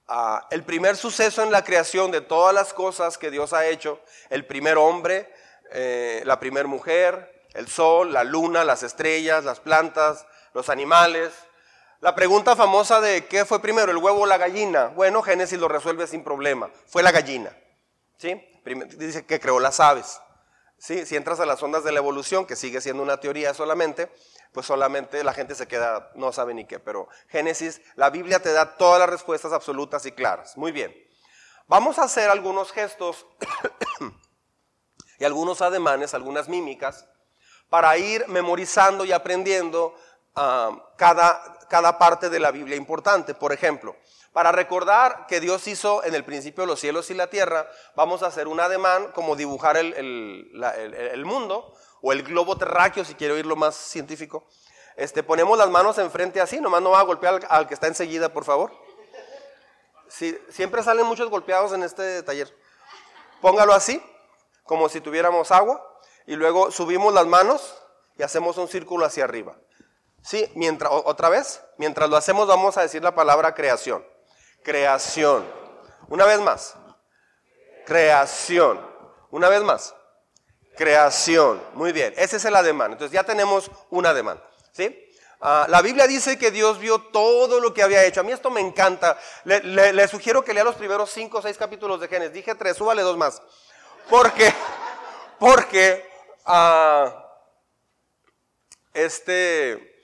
Ah, 0.06 0.46
el 0.50 0.62
primer 0.62 0.96
suceso 0.96 1.42
en 1.42 1.50
la 1.50 1.64
creación 1.64 2.10
de 2.10 2.20
todas 2.20 2.54
las 2.54 2.72
cosas 2.72 3.18
que 3.18 3.30
Dios 3.30 3.52
ha 3.52 3.66
hecho, 3.66 4.00
el 4.30 4.46
primer 4.46 4.78
hombre, 4.78 5.30
eh, 5.70 6.22
la 6.24 6.40
primera 6.40 6.66
mujer, 6.66 7.46
el 7.52 7.68
sol, 7.68 8.12
la 8.12 8.24
luna, 8.24 8.64
las 8.64 8.82
estrellas, 8.82 9.44
las 9.44 9.60
plantas, 9.60 10.26
los 10.54 10.70
animales, 10.70 11.32
la 12.00 12.14
pregunta 12.14 12.54
famosa 12.54 13.00
de 13.00 13.26
qué 13.26 13.44
fue 13.44 13.60
primero, 13.60 13.90
el 13.90 13.98
huevo 13.98 14.20
o 14.20 14.26
la 14.26 14.38
gallina. 14.38 14.86
Bueno, 14.86 15.20
Génesis 15.20 15.58
lo 15.58 15.66
resuelve 15.66 16.06
sin 16.06 16.22
problema. 16.22 16.70
Fue 16.86 17.02
la 17.02 17.10
gallina. 17.10 17.50
¿sí? 18.16 18.40
Dice 18.96 19.26
que 19.26 19.40
creó 19.40 19.58
las 19.58 19.80
aves. 19.80 20.20
¿sí? 20.78 21.04
Si 21.04 21.16
entras 21.16 21.40
a 21.40 21.46
las 21.46 21.60
ondas 21.60 21.82
de 21.82 21.90
la 21.90 21.98
evolución, 21.98 22.46
que 22.46 22.54
sigue 22.54 22.80
siendo 22.80 23.02
una 23.02 23.18
teoría 23.18 23.52
solamente, 23.52 24.08
pues 24.52 24.66
solamente 24.66 25.22
la 25.24 25.32
gente 25.32 25.54
se 25.54 25.68
queda, 25.68 26.10
no 26.14 26.32
sabe 26.32 26.54
ni 26.54 26.64
qué. 26.64 26.78
Pero 26.78 27.08
Génesis, 27.28 27.80
la 27.96 28.10
Biblia 28.10 28.40
te 28.40 28.52
da 28.52 28.76
todas 28.76 28.98
las 28.98 29.08
respuestas 29.08 29.52
absolutas 29.52 30.04
y 30.06 30.12
claras. 30.12 30.56
Muy 30.56 30.72
bien. 30.72 30.94
Vamos 31.66 31.98
a 31.98 32.04
hacer 32.04 32.30
algunos 32.30 32.72
gestos 32.72 33.26
y 35.18 35.24
algunos 35.24 35.60
ademanes, 35.60 36.14
algunas 36.14 36.48
mímicas, 36.48 37.06
para 37.68 37.96
ir 37.98 38.26
memorizando 38.28 39.04
y 39.04 39.12
aprendiendo 39.12 39.94
ah, 40.34 40.70
cada, 40.96 41.58
cada 41.68 41.98
parte 41.98 42.30
de 42.30 42.40
la 42.40 42.50
Biblia 42.50 42.76
importante. 42.76 43.34
Por 43.34 43.52
ejemplo, 43.52 43.96
para 44.32 44.52
recordar 44.52 45.26
que 45.26 45.40
Dios 45.40 45.66
hizo 45.66 46.04
en 46.04 46.14
el 46.14 46.24
principio 46.24 46.66
los 46.66 46.80
cielos 46.80 47.10
y 47.10 47.14
la 47.14 47.28
tierra, 47.28 47.68
vamos 47.96 48.22
a 48.22 48.26
hacer 48.26 48.46
un 48.46 48.60
ademán 48.60 49.10
como 49.12 49.36
dibujar 49.36 49.76
el, 49.76 51.22
mundo 51.24 51.74
o 52.00 52.12
el 52.12 52.22
globo 52.22 52.56
terráqueo, 52.56 53.04
si 53.04 53.14
quiero 53.14 53.36
lo 53.42 53.56
más 53.56 53.74
científico. 53.74 54.46
Este, 54.96 55.22
ponemos 55.22 55.56
las 55.56 55.70
manos 55.70 55.98
enfrente 55.98 56.40
así, 56.40 56.60
nomás 56.60 56.82
no 56.82 56.90
va 56.90 57.00
a 57.00 57.04
golpear 57.04 57.46
al, 57.48 57.68
que 57.68 57.74
está 57.74 57.86
enseguida, 57.86 58.32
por 58.32 58.44
favor. 58.44 58.72
siempre 60.08 60.82
salen 60.82 61.06
muchos 61.06 61.30
golpeados 61.30 61.72
en 61.72 61.82
este 61.82 62.22
taller. 62.22 62.52
Póngalo 63.40 63.72
así, 63.72 64.02
como 64.64 64.88
si 64.88 65.00
tuviéramos 65.00 65.52
agua, 65.52 65.84
y 66.26 66.34
luego 66.34 66.70
subimos 66.70 67.14
las 67.14 67.26
manos 67.26 67.76
y 68.16 68.22
hacemos 68.22 68.58
un 68.58 68.68
círculo 68.68 69.06
hacia 69.06 69.24
arriba. 69.24 69.56
Sí, 70.22 70.50
mientras, 70.54 70.90
otra 70.92 71.28
vez, 71.28 71.62
mientras 71.76 72.10
lo 72.10 72.16
hacemos 72.16 72.48
vamos 72.48 72.76
a 72.76 72.82
decir 72.82 73.02
la 73.02 73.14
palabra 73.14 73.54
creación. 73.54 74.04
Creación. 74.62 75.46
Una 76.08 76.24
vez 76.24 76.40
más. 76.40 76.74
Creación. 77.86 78.84
Una 79.30 79.48
vez 79.48 79.62
más. 79.62 79.94
Creación. 80.78 81.60
Muy 81.74 81.90
bien. 81.90 82.14
Ese 82.16 82.36
es 82.36 82.44
el 82.44 82.54
ademán. 82.54 82.92
Entonces 82.92 83.12
ya 83.12 83.24
tenemos 83.24 83.68
un 83.90 84.06
ademán. 84.06 84.40
¿Sí? 84.70 84.96
Ah, 85.40 85.66
la 85.68 85.82
Biblia 85.82 86.06
dice 86.06 86.38
que 86.38 86.52
Dios 86.52 86.78
vio 86.78 87.00
todo 87.00 87.58
lo 87.58 87.74
que 87.74 87.82
había 87.82 88.04
hecho. 88.04 88.20
A 88.20 88.22
mí 88.22 88.30
esto 88.30 88.48
me 88.48 88.60
encanta. 88.60 89.18
Le, 89.44 90.06
sugiero 90.06 90.44
que 90.44 90.54
lea 90.54 90.62
los 90.62 90.76
primeros 90.76 91.10
cinco 91.10 91.38
o 91.38 91.42
seis 91.42 91.58
capítulos 91.58 92.00
de 92.00 92.06
Génesis. 92.06 92.32
Dije 92.32 92.54
tres, 92.54 92.76
súbale 92.76 93.02
dos 93.02 93.16
más. 93.16 93.42
Porque, 94.08 94.54
porque, 95.40 96.08
uh, 96.46 97.10
este, 98.94 100.00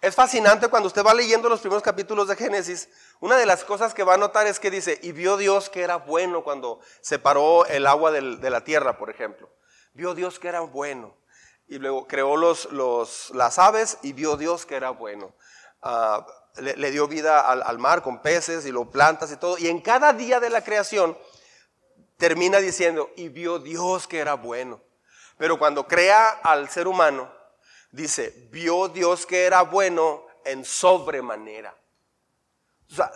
es 0.00 0.14
fascinante 0.16 0.66
cuando 0.66 0.88
usted 0.88 1.04
va 1.04 1.14
leyendo 1.14 1.48
los 1.48 1.60
primeros 1.60 1.84
capítulos 1.84 2.26
de 2.26 2.34
Génesis. 2.34 2.88
Una 3.20 3.36
de 3.36 3.46
las 3.46 3.62
cosas 3.62 3.94
que 3.94 4.02
va 4.02 4.14
a 4.14 4.18
notar 4.18 4.48
es 4.48 4.58
que 4.58 4.72
dice, 4.72 4.98
y 5.00 5.12
vio 5.12 5.36
Dios 5.36 5.70
que 5.70 5.82
era 5.82 5.96
bueno 5.96 6.42
cuando 6.42 6.80
separó 7.00 7.66
el 7.66 7.86
agua 7.86 8.10
de 8.10 8.50
la 8.50 8.64
tierra, 8.64 8.98
por 8.98 9.10
ejemplo. 9.10 9.48
Vio 9.96 10.14
Dios 10.14 10.38
que 10.38 10.48
era 10.48 10.60
bueno. 10.60 11.16
Y 11.68 11.78
luego 11.78 12.06
creó 12.06 12.36
los, 12.36 12.68
las 13.32 13.58
aves 13.58 13.96
y 14.02 14.12
vio 14.12 14.36
Dios 14.36 14.66
que 14.66 14.76
era 14.76 14.90
bueno. 14.90 15.34
Ah, 15.80 16.26
le, 16.58 16.90
dio 16.90 17.08
vida 17.08 17.40
al, 17.40 17.62
al, 17.62 17.78
mar 17.78 18.02
con 18.02 18.20
peces 18.20 18.66
y 18.66 18.72
lo 18.72 18.90
plantas 18.90 19.32
y 19.32 19.38
todo. 19.38 19.56
Y 19.56 19.68
en 19.68 19.80
cada 19.80 20.12
día 20.12 20.38
de 20.38 20.50
la 20.50 20.62
creación 20.62 21.16
termina 22.18 22.58
diciendo, 22.58 23.10
y 23.16 23.30
vio 23.30 23.58
Dios 23.58 24.06
que 24.06 24.18
era 24.18 24.34
bueno. 24.34 24.82
Pero 25.38 25.58
cuando 25.58 25.86
crea 25.86 26.28
al 26.28 26.68
ser 26.68 26.88
humano, 26.88 27.32
dice, 27.90 28.48
vio 28.50 28.88
Dios 28.88 29.24
que 29.24 29.44
era 29.44 29.62
bueno 29.62 30.26
en 30.44 30.62
sobremanera. 30.62 31.74
O 32.92 32.94
sea, 32.94 33.10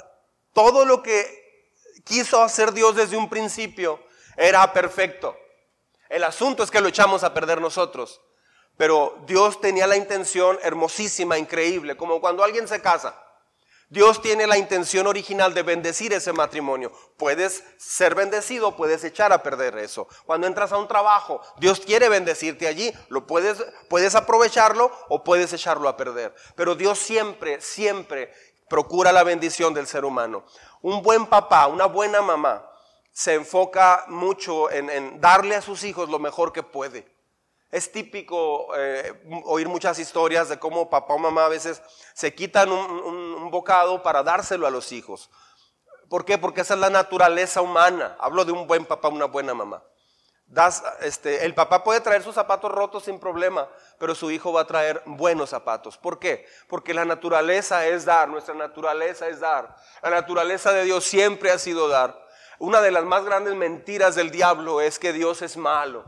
todo 0.54 0.86
lo 0.86 1.02
que 1.02 1.70
quiso 2.04 2.42
hacer 2.42 2.72
Dios 2.72 2.96
desde 2.96 3.18
un 3.18 3.28
principio 3.28 4.02
era 4.34 4.72
perfecto. 4.72 5.36
El 6.10 6.24
asunto 6.24 6.62
es 6.62 6.70
que 6.70 6.80
lo 6.80 6.88
echamos 6.88 7.24
a 7.24 7.32
perder 7.32 7.60
nosotros. 7.60 8.20
Pero 8.76 9.16
Dios 9.26 9.60
tenía 9.60 9.86
la 9.86 9.96
intención 9.96 10.58
hermosísima, 10.62 11.38
increíble, 11.38 11.96
como 11.96 12.20
cuando 12.20 12.42
alguien 12.42 12.66
se 12.66 12.82
casa. 12.82 13.14
Dios 13.88 14.22
tiene 14.22 14.46
la 14.46 14.56
intención 14.56 15.06
original 15.06 15.52
de 15.52 15.62
bendecir 15.62 16.12
ese 16.12 16.32
matrimonio. 16.32 16.92
Puedes 17.16 17.64
ser 17.76 18.14
bendecido, 18.14 18.76
puedes 18.76 19.02
echar 19.02 19.32
a 19.32 19.42
perder 19.42 19.76
eso. 19.78 20.08
Cuando 20.26 20.46
entras 20.46 20.72
a 20.72 20.78
un 20.78 20.86
trabajo, 20.86 21.40
Dios 21.58 21.80
quiere 21.80 22.08
bendecirte 22.08 22.68
allí. 22.68 22.92
Lo 23.08 23.26
puedes, 23.26 23.64
puedes 23.88 24.14
aprovecharlo 24.14 24.92
o 25.08 25.24
puedes 25.24 25.52
echarlo 25.52 25.88
a 25.88 25.96
perder. 25.96 26.34
Pero 26.54 26.74
Dios 26.76 26.98
siempre, 26.98 27.60
siempre 27.60 28.32
procura 28.68 29.10
la 29.10 29.24
bendición 29.24 29.74
del 29.74 29.88
ser 29.88 30.04
humano. 30.04 30.44
Un 30.82 31.02
buen 31.02 31.26
papá, 31.26 31.66
una 31.66 31.86
buena 31.86 32.22
mamá, 32.22 32.69
se 33.12 33.34
enfoca 33.34 34.04
mucho 34.08 34.70
en 34.70 35.20
darle 35.20 35.56
a 35.56 35.62
sus 35.62 35.84
hijos 35.84 36.08
lo 36.08 36.18
mejor 36.18 36.52
que 36.52 36.62
puede. 36.62 37.20
Es 37.70 37.92
típico 37.92 38.74
eh, 38.76 39.12
oír 39.44 39.68
muchas 39.68 39.98
historias 40.00 40.48
de 40.48 40.58
cómo 40.58 40.90
papá 40.90 41.14
o 41.14 41.18
mamá 41.18 41.46
a 41.46 41.48
veces 41.48 41.80
se 42.14 42.34
quitan 42.34 42.72
un, 42.72 43.50
bocado 43.50 44.02
para 44.02 44.22
dárselo 44.22 44.66
a 44.66 44.70
los 44.70 44.90
hijos. 44.92 45.30
¿Por 46.08 46.24
qué? 46.24 46.36
Porque 46.36 46.62
esa 46.62 46.74
es 46.74 46.80
la 46.80 46.90
naturaleza 46.90 47.62
humana. 47.62 48.16
Hablo 48.18 48.44
de 48.44 48.52
un 48.52 48.66
buen 48.66 48.84
papá, 48.84 49.08
una 49.08 49.26
buena 49.26 49.54
mamá. 49.54 49.84
Este, 51.00 51.44
el 51.44 51.54
papá 51.54 51.84
puede 51.84 52.00
traer 52.00 52.24
sus 52.24 52.34
zapatos 52.34 52.72
rotos 52.72 53.04
sin 53.04 53.20
problema, 53.20 53.68
pero 53.98 54.16
su 54.16 54.32
hijo 54.32 54.52
va 54.52 54.62
a 54.62 54.66
traer 54.66 55.00
buenos 55.06 55.50
zapatos. 55.50 55.96
¿Por 55.96 56.18
qué? 56.18 56.46
Porque 56.68 56.92
la 56.92 57.04
naturaleza 57.04 57.86
es 57.86 58.04
dar, 58.04 58.28
nuestra 58.28 58.54
naturaleza 58.54 59.28
es 59.28 59.38
dar. 59.38 59.76
La 60.02 60.10
naturaleza 60.10 60.72
de 60.72 60.84
Dios 60.84 61.04
siempre 61.04 61.52
ha 61.52 61.58
sido 61.58 61.86
dar. 61.86 62.19
Una 62.60 62.82
de 62.82 62.90
las 62.90 63.04
más 63.04 63.24
grandes 63.24 63.54
mentiras 63.54 64.14
del 64.16 64.30
diablo 64.30 64.82
es 64.82 64.98
que 64.98 65.14
Dios 65.14 65.40
es 65.40 65.56
malo 65.56 66.04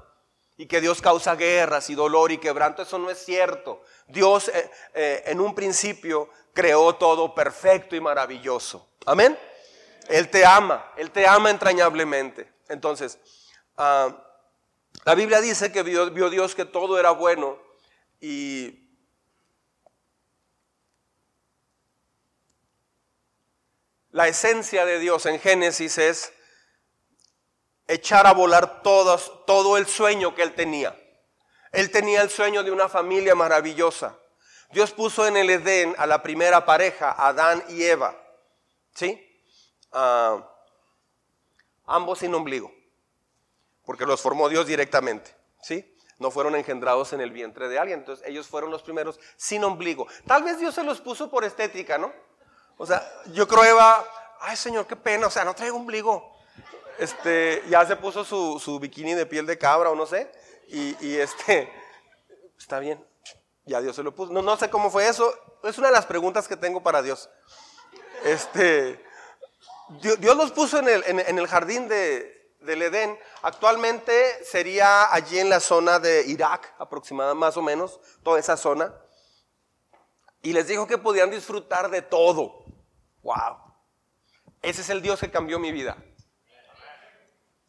y 0.59 0.67
que 0.67 0.83
Dios 0.83 1.01
causa 1.01 1.35
guerras 1.35 1.89
y 1.89 1.95
dolor 1.95 2.31
y 2.31 2.37
quebranto, 2.37 2.83
eso 2.83 2.99
no 2.99 3.09
es 3.09 3.25
cierto. 3.25 3.83
Dios 4.07 4.49
eh, 4.49 4.71
eh, 4.93 5.23
en 5.29 5.41
un 5.41 5.55
principio 5.55 6.29
creó 6.53 6.95
todo 6.97 7.35
perfecto 7.35 7.97
y 7.97 8.03
maravilloso. 8.03 8.87
Amén. 9.07 9.39
Él 10.11 10.29
te 10.29 10.45
ama, 10.45 10.93
Él 10.99 11.11
te 11.11 11.27
ama 11.27 11.49
entrañablemente. 11.49 12.53
Entonces, 12.69 13.19
ah, 13.79 14.15
la 15.07 15.15
Biblia 15.15 15.41
dice 15.41 15.73
que 15.73 15.83
vio, 15.83 16.11
vio 16.11 16.29
Dios 16.29 16.55
que 16.55 16.67
todo 16.67 17.01
era 17.01 17.13
bueno 17.13 17.59
y 18.21 18.91
la 24.11 24.29
esencia 24.29 24.85
de 24.85 24.99
Dios 24.99 25.25
en 25.25 25.41
Génesis 25.41 25.97
es 25.97 26.35
echar 27.87 28.27
a 28.27 28.33
volar 28.33 28.83
todos, 28.83 29.45
todo 29.47 29.77
el 29.77 29.87
sueño 29.87 30.35
que 30.35 30.43
él 30.43 30.55
tenía. 30.55 30.99
Él 31.73 31.91
tenía 31.91 32.23
el 32.23 32.31
sueño 32.31 32.63
de 32.63 32.71
una 32.71 32.89
familia 32.89 33.35
maravillosa. 33.35 34.19
Dios 34.71 34.93
puso 34.93 35.27
en 35.27 35.37
el 35.37 35.51
Edén 35.51 35.95
a 35.99 36.07
la 36.07 36.23
primera 36.23 36.65
pareja, 36.65 37.13
Adán 37.13 37.63
y 37.69 37.83
Eva. 37.83 38.17
¿Sí? 38.95 39.21
Ah, 39.93 40.49
ambos 41.87 42.21
sin 42.21 42.35
ombligo. 42.35 42.73
Porque 43.85 44.07
los 44.07 44.21
formó 44.21 44.49
Dios 44.49 44.67
directamente. 44.67 45.35
¿Sí? 45.63 45.89
No 46.19 46.31
fueron 46.31 46.55
engendrados 46.57 47.13
en 47.13 47.21
el 47.21 47.33
vientre 47.33 47.69
de 47.69 47.79
alguien. 47.79 48.01
Entonces 48.01 48.27
ellos 48.29 48.47
fueron 48.47 48.71
los 48.71 48.83
primeros 48.83 49.19
sin 49.37 49.65
ombligo. 49.65 50.07
Tal 50.27 50.43
vez 50.43 50.59
Dios 50.59 50.75
se 50.75 50.85
los 50.85 51.01
puso 51.01 51.31
por 51.31 51.45
estética, 51.45 51.99
¿no? 51.99 52.13
O 52.77 52.87
sea, 52.87 53.03
yo 53.33 53.47
creo 53.49 53.65
Eva, 53.65 54.07
ay 54.41 54.57
Señor, 54.57 54.87
qué 54.87 54.97
pena, 54.97 55.27
o 55.27 55.31
sea, 55.31 55.45
no 55.45 55.55
traigo 55.55 55.77
ombligo 55.77 56.32
este, 57.03 57.65
ya 57.69 57.85
se 57.85 57.97
puso 57.97 58.25
su, 58.25 58.79
bikini 58.79 59.15
de 59.15 59.27
piel 59.27 59.45
de 59.45 59.59
cabra 59.59 59.91
o 59.91 59.95
no 59.97 60.07
sé, 60.07 60.31
y, 60.69 61.17
este, 61.17 61.71
está 62.59 62.79
bien, 62.79 63.05
ya 63.65 63.81
Dios 63.81 63.97
se 63.97 64.03
lo 64.03 64.15
puso. 64.15 64.33
No, 64.33 64.41
no 64.41 64.57
sé 64.57 64.71
cómo 64.71 64.91
fue 64.91 65.09
eso, 65.09 65.35
es 65.65 65.77
una 65.79 65.89
de 65.89 65.95
las 65.95 66.07
preguntas 66.07 66.47
que 66.47 66.57
tengo 66.57 66.83
para 66.83 67.03
Dios. 67.03 67.29
Este, 68.25 69.05
Dios, 69.99 70.37
los 70.37 70.53
puso 70.53 70.79
en 70.79 70.89
el, 71.39 71.49
jardín 71.49 71.89
de, 71.89 72.55
del 72.61 72.83
Edén, 72.83 73.19
actualmente 73.43 74.45
sería 74.45 75.13
allí 75.13 75.41
en 75.41 75.51
la 75.51 75.59
zona 75.59 75.99
de 75.99 76.25
Irak, 76.27 76.73
aproximadamente 76.79 77.41
más 77.41 77.57
o 77.57 77.63
menos, 77.63 78.01
toda 78.23 78.39
esa 78.39 78.57
zona, 78.57 78.95
y 80.41 80.53
les 80.53 80.69
dijo 80.69 80.87
que 80.87 80.99
podían 80.99 81.31
disfrutar 81.31 81.91
de 81.91 82.01
todo. 82.01 82.65
¡Wow! 83.23 83.59
Ese 84.63 84.83
es 84.83 84.91
el 84.91 85.03
Dios 85.03 85.19
que 85.19 85.31
cambió 85.31 85.59
mi 85.59 85.73
vida. 85.73 85.97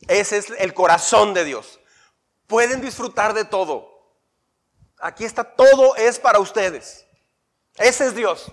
Ese 0.07 0.37
es 0.37 0.49
el 0.57 0.73
corazón 0.73 1.33
de 1.33 1.45
Dios. 1.45 1.79
Pueden 2.47 2.81
disfrutar 2.81 3.33
de 3.33 3.45
todo. 3.45 3.93
Aquí 4.99 5.25
está, 5.25 5.43
todo 5.43 5.95
es 5.95 6.19
para 6.19 6.39
ustedes. 6.39 7.05
Ese 7.75 8.07
es 8.07 8.15
Dios. 8.15 8.51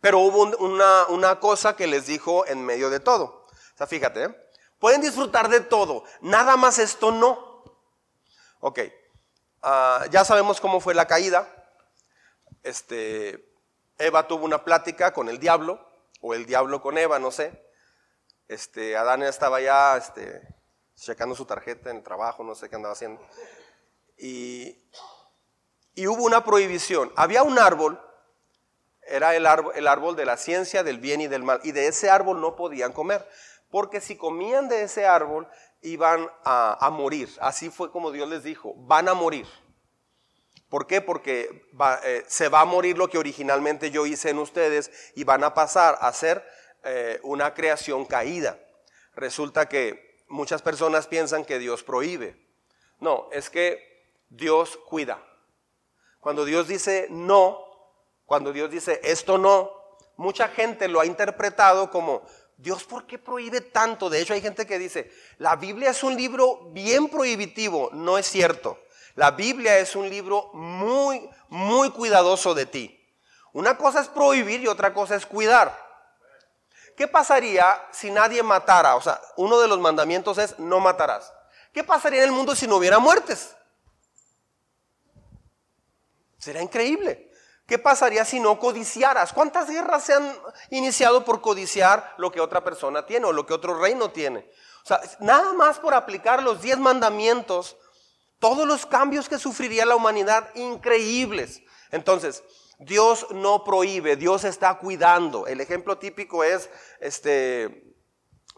Pero 0.00 0.20
hubo 0.20 0.42
una, 0.58 1.40
cosa 1.40 1.74
que 1.76 1.86
les 1.86 2.06
dijo 2.06 2.46
en 2.46 2.64
medio 2.64 2.90
de 2.90 3.00
todo. 3.00 3.24
O 3.24 3.76
sea, 3.76 3.86
fíjate, 3.86 4.24
¿eh? 4.24 4.50
pueden 4.78 5.00
disfrutar 5.00 5.48
de 5.48 5.60
todo. 5.60 6.04
Nada 6.20 6.56
más 6.56 6.78
esto 6.78 7.10
no. 7.10 7.64
Ok, 8.60 8.80
ah, 9.62 10.04
ya 10.10 10.24
sabemos 10.24 10.60
cómo 10.60 10.80
fue 10.80 10.94
la 10.94 11.06
caída. 11.06 11.48
Este, 12.62 13.52
Eva 13.98 14.26
tuvo 14.28 14.44
una 14.44 14.64
plática 14.64 15.12
con 15.12 15.28
el 15.28 15.38
diablo, 15.38 15.80
o 16.20 16.34
el 16.34 16.46
diablo 16.46 16.80
con 16.82 16.98
Eva, 16.98 17.18
no 17.18 17.30
sé. 17.30 17.65
Este, 18.48 18.96
Adán 18.96 19.22
estaba 19.22 19.60
ya 19.60 19.96
este, 19.96 20.40
checando 20.94 21.34
su 21.34 21.44
tarjeta 21.44 21.90
en 21.90 21.98
el 21.98 22.02
trabajo, 22.02 22.44
no 22.44 22.54
sé 22.54 22.68
qué 22.68 22.76
andaba 22.76 22.92
haciendo. 22.92 23.20
Y, 24.18 24.78
hubo 26.06 26.24
una 26.24 26.44
prohibición. 26.44 27.12
Había 27.16 27.42
un 27.42 27.58
árbol, 27.58 28.00
era 29.02 29.34
el 29.34 29.46
árbol, 29.46 29.86
árbol 29.86 30.16
de 30.16 30.24
la 30.24 30.36
ciencia 30.36 30.82
del 30.82 30.98
bien 30.98 31.20
y 31.20 31.26
del 31.26 31.42
mal, 31.42 31.60
y 31.64 31.72
de 31.72 31.88
ese 31.88 32.08
árbol 32.08 32.40
no 32.40 32.54
podían 32.54 32.92
comer, 32.92 33.28
porque 33.70 34.00
si 34.00 34.16
comían 34.16 34.68
de 34.68 34.82
ese 34.82 35.06
árbol 35.06 35.48
iban 35.82 36.30
a, 36.44 36.88
morir. 36.92 37.28
Así 37.40 37.70
fue 37.70 37.90
como 37.90 38.12
Dios 38.12 38.28
les 38.28 38.42
dijo, 38.42 38.74
van 38.76 39.08
a 39.08 39.14
morir. 39.14 39.46
¿Por 40.68 40.86
qué? 40.86 41.00
Porque 41.00 41.68
eh, 42.04 42.24
se 42.26 42.48
va 42.48 42.60
a 42.60 42.64
morir 42.64 42.98
lo 42.98 43.08
que 43.08 43.18
originalmente 43.18 43.90
yo 43.90 44.04
hice 44.06 44.30
en 44.30 44.38
ustedes 44.38 44.90
y 45.14 45.24
van 45.24 45.44
a 45.44 45.54
pasar 45.54 45.96
a 46.00 46.12
ser 46.12 46.44
eh, 46.86 47.20
una 47.24 47.52
creación 47.52 48.04
caída. 48.04 48.58
Resulta 49.14 49.68
que 49.68 50.22
muchas 50.28 50.62
personas 50.62 51.06
piensan 51.06 51.44
que 51.44 51.58
Dios 51.58 51.82
prohíbe. 51.82 52.36
No, 53.00 53.28
es 53.32 53.50
que 53.50 54.14
Dios 54.28 54.78
cuida. 54.88 55.22
Cuando 56.20 56.44
Dios 56.44 56.68
dice 56.68 57.08
no, 57.10 57.64
cuando 58.24 58.52
Dios 58.52 58.70
dice 58.70 59.00
esto 59.02 59.36
no, 59.36 59.70
mucha 60.16 60.48
gente 60.48 60.88
lo 60.88 61.00
ha 61.00 61.06
interpretado 61.06 61.90
como 61.90 62.22
Dios, 62.56 62.84
¿por 62.84 63.06
qué 63.06 63.18
prohíbe 63.18 63.60
tanto? 63.60 64.08
De 64.08 64.20
hecho, 64.20 64.32
hay 64.32 64.40
gente 64.40 64.66
que 64.66 64.78
dice, 64.78 65.12
la 65.38 65.56
Biblia 65.56 65.90
es 65.90 66.02
un 66.02 66.16
libro 66.16 66.70
bien 66.70 67.08
prohibitivo. 67.08 67.90
No 67.92 68.16
es 68.16 68.26
cierto. 68.26 68.78
La 69.14 69.32
Biblia 69.32 69.78
es 69.78 69.94
un 69.94 70.08
libro 70.08 70.50
muy, 70.54 71.28
muy 71.48 71.90
cuidadoso 71.90 72.54
de 72.54 72.66
ti. 72.66 72.98
Una 73.52 73.76
cosa 73.76 74.00
es 74.00 74.08
prohibir 74.08 74.60
y 74.60 74.68
otra 74.68 74.94
cosa 74.94 75.16
es 75.16 75.26
cuidar. 75.26 75.85
¿Qué 76.96 77.06
pasaría 77.06 77.86
si 77.92 78.10
nadie 78.10 78.42
matara? 78.42 78.96
O 78.96 79.02
sea, 79.02 79.20
uno 79.36 79.58
de 79.60 79.68
los 79.68 79.78
mandamientos 79.78 80.38
es 80.38 80.58
no 80.58 80.80
matarás. 80.80 81.32
¿Qué 81.72 81.84
pasaría 81.84 82.20
en 82.22 82.30
el 82.30 82.34
mundo 82.34 82.56
si 82.56 82.66
no 82.66 82.76
hubiera 82.76 82.98
muertes? 82.98 83.54
Será 86.38 86.62
increíble. 86.62 87.30
¿Qué 87.66 87.78
pasaría 87.78 88.24
si 88.24 88.40
no 88.40 88.58
codiciaras? 88.58 89.32
¿Cuántas 89.32 89.68
guerras 89.68 90.04
se 90.04 90.14
han 90.14 90.32
iniciado 90.70 91.24
por 91.24 91.40
codiciar 91.40 92.14
lo 92.16 92.30
que 92.30 92.40
otra 92.40 92.62
persona 92.64 93.04
tiene 93.04 93.26
o 93.26 93.32
lo 93.32 93.44
que 93.44 93.52
otro 93.52 93.78
reino 93.78 94.10
tiene? 94.10 94.50
O 94.84 94.86
sea, 94.86 95.00
nada 95.18 95.52
más 95.52 95.78
por 95.80 95.92
aplicar 95.92 96.42
los 96.42 96.62
diez 96.62 96.78
mandamientos, 96.78 97.76
todos 98.38 98.66
los 98.66 98.86
cambios 98.86 99.28
que 99.28 99.38
sufriría 99.38 99.84
la 99.84 99.96
humanidad, 99.96 100.48
increíbles. 100.54 101.60
Entonces, 101.90 102.44
Dios 102.78 103.26
no 103.30 103.64
prohíbe, 103.64 104.16
Dios 104.16 104.44
está 104.44 104.78
cuidando. 104.78 105.46
El 105.46 105.60
ejemplo 105.60 105.98
típico 105.98 106.44
es, 106.44 106.68
este, 107.00 107.86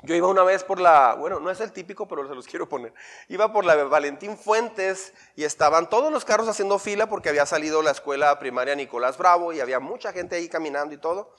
yo 0.02 0.14
iba 0.14 0.28
una 0.28 0.44
vez 0.44 0.62
por 0.62 0.80
la, 0.80 1.14
bueno, 1.14 1.40
no 1.40 1.50
es 1.50 1.60
el 1.60 1.72
típico, 1.72 2.06
pero 2.06 2.26
se 2.28 2.34
los 2.34 2.46
quiero 2.46 2.68
poner. 2.68 2.94
Iba 3.28 3.52
por 3.52 3.64
la 3.64 3.74
Valentín 3.84 4.36
Fuentes 4.36 5.12
y 5.34 5.44
estaban 5.44 5.88
todos 5.88 6.12
los 6.12 6.24
carros 6.24 6.48
haciendo 6.48 6.78
fila 6.78 7.08
porque 7.08 7.28
había 7.28 7.46
salido 7.46 7.82
la 7.82 7.90
escuela 7.90 8.38
primaria 8.38 8.74
Nicolás 8.74 9.18
Bravo 9.18 9.52
y 9.52 9.60
había 9.60 9.80
mucha 9.80 10.12
gente 10.12 10.36
ahí 10.36 10.48
caminando 10.48 10.94
y 10.94 10.98
todo. 10.98 11.34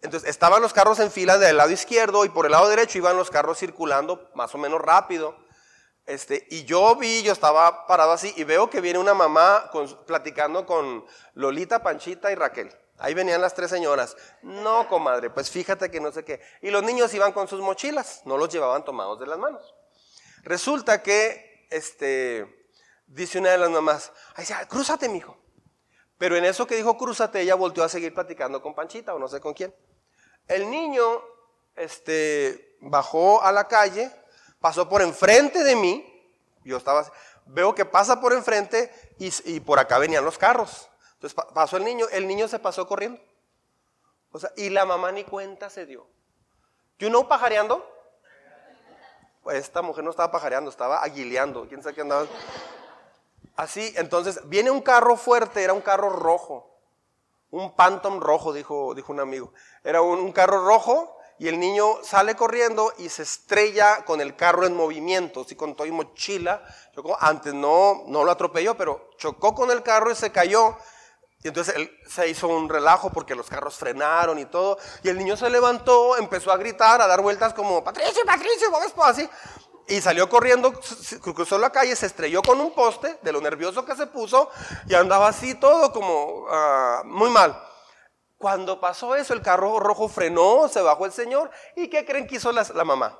Entonces 0.00 0.28
estaban 0.28 0.60
los 0.60 0.72
carros 0.72 0.98
en 0.98 1.12
fila 1.12 1.38
del 1.38 1.56
lado 1.56 1.70
izquierdo 1.70 2.24
y 2.24 2.28
por 2.28 2.46
el 2.46 2.52
lado 2.52 2.68
derecho 2.68 2.98
iban 2.98 3.16
los 3.16 3.30
carros 3.30 3.58
circulando 3.58 4.28
más 4.34 4.52
o 4.54 4.58
menos 4.58 4.80
rápido. 4.80 5.36
Este, 6.06 6.46
y 6.50 6.64
yo 6.64 6.96
vi, 6.96 7.22
yo 7.22 7.32
estaba 7.32 7.86
parado 7.86 8.12
así 8.12 8.32
y 8.36 8.44
veo 8.44 8.68
que 8.68 8.80
viene 8.80 8.98
una 8.98 9.14
mamá 9.14 9.70
platicando 10.06 10.66
con 10.66 11.04
Lolita, 11.34 11.82
Panchita 11.82 12.32
y 12.32 12.34
Raquel. 12.34 12.72
Ahí 12.98 13.14
venían 13.14 13.40
las 13.40 13.54
tres 13.54 13.70
señoras. 13.70 14.16
No, 14.42 14.88
comadre, 14.88 15.30
pues 15.30 15.50
fíjate 15.50 15.90
que 15.90 16.00
no 16.00 16.12
sé 16.12 16.24
qué. 16.24 16.40
Y 16.60 16.70
los 16.70 16.82
niños 16.82 17.12
iban 17.14 17.32
con 17.32 17.48
sus 17.48 17.60
mochilas, 17.60 18.22
no 18.24 18.36
los 18.36 18.48
llevaban 18.48 18.84
tomados 18.84 19.18
de 19.20 19.26
las 19.26 19.38
manos. 19.38 19.74
Resulta 20.42 21.02
que, 21.02 21.66
este, 21.70 22.68
dice 23.06 23.38
una 23.38 23.50
de 23.50 23.58
las 23.58 23.70
mamás, 23.70 24.12
ay, 24.34 24.46
crúzate, 24.68 25.08
mijo. 25.08 25.36
Pero 26.18 26.36
en 26.36 26.44
eso 26.44 26.66
que 26.66 26.76
dijo 26.76 26.96
cruzate, 26.96 27.40
ella 27.40 27.54
volteó 27.54 27.82
a 27.82 27.88
seguir 27.88 28.14
platicando 28.14 28.62
con 28.62 28.74
Panchita 28.74 29.14
o 29.14 29.18
no 29.18 29.28
sé 29.28 29.40
con 29.40 29.54
quién. 29.54 29.74
El 30.46 30.70
niño 30.70 31.22
este, 31.74 32.76
bajó 32.80 33.42
a 33.42 33.50
la 33.50 33.66
calle, 33.66 34.12
pasó 34.62 34.88
por 34.88 35.02
enfrente 35.02 35.62
de 35.62 35.76
mí, 35.76 36.08
yo 36.64 36.78
estaba, 36.78 37.04
veo 37.44 37.74
que 37.74 37.84
pasa 37.84 38.20
por 38.20 38.32
enfrente 38.32 38.90
y, 39.18 39.60
por 39.60 39.78
acá 39.78 39.98
venían 39.98 40.24
los 40.24 40.38
carros. 40.38 40.88
Entonces 41.14 41.38
pasó 41.52 41.76
el 41.76 41.84
niño, 41.84 42.06
el 42.10 42.26
niño 42.26 42.48
se 42.48 42.58
pasó 42.58 42.86
corriendo. 42.86 43.20
O 44.30 44.38
sea, 44.38 44.50
y 44.56 44.70
la 44.70 44.86
mamá 44.86 45.12
ni 45.12 45.24
cuenta 45.24 45.68
se 45.68 45.84
dio. 45.84 46.06
¿You 46.98 47.08
know 47.08 47.28
pajareando? 47.28 47.86
Pues 49.42 49.58
esta 49.58 49.82
mujer 49.82 50.04
no 50.04 50.10
estaba 50.10 50.30
pajareando, 50.30 50.70
estaba 50.70 51.02
aguileando. 51.02 51.66
¿Quién 51.68 51.82
sabe 51.82 51.96
qué 51.96 52.00
andaba? 52.00 52.26
Así, 53.56 53.92
entonces, 53.96 54.40
viene 54.48 54.70
un 54.70 54.80
carro 54.80 55.16
fuerte, 55.16 55.62
era 55.62 55.72
un 55.72 55.80
carro 55.80 56.10
rojo. 56.10 56.70
Un 57.50 57.74
Phantom 57.74 58.20
rojo, 58.20 58.52
dijo, 58.52 58.94
dijo 58.94 59.12
un 59.12 59.20
amigo. 59.20 59.52
Era 59.84 60.00
un, 60.00 60.32
carro 60.32 60.64
rojo 60.64 61.18
y 61.38 61.48
el 61.48 61.58
niño 61.58 61.98
sale 62.02 62.36
corriendo 62.36 62.92
y 62.98 63.08
se 63.08 63.22
estrella 63.22 64.04
con 64.04 64.20
el 64.20 64.36
carro 64.36 64.66
en 64.66 64.76
movimiento, 64.76 65.42
así 65.42 65.56
con 65.56 65.74
todo 65.74 65.86
y 65.86 65.90
mochila. 65.90 66.62
Antes 67.18 67.54
no, 67.54 68.04
no 68.06 68.24
lo 68.24 68.30
atropelló, 68.30 68.76
pero 68.76 69.10
chocó 69.16 69.54
con 69.54 69.70
el 69.70 69.82
carro 69.82 70.10
y 70.10 70.14
se 70.14 70.30
cayó. 70.30 70.76
Y 71.42 71.48
entonces 71.48 71.74
se 72.08 72.28
hizo 72.28 72.46
un 72.46 72.68
relajo 72.68 73.10
porque 73.10 73.34
los 73.34 73.48
carros 73.48 73.74
frenaron 73.74 74.38
y 74.38 74.44
todo. 74.44 74.78
Y 75.02 75.08
el 75.08 75.18
niño 75.18 75.36
se 75.36 75.50
levantó, 75.50 76.16
empezó 76.16 76.52
a 76.52 76.56
gritar, 76.56 77.02
a 77.02 77.08
dar 77.08 77.20
vueltas 77.20 77.52
como, 77.52 77.82
Patricio, 77.82 78.22
Patricio, 78.24 78.70
vamos 78.70 78.92
así. 79.02 79.28
Y 79.88 80.00
salió 80.00 80.28
corriendo, 80.28 80.72
cruzó 81.34 81.58
la 81.58 81.70
calle, 81.70 81.96
se 81.96 82.06
estrelló 82.06 82.40
con 82.42 82.60
un 82.60 82.72
poste 82.72 83.18
de 83.22 83.32
lo 83.32 83.40
nervioso 83.40 83.84
que 83.84 83.96
se 83.96 84.06
puso 84.06 84.48
y 84.86 84.94
andaba 84.94 85.26
así 85.26 85.56
todo 85.56 85.92
como 85.92 86.46
ah, 86.48 87.02
muy 87.04 87.30
mal. 87.30 87.60
Cuando 88.42 88.80
pasó 88.80 89.14
eso, 89.14 89.34
el 89.34 89.40
carro 89.40 89.78
rojo 89.78 90.08
frenó, 90.08 90.66
se 90.66 90.82
bajó 90.82 91.06
el 91.06 91.12
señor 91.12 91.48
y 91.76 91.88
¿qué 91.88 92.04
creen 92.04 92.26
que 92.26 92.34
hizo 92.34 92.50
la, 92.50 92.64
mamá? 92.84 93.16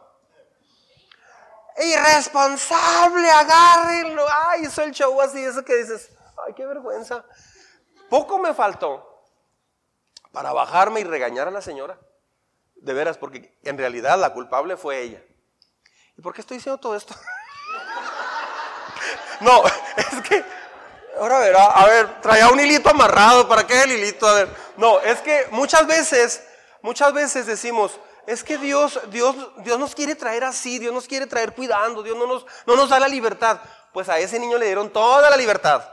Irresponsable, 1.78 3.30
agárrenlo. 3.30 4.26
Ay, 4.28 4.62
hizo 4.62 4.82
el 4.82 4.90
show 4.90 5.20
así, 5.20 5.38
eso 5.38 5.64
que 5.64 5.76
dices, 5.76 6.10
ay, 6.44 6.54
qué 6.54 6.66
vergüenza. 6.66 7.24
Poco 8.10 8.40
me 8.40 8.52
faltó 8.52 9.24
para 10.32 10.52
bajarme 10.52 10.98
y 10.98 11.04
regañar 11.04 11.46
a 11.46 11.52
la 11.52 11.62
señora. 11.62 12.00
De 12.74 12.92
veras, 12.92 13.16
porque 13.16 13.56
en 13.62 13.78
realidad 13.78 14.18
la 14.18 14.32
culpable 14.32 14.76
fue 14.76 15.02
ella. 15.02 15.22
¿Y 16.16 16.20
por 16.20 16.34
qué 16.34 16.40
estoy 16.40 16.56
diciendo 16.56 16.80
todo 16.80 16.96
esto? 16.96 17.14
no, 19.40 19.62
es 19.96 20.28
que, 20.28 20.44
ahora 21.18 21.38
verá, 21.38 21.66
a 21.66 21.86
ver, 21.86 22.20
traía 22.20 22.48
un 22.48 22.60
hilito 22.60 22.90
amarrado, 22.90 23.48
¿para 23.48 23.66
qué 23.66 23.82
el 23.82 23.92
hilito? 23.92 24.26
A 24.26 24.34
ver, 24.34 24.48
no, 24.76 25.00
es 25.00 25.20
que 25.20 25.46
muchas 25.50 25.86
veces, 25.86 26.42
muchas 26.82 27.12
veces 27.12 27.46
decimos, 27.46 27.98
es 28.26 28.44
que 28.44 28.58
Dios, 28.58 29.00
Dios, 29.10 29.36
Dios 29.64 29.78
nos 29.78 29.94
quiere 29.94 30.14
traer 30.14 30.44
así, 30.44 30.78
Dios 30.78 30.92
nos 30.92 31.08
quiere 31.08 31.26
traer 31.26 31.52
cuidando, 31.54 32.02
Dios 32.02 32.16
no 32.16 32.26
nos, 32.26 32.46
no 32.66 32.76
nos 32.76 32.88
da 32.88 33.00
la 33.00 33.08
libertad. 33.08 33.60
Pues 33.92 34.08
a 34.08 34.18
ese 34.18 34.38
niño 34.38 34.58
le 34.58 34.66
dieron 34.66 34.90
toda 34.90 35.28
la 35.28 35.36
libertad. 35.36 35.84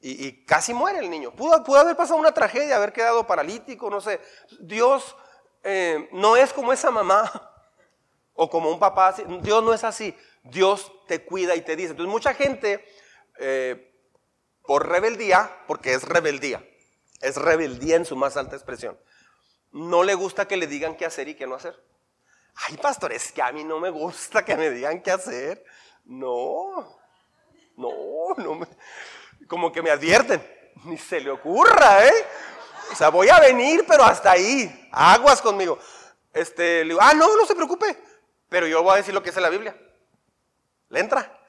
Y, 0.00 0.44
casi 0.44 0.74
muere 0.74 0.98
el 0.98 1.08
niño. 1.08 1.30
Pudo, 1.30 1.62
pudo, 1.62 1.78
haber 1.78 1.96
pasado 1.96 2.18
una 2.18 2.32
tragedia, 2.32 2.76
haber 2.76 2.92
quedado 2.92 3.26
paralítico, 3.26 3.88
no 3.88 4.00
sé. 4.00 4.20
Dios 4.60 5.16
eh, 5.62 6.08
no 6.12 6.36
es 6.36 6.52
como 6.52 6.72
esa 6.72 6.90
mamá 6.90 7.30
o 8.34 8.50
como 8.50 8.68
un 8.68 8.80
papá, 8.80 9.14
Dios 9.42 9.62
no 9.62 9.72
es 9.72 9.84
así. 9.84 10.16
Dios 10.42 10.92
te 11.06 11.24
cuida 11.24 11.54
y 11.54 11.62
te 11.62 11.76
dice. 11.76 11.92
Entonces 11.92 12.10
mucha 12.10 12.34
gente, 12.34 12.84
eh, 13.38 13.91
por 14.64 14.88
rebeldía, 14.88 15.50
porque 15.66 15.94
es 15.94 16.04
rebeldía, 16.04 16.64
es 17.20 17.36
rebeldía 17.36 17.96
en 17.96 18.04
su 18.04 18.16
más 18.16 18.36
alta 18.36 18.56
expresión, 18.56 18.98
no 19.72 20.04
le 20.04 20.14
gusta 20.14 20.46
que 20.46 20.56
le 20.56 20.66
digan 20.66 20.96
qué 20.96 21.06
hacer 21.06 21.28
y 21.28 21.34
qué 21.34 21.46
no 21.46 21.54
hacer. 21.54 21.82
Ay, 22.68 22.76
pastor, 22.76 23.12
es 23.12 23.32
que 23.32 23.42
a 23.42 23.50
mí 23.52 23.64
no 23.64 23.80
me 23.80 23.90
gusta 23.90 24.44
que 24.44 24.56
me 24.56 24.70
digan 24.70 25.02
qué 25.02 25.10
hacer. 25.10 25.64
No, 26.04 26.98
no, 27.76 28.34
no 28.36 28.54
me, 28.54 28.66
como 29.48 29.72
que 29.72 29.82
me 29.82 29.90
advierten, 29.90 30.42
ni 30.84 30.98
se 30.98 31.20
le 31.20 31.30
ocurra, 31.30 32.06
¿eh? 32.06 32.26
O 32.92 32.94
sea, 32.94 33.08
voy 33.08 33.28
a 33.30 33.40
venir, 33.40 33.84
pero 33.88 34.04
hasta 34.04 34.32
ahí, 34.32 34.88
aguas 34.92 35.40
conmigo. 35.40 35.78
Este, 36.32 36.84
le 36.84 36.90
digo, 36.90 37.00
ah, 37.00 37.14
no, 37.14 37.36
no 37.36 37.46
se 37.46 37.54
preocupe, 37.54 37.98
pero 38.48 38.66
yo 38.66 38.82
voy 38.82 38.94
a 38.94 38.96
decir 38.96 39.14
lo 39.14 39.22
que 39.22 39.30
es 39.30 39.36
la 39.36 39.48
Biblia. 39.48 39.76
¿Le 40.88 41.00
entra? 41.00 41.41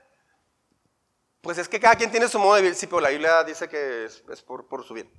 Pues 1.44 1.58
es 1.58 1.68
que 1.68 1.78
cada 1.78 1.98
quien 1.98 2.10
tiene 2.10 2.30
su 2.30 2.40
modo 2.40 2.56
de 2.56 2.62
vivir. 2.62 2.76
Sí, 2.76 2.88
pero 2.88 3.02
la 3.02 3.10
Biblia 3.10 3.44
dice 3.44 3.68
que 3.68 4.06
es, 4.06 4.42
por, 4.44 4.88
su 4.88 4.94
bien. 4.94 5.12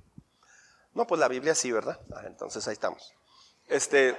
No, 0.95 1.05
pues 1.05 1.19
la 1.19 1.27
Biblia 1.27 1.53
sí, 1.53 1.71
¿verdad? 1.71 1.99
Ah, 2.15 2.23
entonces 2.25 2.67
ahí 2.67 2.73
estamos. 2.73 3.13
Este, 3.67 4.17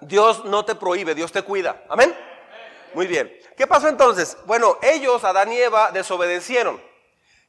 Dios 0.00 0.44
no 0.44 0.64
te 0.64 0.74
prohíbe, 0.74 1.14
Dios 1.14 1.30
te 1.30 1.42
cuida. 1.42 1.84
Amén. 1.88 2.12
Muy 2.94 3.06
bien. 3.06 3.32
¿Qué 3.56 3.68
pasó 3.68 3.88
entonces? 3.88 4.36
Bueno, 4.46 4.78
ellos, 4.82 5.22
Adán 5.22 5.52
y 5.52 5.58
Eva, 5.58 5.92
desobedecieron 5.92 6.82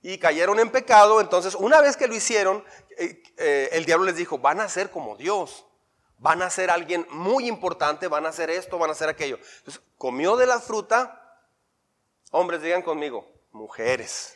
y 0.04 0.20
cayeron 0.20 0.60
en 0.60 0.70
pecado. 0.70 1.20
Entonces, 1.20 1.56
una 1.56 1.82
vez 1.82 1.98
que 1.98 2.08
lo 2.08 2.14
hicieron, 2.14 2.64
eh, 2.96 3.24
eh, 3.38 3.70
el 3.72 3.86
diablo 3.86 4.06
les 4.06 4.18
dijo, 4.18 4.38
van 4.38 4.60
a 4.62 4.70
ser 4.70 4.92
como 4.92 5.18
Dios 5.18 5.66
van 6.20 6.42
a 6.42 6.50
ser 6.50 6.70
alguien 6.70 7.06
muy 7.10 7.48
importante, 7.50 8.08
van 8.08 8.26
a 8.26 8.30
hacer 8.30 8.50
esto, 8.50 8.78
van 8.78 8.90
a 8.90 8.94
hacer 8.94 9.10
aquello. 9.10 9.40
Entonces, 9.58 9.84
comió 9.98 10.38
de 10.38 10.46
la 10.46 10.62
fruta, 10.62 11.42
hombres, 12.32 12.62
digan 12.62 12.82
conmigo, 12.82 13.33
mujeres. 13.54 14.36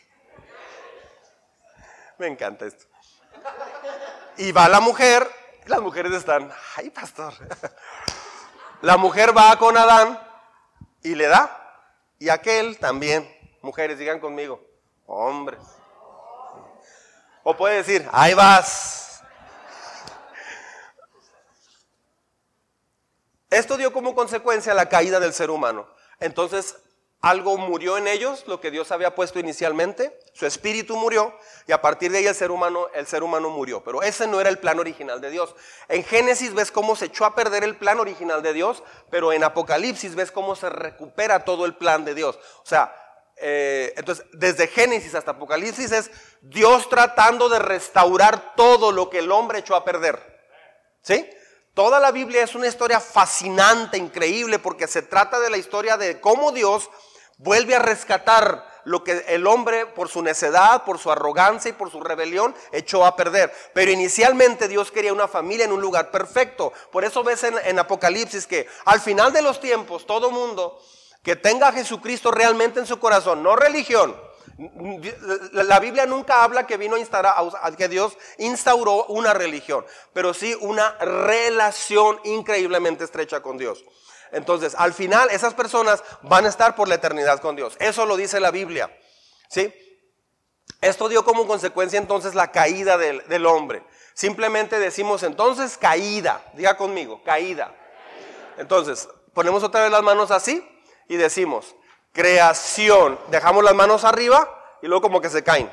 Me 2.18 2.28
encanta 2.28 2.66
esto. 2.66 2.86
Y 4.38 4.52
va 4.52 4.70
la 4.70 4.80
mujer, 4.80 5.30
las 5.66 5.82
mujeres 5.82 6.14
están, 6.14 6.52
ay 6.76 6.90
pastor. 6.90 7.34
La 8.82 8.96
mujer 8.96 9.36
va 9.36 9.58
con 9.58 9.76
Adán 9.76 10.22
y 11.02 11.16
le 11.16 11.28
da, 11.28 11.84
y 12.20 12.30
aquel 12.30 12.78
también, 12.78 13.28
mujeres, 13.62 13.98
digan 13.98 14.20
conmigo, 14.20 14.64
hombres. 15.08 15.60
O 17.44 17.58
puede 17.58 17.78
decir, 17.78 18.08
ahí 18.12 18.36
vas, 18.36 19.08
Esto 23.50 23.78
dio 23.78 23.94
como 23.94 24.14
consecuencia 24.14 24.74
la 24.74 24.90
caída 24.90 25.20
del 25.20 25.34
ser 25.34 25.50
humano. 25.50 25.88
Entonces, 26.20 26.76
algo 27.22 27.58
murió 27.58 27.98
en 27.98 28.08
ellos, 28.08 28.44
lo 28.48 28.62
que 28.62 28.70
Dios 28.70 28.92
había 28.92 29.16
puesto 29.16 29.40
inicialmente, 29.40 30.20
su 30.34 30.46
espíritu 30.46 30.96
murió 30.96 31.34
y 31.66 31.72
a 31.72 31.82
partir 31.82 32.12
de 32.12 32.20
ahí 32.20 32.28
el 32.28 32.36
ser 32.36 32.52
humano, 32.52 32.88
el 32.94 33.08
ser 33.08 33.24
humano 33.24 33.50
murió. 33.50 33.84
Pero 33.84 34.04
ese 34.04 34.28
no 34.28 34.40
era 34.40 34.50
el 34.50 34.60
plan 34.60 34.80
original 34.80 35.20
de 35.20 35.32
Dios. 35.32 35.56
En 35.88 36.04
Génesis 36.04 36.54
ves 36.54 36.72
cómo 36.72 36.96
se 36.96 37.06
echó 37.06 37.26
a 37.26 37.34
perder 37.34 37.64
el 37.64 37.76
plan 37.76 38.00
original 38.00 38.44
de 38.44 38.54
Dios, 38.54 38.84
pero 39.10 39.34
en 39.34 39.44
Apocalipsis 39.44 40.14
ves 40.14 40.32
cómo 40.32 40.56
se 40.56 40.70
recupera 40.70 41.44
todo 41.44 41.66
el 41.66 41.76
plan 41.76 42.06
de 42.06 42.14
Dios. 42.14 42.38
O 42.62 42.66
sea, 42.66 42.96
eh, 43.36 43.94
entonces 43.98 44.26
desde 44.34 44.68
Génesis 44.68 45.16
hasta 45.16 45.32
Apocalipsis 45.32 45.92
es 45.92 46.12
Dios 46.42 46.88
tratando 46.88 47.50
de 47.50 47.60
restaurar 47.60 48.56
todo 48.56 48.92
lo 48.92 49.10
que 49.10 49.20
el 49.20 49.32
hombre 49.32 49.60
echó 49.60 49.76
a 49.76 49.84
perder. 49.84 50.38
¿Sí? 51.02 51.28
Toda 51.78 52.00
la 52.00 52.12
Biblia 52.12 52.42
es 52.42 52.56
una 52.56 52.66
historia 52.66 53.00
fascinante, 53.00 54.00
increíble, 54.00 54.58
porque 54.58 54.88
se 54.88 55.04
trata 55.04 55.40
de 55.40 55.52
la 55.52 55.58
historia 55.58 55.96
de 55.96 56.20
cómo 56.20 56.52
Dios 56.52 56.90
vuelve 57.38 57.76
a 57.76 57.80
rescatar 57.80 58.66
lo 58.86 59.04
que 59.04 59.24
el 59.28 59.46
hombre 59.46 59.86
por 59.86 60.10
su 60.10 60.24
necedad, 60.24 60.86
por 60.86 60.98
su 60.98 61.12
arrogancia 61.12 61.70
y 61.70 61.74
por 61.74 61.92
su 61.92 62.02
rebelión 62.02 62.56
echó 62.72 63.06
a 63.06 63.16
perder. 63.16 63.54
Pero 63.76 63.92
inicialmente 63.92 64.68
Dios 64.68 64.90
quería 64.90 65.14
una 65.14 65.28
familia 65.28 65.66
en 65.66 65.72
un 65.72 65.80
lugar 65.80 66.10
perfecto. 66.10 66.74
Por 66.92 67.06
eso 67.06 67.24
ves 67.24 67.44
en, 67.44 67.78
Apocalipsis 67.78 68.48
que 68.48 68.68
al 68.86 69.00
final 69.00 69.32
de 69.32 69.44
los 69.44 69.60
tiempos 69.60 70.08
todo 70.08 70.32
mundo 70.32 70.82
que 71.22 71.36
tenga 71.36 71.68
a 71.68 71.74
Jesucristo 71.74 72.32
realmente 72.32 72.80
en 72.80 72.88
su 72.88 72.98
corazón, 72.98 73.44
no 73.44 73.56
religión, 73.56 74.20
la 75.52 75.80
Biblia 75.80 76.06
nunca 76.06 76.44
habla 76.44 76.66
que 76.66 76.78
vino 76.78 76.96
a 76.96 77.00
instaurar, 77.00 77.36
que 77.78 77.88
Dios 77.88 78.18
instauró 78.40 79.06
una 79.06 79.34
religión, 79.34 79.86
pero 80.14 80.34
sí 80.34 80.56
una 80.62 80.98
relación 80.98 82.20
increíblemente 82.24 83.04
estrecha 83.04 83.42
con 83.42 83.58
Dios. 83.58 83.86
Entonces, 84.32 84.76
al 84.76 84.94
final, 84.94 85.30
esas 85.30 85.54
personas 85.54 86.04
van 86.24 86.46
a 86.46 86.50
estar 86.50 86.76
por 86.76 86.88
la 86.88 86.96
eternidad 86.96 87.40
con 87.40 87.56
Dios. 87.56 87.76
Eso 87.80 88.06
lo 88.06 88.18
dice 88.18 88.40
la 88.40 88.52
Biblia. 88.52 88.92
¿Sí? 89.50 89.74
Esto 90.82 91.08
dio 91.08 91.24
como 91.24 91.48
consecuencia 91.48 91.98
entonces 91.98 92.36
la 92.36 92.52
caída 92.52 92.98
del, 92.98 93.26
del 93.28 93.46
hombre. 93.46 93.84
Simplemente 94.14 94.80
decimos 94.80 95.24
entonces 95.24 95.78
caída. 95.78 96.44
Diga 96.54 96.76
conmigo, 96.76 97.24
caída. 97.24 97.74
Entonces, 98.58 99.08
ponemos 99.34 99.64
otra 99.64 99.84
vez 99.84 99.92
las 99.92 100.04
manos 100.04 100.32
así 100.32 100.68
y 101.08 101.16
decimos, 101.16 101.76
creación. 102.18 103.20
Dejamos 103.30 103.64
las 103.64 103.76
manos 103.76 104.04
arriba 104.04 104.50
y 104.82 104.88
luego 104.88 105.04
como 105.04 105.22
que 105.22 105.30
se 105.30 105.44
caen. 105.44 105.72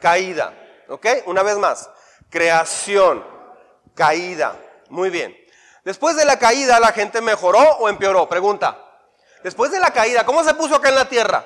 Caída. 0.00 0.54
¿Ok? 0.88 1.06
Una 1.26 1.42
vez 1.42 1.58
más. 1.58 1.90
Creación. 2.30 3.26
Caída. 3.92 4.56
Muy 4.90 5.10
bien. 5.10 5.36
Después 5.84 6.14
de 6.14 6.24
la 6.24 6.38
caída, 6.38 6.78
¿la 6.78 6.92
gente 6.92 7.20
mejoró 7.20 7.58
o 7.78 7.88
empeoró? 7.88 8.28
Pregunta. 8.28 8.78
Después 9.42 9.72
de 9.72 9.80
la 9.80 9.92
caída, 9.92 10.24
¿cómo 10.24 10.44
se 10.44 10.54
puso 10.54 10.76
acá 10.76 10.88
en 10.88 10.94
la 10.94 11.08
tierra? 11.08 11.44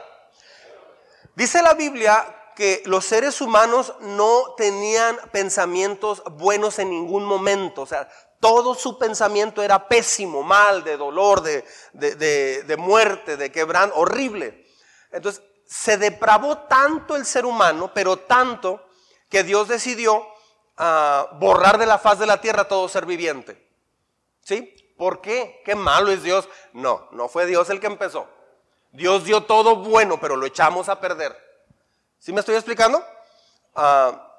Dice 1.34 1.62
la 1.62 1.72
Biblia 1.72 2.52
que 2.54 2.82
los 2.84 3.06
seres 3.06 3.40
humanos 3.40 3.94
no 4.00 4.54
tenían 4.58 5.16
pensamientos 5.32 6.22
buenos 6.32 6.78
en 6.78 6.90
ningún 6.90 7.24
momento. 7.24 7.82
O 7.82 7.86
sea, 7.86 8.06
todo 8.40 8.74
su 8.74 8.98
pensamiento 8.98 9.62
era 9.62 9.88
pésimo, 9.88 10.42
mal, 10.42 10.84
de 10.84 10.96
dolor, 10.96 11.42
de, 11.42 11.64
de, 11.92 12.76
muerte, 12.76 13.36
de 13.36 13.50
quebranto, 13.50 13.96
horrible. 13.96 14.66
Entonces, 15.10 15.42
se 15.66 15.96
depravó 15.96 16.58
tanto 16.58 17.16
el 17.16 17.26
ser 17.26 17.44
humano, 17.44 17.90
pero 17.94 18.18
tanto 18.18 18.86
que 19.28 19.42
Dios 19.42 19.68
decidió 19.68 20.26
ah, 20.76 21.28
borrar 21.34 21.78
de 21.78 21.86
la 21.86 21.98
faz 21.98 22.18
de 22.18 22.26
la 22.26 22.40
tierra 22.40 22.68
todo 22.68 22.88
ser 22.88 23.06
viviente. 23.06 23.66
¿Sí? 24.42 24.94
¿Por 24.96 25.20
qué? 25.20 25.62
¿Qué 25.64 25.74
malo 25.74 26.10
es 26.10 26.22
Dios? 26.22 26.48
No, 26.72 27.08
no 27.10 27.28
fue 27.28 27.46
Dios 27.46 27.68
el 27.70 27.80
que 27.80 27.86
empezó. 27.86 28.28
Dios 28.92 29.24
dio 29.24 29.42
todo 29.42 29.76
bueno, 29.76 30.18
pero 30.20 30.36
lo 30.36 30.46
echamos 30.46 30.88
a 30.88 31.00
perder. 31.00 31.36
¿Sí 32.18 32.32
me 32.32 32.40
estoy 32.40 32.54
explicando? 32.54 33.04
Ah, 33.74 34.32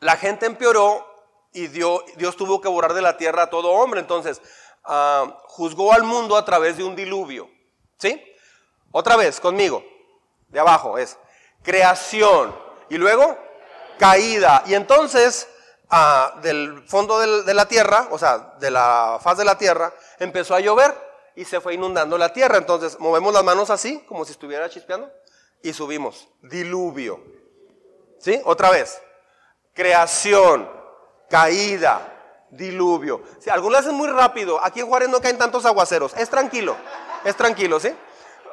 la 0.00 0.16
gente 0.16 0.46
empeoró 0.46 1.13
y 1.54 1.68
Dios, 1.68 2.02
Dios, 2.16 2.36
tuvo 2.36 2.60
que 2.60 2.68
borrar 2.68 2.92
de 2.92 3.00
la 3.00 3.16
tierra 3.16 3.44
a 3.44 3.50
todo 3.50 3.70
hombre. 3.70 4.00
Entonces, 4.00 4.42
ah, 4.84 5.38
juzgó 5.44 5.92
al 5.92 6.02
mundo 6.02 6.36
a 6.36 6.44
través 6.44 6.76
de 6.76 6.84
un 6.84 6.96
diluvio. 6.96 7.48
¿Sí? 7.96 8.22
Otra 8.90 9.16
vez, 9.16 9.40
conmigo. 9.40 9.82
De 10.48 10.60
abajo 10.60 10.98
es 10.98 11.16
creación. 11.62 12.54
Y 12.90 12.98
luego, 12.98 13.38
caída. 13.98 14.64
Y 14.66 14.74
entonces, 14.74 15.48
ah, 15.90 16.38
del 16.42 16.82
fondo 16.88 17.18
de 17.18 17.54
la 17.54 17.66
tierra, 17.66 18.08
o 18.10 18.18
sea, 18.18 18.56
de 18.58 18.70
la 18.70 19.18
faz 19.22 19.38
de 19.38 19.44
la 19.44 19.56
tierra, 19.56 19.94
empezó 20.18 20.54
a 20.54 20.60
llover 20.60 20.92
y 21.36 21.44
se 21.44 21.60
fue 21.60 21.74
inundando 21.74 22.18
la 22.18 22.32
tierra. 22.32 22.58
Entonces, 22.58 22.98
movemos 22.98 23.32
las 23.32 23.44
manos 23.44 23.70
así, 23.70 24.00
como 24.06 24.24
si 24.24 24.32
estuviera 24.32 24.68
chispeando, 24.68 25.10
y 25.62 25.72
subimos. 25.72 26.28
Diluvio. 26.42 27.22
¿Sí? 28.18 28.40
Otra 28.44 28.70
vez. 28.70 29.00
Creación, 29.72 30.83
caída, 31.28 32.46
diluvio. 32.50 33.22
Si 33.40 33.50
algunos 33.50 33.80
hacen 33.80 33.94
muy 33.94 34.08
rápido. 34.08 34.62
Aquí 34.64 34.80
en 34.80 34.86
Juárez 34.86 35.08
no 35.08 35.20
caen 35.20 35.38
tantos 35.38 35.64
aguaceros. 35.66 36.14
Es 36.16 36.30
tranquilo. 36.30 36.76
Es 37.24 37.36
tranquilo, 37.36 37.80
¿sí? 37.80 37.94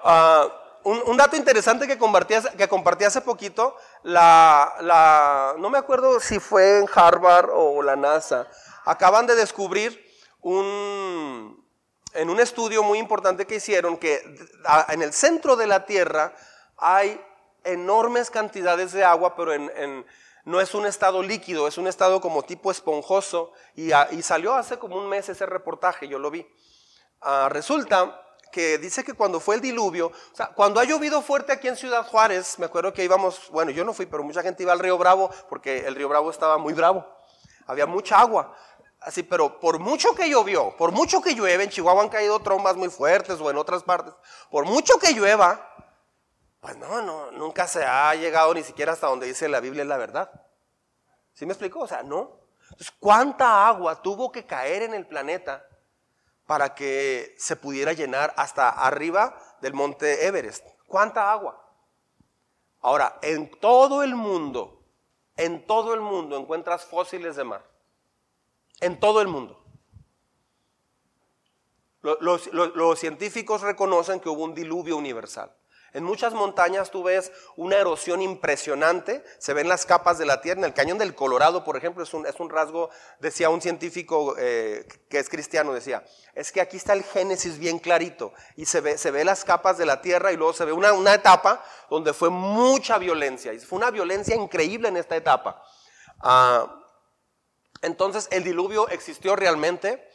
Ah, 0.03 0.47
un, 0.84 1.17
dato 1.17 1.36
interesante 1.36 1.88
que 1.88 1.97
compartí, 1.97 2.34
que 2.57 2.67
compartí 2.67 3.05
hace 3.05 3.22
poquito, 3.22 3.76
la, 4.03 5.53
no 5.59 5.69
me 5.69 5.78
acuerdo 5.78 6.19
si 6.19 6.39
fue 6.39 6.80
en 6.80 6.88
Harvard 6.93 7.49
o 7.53 7.84
la 7.84 7.95
NASA, 7.95 8.47
acaban 8.86 9.28
de 9.28 9.36
descubrir 9.36 10.03
un, 10.41 11.63
en 12.13 12.30
un 12.30 12.39
estudio 12.39 12.84
muy 12.84 12.97
importante 12.97 13.45
que 13.45 13.55
hicieron 13.55 13.97
que 13.97 14.24
en 14.89 15.01
el 15.01 15.13
centro 15.13 15.55
de 15.55 15.67
la 15.67 15.86
Tierra 15.86 16.34
hay 16.78 17.24
enormes 17.63 18.32
cantidades 18.32 18.91
de 18.91 19.03
agua, 19.03 19.36
pero 19.36 19.53
en, 19.53 20.05
no 20.45 20.59
es 20.59 20.73
un 20.73 20.85
estado 20.85 21.21
líquido, 21.23 21.67
es 21.67 21.77
un 21.77 21.87
estado 21.87 22.21
como 22.21 22.43
tipo 22.43 22.71
esponjoso. 22.71 23.51
Y, 23.75 23.91
salió 24.21 24.53
hace 24.53 24.77
como 24.77 24.97
un 24.97 25.07
mes 25.07 25.29
ese 25.29 25.45
reportaje, 25.45 26.07
yo 26.07 26.19
lo 26.19 26.31
vi. 26.31 26.45
Ah, 27.21 27.49
resulta 27.49 28.21
que 28.51 28.77
dice 28.77 29.03
que 29.03 29.13
cuando 29.13 29.39
fue 29.39 29.55
el 29.55 29.61
diluvio, 29.61 30.07
o 30.07 30.35
sea, 30.35 30.47
cuando 30.47 30.79
ha 30.79 30.83
llovido 30.83 31.21
fuerte 31.21 31.53
aquí 31.53 31.67
en 31.67 31.77
Ciudad 31.77 32.05
Juárez, 32.05 32.59
me 32.59 32.65
acuerdo 32.65 32.93
que 32.93 33.03
íbamos, 33.03 33.49
bueno, 33.49 33.71
yo 33.71 33.85
no 33.85 33.93
fui, 33.93 34.05
pero 34.05 34.23
mucha 34.23 34.41
gente 34.41 34.63
iba 34.63 34.73
al 34.73 34.79
río 34.79 34.97
Bravo 34.97 35.31
porque 35.49 35.87
el 35.87 35.95
río 35.95 36.09
Bravo 36.09 36.29
estaba 36.29 36.57
muy 36.57 36.73
bravo. 36.73 37.05
Había 37.67 37.85
mucha 37.85 38.19
agua. 38.19 38.53
Así, 38.99 39.23
pero 39.23 39.59
por 39.59 39.79
mucho 39.79 40.13
que 40.13 40.29
llovió, 40.29 40.75
por 40.77 40.91
mucho 40.91 41.21
que 41.21 41.33
llueve, 41.33 41.63
en 41.63 41.71
Chihuahua 41.71 42.03
han 42.03 42.09
caído 42.09 42.39
trombas 42.39 42.75
muy 42.75 42.89
fuertes 42.89 43.39
o 43.41 43.49
en 43.49 43.57
otras 43.57 43.81
partes, 43.81 44.13
por 44.51 44.65
mucho 44.65 44.99
que 44.99 45.13
llueva, 45.13 45.67
pues 46.62 46.78
no, 46.78 47.01
no, 47.01 47.32
nunca 47.32 47.68
se 47.68 47.84
ha 47.84 48.14
llegado 48.16 48.53
ni 48.53 48.64
siquiera 48.64 48.93
hasta 48.93 49.07
donde 49.07 49.26
dice 49.26 49.49
la 49.49 49.59
Biblia 49.59 49.82
es 49.82 49.89
la 49.89 49.97
verdad. 49.97 50.32
¿Sí 51.34 51.45
me 51.45 51.53
explicó? 51.53 51.82
O 51.82 51.88
sea, 51.88 52.03
no. 52.03 52.39
Entonces, 52.64 52.91
¿cuánta 52.99 53.68
agua 53.68 54.01
tuvo 54.01 54.32
que 54.32 54.45
caer 54.45 54.84
en 54.84 54.93
el 54.93 55.07
planeta 55.07 55.66
para 56.45 56.74
que 56.76 57.36
se 57.38 57.55
pudiera 57.55 57.93
llenar 57.93 58.34
hasta 58.38 58.70
arriba 58.70 59.38
del 59.59 59.74
monte 59.74 60.28
Everest? 60.28 60.66
¿Cuánta 60.88 61.32
agua? 61.32 61.62
Ahora, 62.82 63.18
en 63.22 63.49
todo 63.59 64.03
el 64.03 64.16
mundo, 64.16 64.84
en 65.38 65.66
todo 65.66 65.93
el 65.93 66.01
mundo 66.01 66.38
encuentras 66.38 66.86
fósiles 66.86 67.36
de 67.36 67.43
mar. 67.43 67.66
En 68.80 68.99
todo 68.99 69.22
el 69.22 69.28
mundo. 69.28 69.64
Los, 72.01 72.99
científicos 72.99 73.62
reconocen 73.62 74.20
que 74.20 74.30
hubo 74.30 74.43
un 74.43 74.55
diluvio 74.55 74.97
universal. 74.97 75.55
En 75.93 76.03
muchas 76.03 76.33
montañas 76.33 76.89
tú 76.89 77.03
ves 77.03 77.31
una 77.57 77.77
erosión 77.77 78.21
impresionante, 78.21 79.23
se 79.39 79.53
ven 79.53 79.67
las 79.67 79.85
capas 79.85 80.17
de 80.17 80.25
la 80.25 80.41
tierra. 80.41 80.59
En 80.59 80.65
el 80.65 80.73
cañón 80.73 80.97
del 80.97 81.13
Colorado, 81.13 81.63
por 81.63 81.75
ejemplo, 81.75 82.03
es 82.03 82.13
un, 82.13 82.25
es 82.25 82.39
un 82.39 82.49
rasgo, 82.49 82.89
decía 83.19 83.49
un 83.49 83.61
científico 83.61 84.35
eh, 84.37 84.87
que 85.09 85.19
es 85.19 85.27
cristiano, 85.27 85.73
decía, 85.73 86.03
es 86.33 86.51
que 86.51 86.61
aquí 86.61 86.77
está 86.77 86.93
el 86.93 87.03
Génesis 87.03 87.59
bien 87.59 87.79
clarito 87.79 88.33
y 88.55 88.65
se 88.65 88.79
ve, 88.79 88.97
se 88.97 89.11
ve 89.11 89.25
las 89.25 89.43
capas 89.43 89.77
de 89.77 89.85
la 89.85 90.01
tierra 90.01 90.31
y 90.31 90.37
luego 90.37 90.53
se 90.53 90.63
ve 90.63 90.71
una, 90.71 90.93
una 90.93 91.13
etapa 91.13 91.63
donde 91.89 92.13
fue 92.13 92.29
mucha 92.29 92.97
violencia 92.97 93.53
y 93.53 93.59
fue 93.59 93.77
una 93.77 93.91
violencia 93.91 94.35
increíble 94.35 94.87
en 94.87 94.97
esta 94.97 95.17
etapa. 95.17 95.61
Ah, 96.21 96.77
entonces, 97.81 98.27
el 98.31 98.43
diluvio 98.43 98.87
existió 98.89 99.35
realmente. 99.35 100.07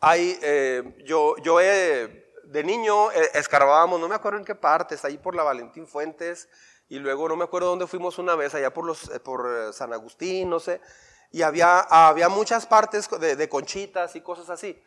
Hay, 0.00 0.38
eh, 0.42 0.82
yo, 1.04 1.36
yo 1.38 1.60
he, 1.60 2.23
de 2.46 2.64
niño 2.64 3.10
eh, 3.12 3.30
escarbábamos, 3.34 4.00
no 4.00 4.08
me 4.08 4.14
acuerdo 4.14 4.38
en 4.38 4.44
qué 4.44 4.54
partes, 4.54 5.04
ahí 5.04 5.18
por 5.18 5.34
la 5.34 5.42
Valentín 5.42 5.86
Fuentes, 5.86 6.48
y 6.88 6.98
luego 6.98 7.28
no 7.28 7.36
me 7.36 7.44
acuerdo 7.44 7.68
dónde 7.68 7.86
fuimos 7.86 8.18
una 8.18 8.34
vez, 8.34 8.54
allá 8.54 8.72
por, 8.72 8.84
los, 8.84 9.10
eh, 9.10 9.20
por 9.20 9.72
San 9.72 9.92
Agustín, 9.92 10.50
no 10.50 10.60
sé, 10.60 10.80
y 11.30 11.42
había, 11.42 11.80
había 11.80 12.28
muchas 12.28 12.66
partes 12.66 13.08
de, 13.10 13.48
conchitas 13.48 14.14
y 14.14 14.20
cosas 14.20 14.50
así. 14.50 14.80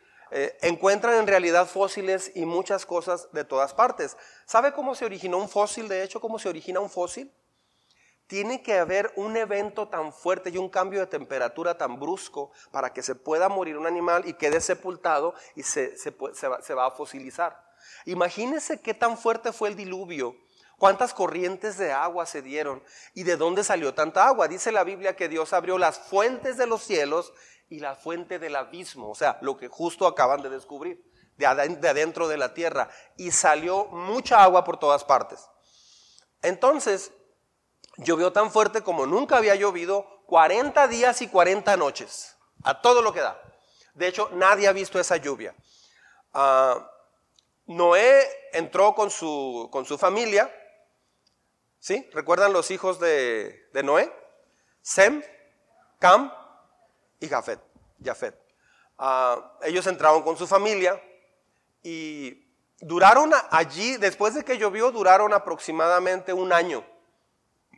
encuentran 0.62 1.16
en 1.16 1.28
realidad 1.28 1.68
fósiles 1.68 2.32
y 2.36 2.46
muchas 2.46 2.86
cosas 2.86 3.28
de 3.34 3.44
todas 3.44 3.74
partes. 3.74 4.16
¿Sabe 4.46 4.72
cómo 4.72 4.96
se 4.96 5.04
originó 5.04 5.38
un 5.38 5.50
fósil? 5.50 5.90
De 5.90 6.04
hecho, 6.04 6.22
¿cómo 6.22 6.40
se 6.40 6.48
origina 6.48 6.80
un 6.80 6.90
fósil? 6.90 7.34
Tiene 8.28 8.62
que 8.62 8.78
haber 8.78 9.14
un 9.16 9.38
evento 9.38 9.88
tan 9.88 10.12
fuerte 10.12 10.50
y 10.50 10.58
un 10.58 10.68
cambio 10.68 11.00
de 11.00 11.08
temperatura 11.08 11.78
tan 11.78 11.98
brusco 11.98 12.52
para 12.72 12.92
que 12.92 13.02
se 13.02 13.16
pueda 13.16 13.48
morir 13.48 13.78
un 13.78 13.88
animal 13.88 14.28
y 14.28 14.34
quede 14.34 14.60
sepultado 14.60 15.34
y 15.56 15.64
se, 15.64 15.96
va, 16.76 16.86
a 16.86 16.92
fosilizar. 16.92 17.58
Imagínense 18.06 18.82
qué 18.82 18.94
tan 18.94 19.18
fuerte 19.18 19.54
fue 19.54 19.70
el 19.70 19.78
diluvio, 19.78 20.36
cuántas 20.78 21.14
corrientes 21.14 21.78
de 21.78 21.94
agua 21.94 22.26
se 22.26 22.42
dieron 22.42 22.84
y 23.14 23.24
de 23.24 23.38
dónde 23.38 23.64
salió 23.64 23.94
tanta 23.94 24.28
agua. 24.28 24.50
Dice 24.50 24.74
la 24.74 24.84
Biblia 24.84 25.16
que 25.16 25.30
Dios 25.30 25.54
abrió 25.54 25.78
las 25.78 25.98
fuentes 25.98 26.58
de 26.58 26.68
los 26.68 26.84
cielos 26.84 27.32
y 27.70 27.80
la 27.80 27.96
fuente 27.96 28.40
del 28.40 28.58
abismo, 28.58 29.10
o 29.10 29.16
sea, 29.16 29.38
lo 29.42 29.56
que 29.56 29.70
justo 29.70 30.06
acaban 30.06 30.42
de 30.42 30.50
descubrir, 30.50 31.02
de 31.38 31.46
adentro 31.46 32.28
de 32.28 32.38
la 32.38 32.54
tierra, 32.54 32.90
y 33.16 33.32
salió 33.32 33.86
mucha 33.86 34.44
agua 34.44 34.66
por 34.66 34.78
todas 34.78 35.04
partes. 35.04 35.48
Entonces, 36.42 37.12
llovió 37.98 38.32
tan 38.32 38.52
fuerte 38.52 38.82
como 38.82 39.06
nunca 39.06 39.38
había 39.38 39.56
llovido 39.56 40.08
40 40.28 40.88
días 40.88 41.22
y 41.22 41.28
40 41.28 41.78
noches, 41.78 42.36
a 42.64 42.82
todo 42.82 43.02
lo 43.02 43.14
que 43.14 43.22
da. 43.22 43.42
De 43.94 44.08
hecho, 44.08 44.30
nadie 44.34 44.68
ha 44.68 44.74
visto 44.74 45.00
esa 45.00 45.18
lluvia. 45.18 45.56
Ah, 46.34 46.90
Noé 47.66 48.24
entró 48.54 48.94
con 48.94 49.10
su, 49.10 49.70
con 49.72 49.86
su 49.86 49.98
familia, 49.98 50.54
¿sí? 51.80 52.08
¿Recuerdan 52.14 52.54
los 52.54 52.72
hijos 52.72 53.00
de, 53.00 53.70
Noé? 53.84 54.14
Sem, 54.82 55.22
Cam 56.00 56.32
y 57.20 57.28
Jafet. 57.28 57.60
Jafet. 58.04 58.36
Ah, 58.98 59.58
ellos 59.64 59.88
entraron 59.88 60.22
con 60.22 60.38
su 60.38 60.48
familia 60.48 61.02
y 61.84 62.46
duraron 62.80 63.32
allí, 63.50 63.98
después 63.98 64.36
de 64.36 64.44
que 64.44 64.58
llovió, 64.58 64.92
duraron 64.92 65.34
aproximadamente 65.34 66.34
un 66.34 66.54
año 66.54 66.86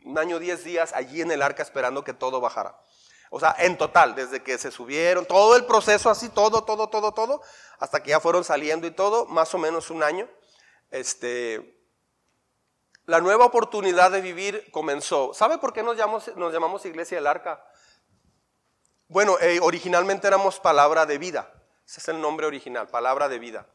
un 0.04 0.18
año, 0.18 0.38
diez 0.38 0.64
días 0.64 0.92
allí 0.94 1.20
en 1.20 1.30
el 1.30 1.42
arca 1.42 1.62
esperando 1.62 2.04
que 2.04 2.14
todo 2.14 2.40
bajara. 2.40 2.78
O 3.30 3.38
sea, 3.38 3.54
en 3.58 3.78
total, 3.78 4.14
desde 4.14 4.42
que 4.42 4.58
se 4.58 4.70
subieron, 4.70 5.24
todo 5.24 5.54
el 5.56 5.64
proceso 5.64 6.10
así, 6.10 6.28
todo, 6.28 6.64
todo, 6.64 6.88
todo, 6.88 7.12
todo, 7.12 7.42
hasta 7.78 8.02
que 8.02 8.10
ya 8.10 8.20
fueron 8.20 8.42
saliendo 8.42 8.86
y 8.86 8.90
todo, 8.90 9.26
más 9.26 9.54
o 9.54 9.58
menos 9.58 9.90
un 9.90 10.02
año. 10.02 10.28
Este, 10.90 11.80
la 13.06 13.20
nueva 13.20 13.44
oportunidad 13.44 14.10
de 14.10 14.20
vivir 14.20 14.70
comenzó. 14.72 15.32
¿Sabe 15.32 15.58
por 15.58 15.72
qué 15.72 15.82
nos 15.82 15.96
llamamos, 15.96 16.36
nos 16.36 16.52
llamamos 16.52 16.84
Iglesia 16.84 17.18
del 17.18 17.28
Arca? 17.28 17.64
Bueno, 19.06 19.38
eh, 19.40 19.60
originalmente 19.62 20.26
éramos 20.26 20.58
Palabra 20.58 21.06
de 21.06 21.18
Vida. 21.18 21.52
Ese 21.86 22.00
es 22.00 22.08
el 22.08 22.20
nombre 22.20 22.46
original, 22.46 22.88
Palabra 22.88 23.28
de 23.28 23.38
Vida. 23.38 23.66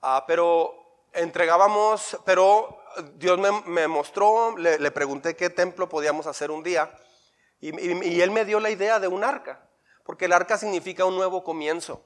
Ah, 0.00 0.24
pero 0.28 0.85
entregábamos, 1.16 2.18
pero 2.24 2.82
Dios 3.14 3.38
me, 3.66 3.88
mostró, 3.88 4.56
le, 4.56 4.90
pregunté 4.90 5.36
qué 5.36 5.50
templo 5.50 5.88
podíamos 5.88 6.26
hacer 6.26 6.50
un 6.50 6.62
día 6.62 6.90
y, 7.60 8.20
Él 8.20 8.30
me 8.30 8.44
dio 8.44 8.60
la 8.60 8.70
idea 8.70 9.00
de 9.00 9.08
un 9.08 9.24
arca, 9.24 9.68
porque 10.04 10.26
el 10.26 10.32
arca 10.32 10.58
significa 10.58 11.04
un 11.04 11.16
nuevo 11.16 11.42
comienzo. 11.42 12.04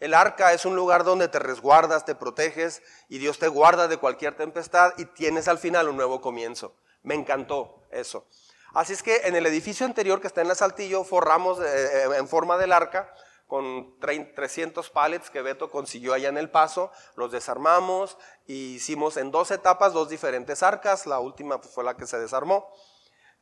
El 0.00 0.14
arca 0.14 0.52
es 0.52 0.64
un 0.64 0.76
lugar 0.76 1.04
donde 1.04 1.28
te 1.28 1.38
resguardas, 1.38 2.04
te 2.04 2.14
proteges 2.14 2.82
y 3.08 3.18
Dios 3.18 3.38
te 3.38 3.48
guarda 3.48 3.88
de 3.88 3.96
cualquier 3.96 4.36
tempestad 4.36 4.92
y 4.96 5.06
tienes 5.06 5.48
al 5.48 5.58
final 5.58 5.88
un 5.88 5.96
nuevo 5.96 6.20
comienzo. 6.20 6.76
Me 7.02 7.14
encantó 7.14 7.82
eso. 7.90 8.26
Así 8.74 8.92
es 8.92 9.02
que 9.02 9.22
en 9.24 9.34
el 9.34 9.46
edificio 9.46 9.86
anterior 9.86 10.20
que 10.20 10.28
está 10.28 10.40
en 10.40 10.48
la 10.48 10.54
Saltillo 10.54 11.02
forramos 11.02 11.58
eh, 11.58 11.64
eh, 11.64 12.08
en 12.16 12.28
forma 12.28 12.58
del 12.58 12.72
arca 12.72 13.12
con 13.48 13.98
300 13.98 14.90
pallets 14.90 15.30
que 15.30 15.40
Beto 15.40 15.70
consiguió 15.70 16.12
allá 16.12 16.28
en 16.28 16.36
El 16.36 16.50
Paso, 16.50 16.92
los 17.16 17.32
desarmamos 17.32 18.18
y 18.46 18.74
hicimos 18.74 19.16
en 19.16 19.30
dos 19.30 19.50
etapas 19.50 19.94
dos 19.94 20.10
diferentes 20.10 20.62
arcas, 20.62 21.06
la 21.06 21.18
última 21.18 21.58
fue 21.58 21.82
la 21.82 21.96
que 21.96 22.06
se 22.06 22.18
desarmó. 22.18 22.70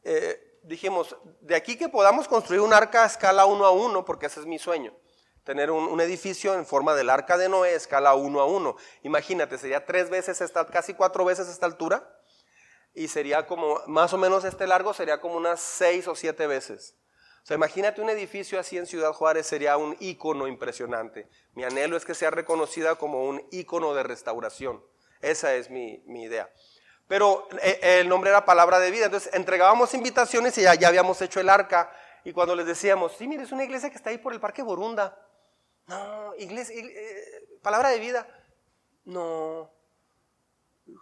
Eh, 0.05 0.61
dijimos, 0.63 1.17
de 1.41 1.57
aquí 1.57 1.77
que 1.77 1.89
podamos 1.89 2.29
construir 2.29 2.61
un 2.61 2.73
arca 2.73 3.03
a 3.03 3.07
escala 3.07 3.47
1 3.47 3.67
a 3.67 3.73
1, 3.73 4.05
porque 4.05 4.27
ese 4.27 4.39
es 4.39 4.47
mi 4.47 4.61
sueño, 4.61 4.97
tener 5.43 5.73
un, 5.73 6.01
edificio 6.01 6.55
en 6.55 6.67
forma 6.67 6.95
del 6.95 7.11
arca 7.11 7.37
de 7.37 7.49
Noé, 7.49 7.75
escala 7.75 8.15
1 8.15 8.41
a 8.41 8.45
1. 8.45 8.77
Imagínate, 9.03 9.59
sería 9.59 9.87
tres 9.87 10.09
veces, 10.09 10.41
esta, 10.41 10.65
casi 10.67 10.95
cuatro 10.95 11.25
veces 11.25 11.49
esta 11.49 11.67
altura, 11.67 12.09
y 12.95 13.09
sería 13.09 13.49
como, 13.49 13.81
más 13.89 14.13
o 14.13 14.19
menos 14.19 14.45
este 14.45 14.69
largo 14.69 14.95
sería 14.95 15.21
como 15.21 15.37
unas 15.37 15.61
seis 15.61 16.07
o 16.07 16.15
siete 16.15 16.47
veces. 16.47 16.95
O 17.47 17.49
sea, 17.49 17.55
imagínate 17.55 18.01
un 18.01 18.11
edificio 18.11 18.59
así 18.59 18.77
en 18.77 18.87
Ciudad 18.87 19.13
Juárez, 19.13 19.47
sería 19.47 19.77
un 19.77 19.97
ícono 20.01 20.49
impresionante. 20.49 21.29
Mi 21.55 21.63
anhelo 21.63 21.97
es 21.97 22.05
que 22.05 22.13
sea 22.13 22.33
reconocida 22.33 22.97
como 22.97 23.23
un 23.23 23.41
ícono 23.53 23.95
de 23.95 24.03
restauración. 24.03 24.85
Esa 25.21 25.55
es 25.55 25.71
mi, 25.71 26.03
idea. 26.09 26.51
Pero 27.07 27.47
eh, 27.63 28.01
el 28.01 28.09
nombre 28.09 28.31
era 28.31 28.45
palabra 28.45 28.81
de 28.81 28.91
vida. 28.91 29.05
Entonces 29.05 29.33
entregábamos 29.33 29.95
invitaciones 29.95 30.59
y 30.59 30.63
ya, 30.63 30.75
ya 30.75 30.89
habíamos 30.89 31.23
hecho 31.23 31.39
el 31.39 31.49
arca. 31.49 31.89
Y 32.25 32.33
cuando 32.33 32.57
les 32.57 32.67
decíamos, 32.67 33.13
sí, 33.17 33.29
mire, 33.29 33.45
es 33.45 33.53
una 33.53 33.63
iglesia 33.63 33.91
que 33.91 33.97
está 33.97 34.11
ahí 34.11 34.19
por 34.19 34.33
el 34.33 34.41
Parque 34.41 34.65
Borunda. 34.65 35.17
No, 35.87 36.35
iglesia, 36.39 36.75
eh, 36.77 37.61
palabra 37.63 37.91
de 37.91 38.01
vida. 38.01 38.27
No, 39.05 39.71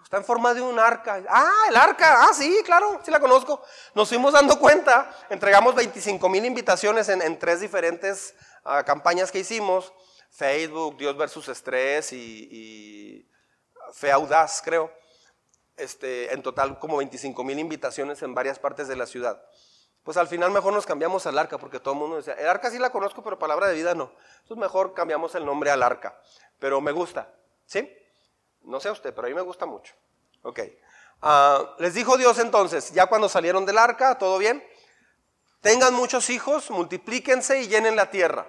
Está 0.03 0.17
en 0.17 0.25
forma 0.25 0.55
de 0.55 0.63
un 0.63 0.79
arca. 0.79 1.23
Ah, 1.29 1.67
el 1.69 1.77
arca. 1.77 2.25
Ah, 2.25 2.33
sí, 2.33 2.63
claro, 2.65 3.01
sí 3.05 3.11
la 3.11 3.21
conozco. 3.21 3.63
Nos 3.95 4.09
fuimos 4.09 4.33
dando 4.33 4.59
cuenta. 4.59 5.15
Entregamos 5.29 5.75
25 5.75 6.27
mil 6.29 6.45
invitaciones 6.45 7.09
en, 7.11 7.39
tres 7.39 7.61
diferentes 7.61 8.35
ah, 8.65 8.83
campañas 8.83 9.31
que 9.31 9.41
hicimos. 9.41 9.93
Facebook, 10.31 10.97
Dios 10.97 11.17
versus 11.17 11.49
Estrés 11.49 12.13
y, 12.13 13.29
Fe 13.93 14.11
Audaz, 14.11 14.63
creo. 14.65 14.91
Este, 15.77 16.33
en 16.33 16.43
total 16.43 16.79
como 16.79 16.97
25 16.97 17.45
mil 17.45 17.59
invitaciones 17.59 18.23
en 18.23 18.35
varias 18.35 18.59
partes 18.59 18.89
de 18.89 18.97
la 18.97 19.07
ciudad. 19.07 19.43
Pues 20.03 20.17
al 20.17 20.29
final 20.29 20.51
mejor 20.51 20.73
nos 20.73 20.87
cambiamos 20.87 21.27
al 21.27 21.39
arca, 21.39 21.59
porque 21.59 21.81
todo 21.81 21.95
el 21.95 22.01
mundo 22.01 22.17
decía, 22.17 22.35
el 22.35 22.49
arca 22.49 22.71
sí 22.71 22.79
la 22.79 22.91
conozco, 22.91 23.23
pero 23.23 23.39
palabra 23.39 23.69
de 23.69 23.75
vida 23.75 23.95
no. 23.95 24.13
Entonces 24.43 24.59
mejor 24.59 24.95
cambiamos 24.95 25.35
el 25.35 25.45
nombre 25.45 25.71
al 25.71 25.83
arca. 25.83 26.19
Pero 26.59 26.81
me 26.81 26.93
gusta, 26.93 27.35
¿sí? 27.67 27.91
No 28.65 28.81
sé 28.81 28.91
usted, 28.91 29.15
pero 29.15 29.27
a 29.27 29.31
mí 29.31 29.35
me 29.35 29.43
gusta 29.43 29.67
mucho. 29.67 29.95
Ok. 30.43 30.61
Ah, 31.23 31.75
les 31.79 31.95
dijo 31.95 32.17
Dios 32.17 32.39
entonces, 32.39 32.93
ya 32.93 33.07
cuando 33.07 33.29
salieron 33.29 33.65
del 33.65 33.79
arca, 33.79 34.19
¿todo 34.19 34.39
bien? 34.39 34.63
Tengan 35.61 35.95
muchos 35.95 36.29
hijos, 36.29 36.71
multiplíquense 36.71 37.63
y 37.63 37.69
llenen 37.69 37.97
la 37.97 38.11
tierra. 38.11 38.47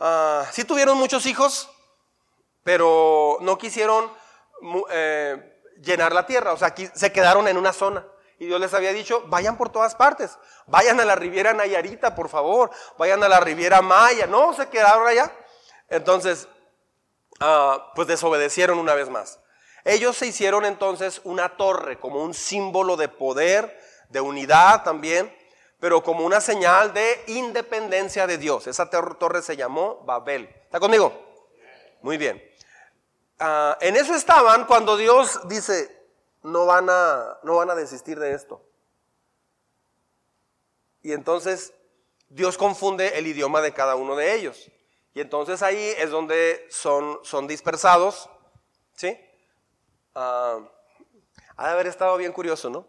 Uh, 0.00 0.44
sí 0.50 0.64
tuvieron 0.64 0.96
muchos 0.96 1.26
hijos, 1.26 1.70
pero 2.62 3.38
no 3.40 3.58
quisieron 3.58 4.10
eh, 4.90 5.60
llenar 5.82 6.12
la 6.12 6.26
tierra. 6.26 6.52
O 6.52 6.56
sea, 6.56 6.68
aquí 6.68 6.88
se 6.94 7.12
quedaron 7.12 7.48
en 7.48 7.56
una 7.56 7.72
zona. 7.72 8.06
Y 8.38 8.46
Dios 8.46 8.60
les 8.60 8.74
había 8.74 8.92
dicho, 8.92 9.24
vayan 9.26 9.56
por 9.56 9.70
todas 9.70 9.94
partes. 9.94 10.38
Vayan 10.66 11.00
a 11.00 11.04
la 11.04 11.14
Riviera 11.14 11.54
Nayarita, 11.54 12.14
por 12.14 12.28
favor. 12.28 12.70
Vayan 12.98 13.22
a 13.22 13.28
la 13.28 13.40
Riviera 13.40 13.80
Maya. 13.82 14.26
No, 14.26 14.52
se 14.52 14.68
quedaron 14.68 15.06
allá. 15.06 15.32
Entonces, 15.88 16.48
Ah, 17.40 17.92
pues 17.94 18.08
desobedecieron 18.08 18.78
una 18.78 18.94
vez 18.94 19.08
más. 19.08 19.38
Ellos 19.84 20.16
se 20.16 20.26
hicieron 20.26 20.64
entonces 20.64 21.20
una 21.24 21.56
torre 21.56 22.00
como 22.00 22.22
un 22.22 22.34
símbolo 22.34 22.96
de 22.96 23.08
poder, 23.08 23.78
de 24.08 24.20
unidad 24.20 24.82
también, 24.82 25.32
pero 25.78 26.02
como 26.02 26.24
una 26.24 26.40
señal 26.40 26.92
de 26.92 27.24
independencia 27.28 28.26
de 28.26 28.38
Dios. 28.38 28.66
Esa 28.66 28.90
torre 28.90 29.42
se 29.42 29.56
llamó 29.56 30.02
Babel. 30.04 30.48
¿Está 30.64 30.80
conmigo? 30.80 31.12
Muy 32.02 32.16
bien. 32.16 32.42
Ah, 33.38 33.76
en 33.80 33.96
eso 33.96 34.14
estaban 34.14 34.66
cuando 34.66 34.96
Dios 34.96 35.46
dice, 35.48 35.94
no 36.42 36.66
van, 36.66 36.88
a, 36.88 37.38
no 37.42 37.56
van 37.56 37.70
a 37.70 37.74
desistir 37.74 38.18
de 38.18 38.32
esto. 38.32 38.62
Y 41.02 41.12
entonces 41.12 41.72
Dios 42.28 42.58
confunde 42.58 43.18
el 43.18 43.26
idioma 43.26 43.60
de 43.60 43.72
cada 43.72 43.94
uno 43.94 44.16
de 44.16 44.34
ellos. 44.34 44.70
Y 45.16 45.22
entonces 45.22 45.62
ahí 45.62 45.94
es 45.96 46.10
donde 46.10 46.66
son, 46.68 47.20
son 47.22 47.46
dispersados, 47.46 48.28
¿sí? 48.92 49.18
Ah, 50.14 50.58
ha 51.56 51.68
de 51.68 51.72
haber 51.72 51.86
estado 51.86 52.18
bien 52.18 52.32
curioso, 52.32 52.68
¿no? 52.68 52.86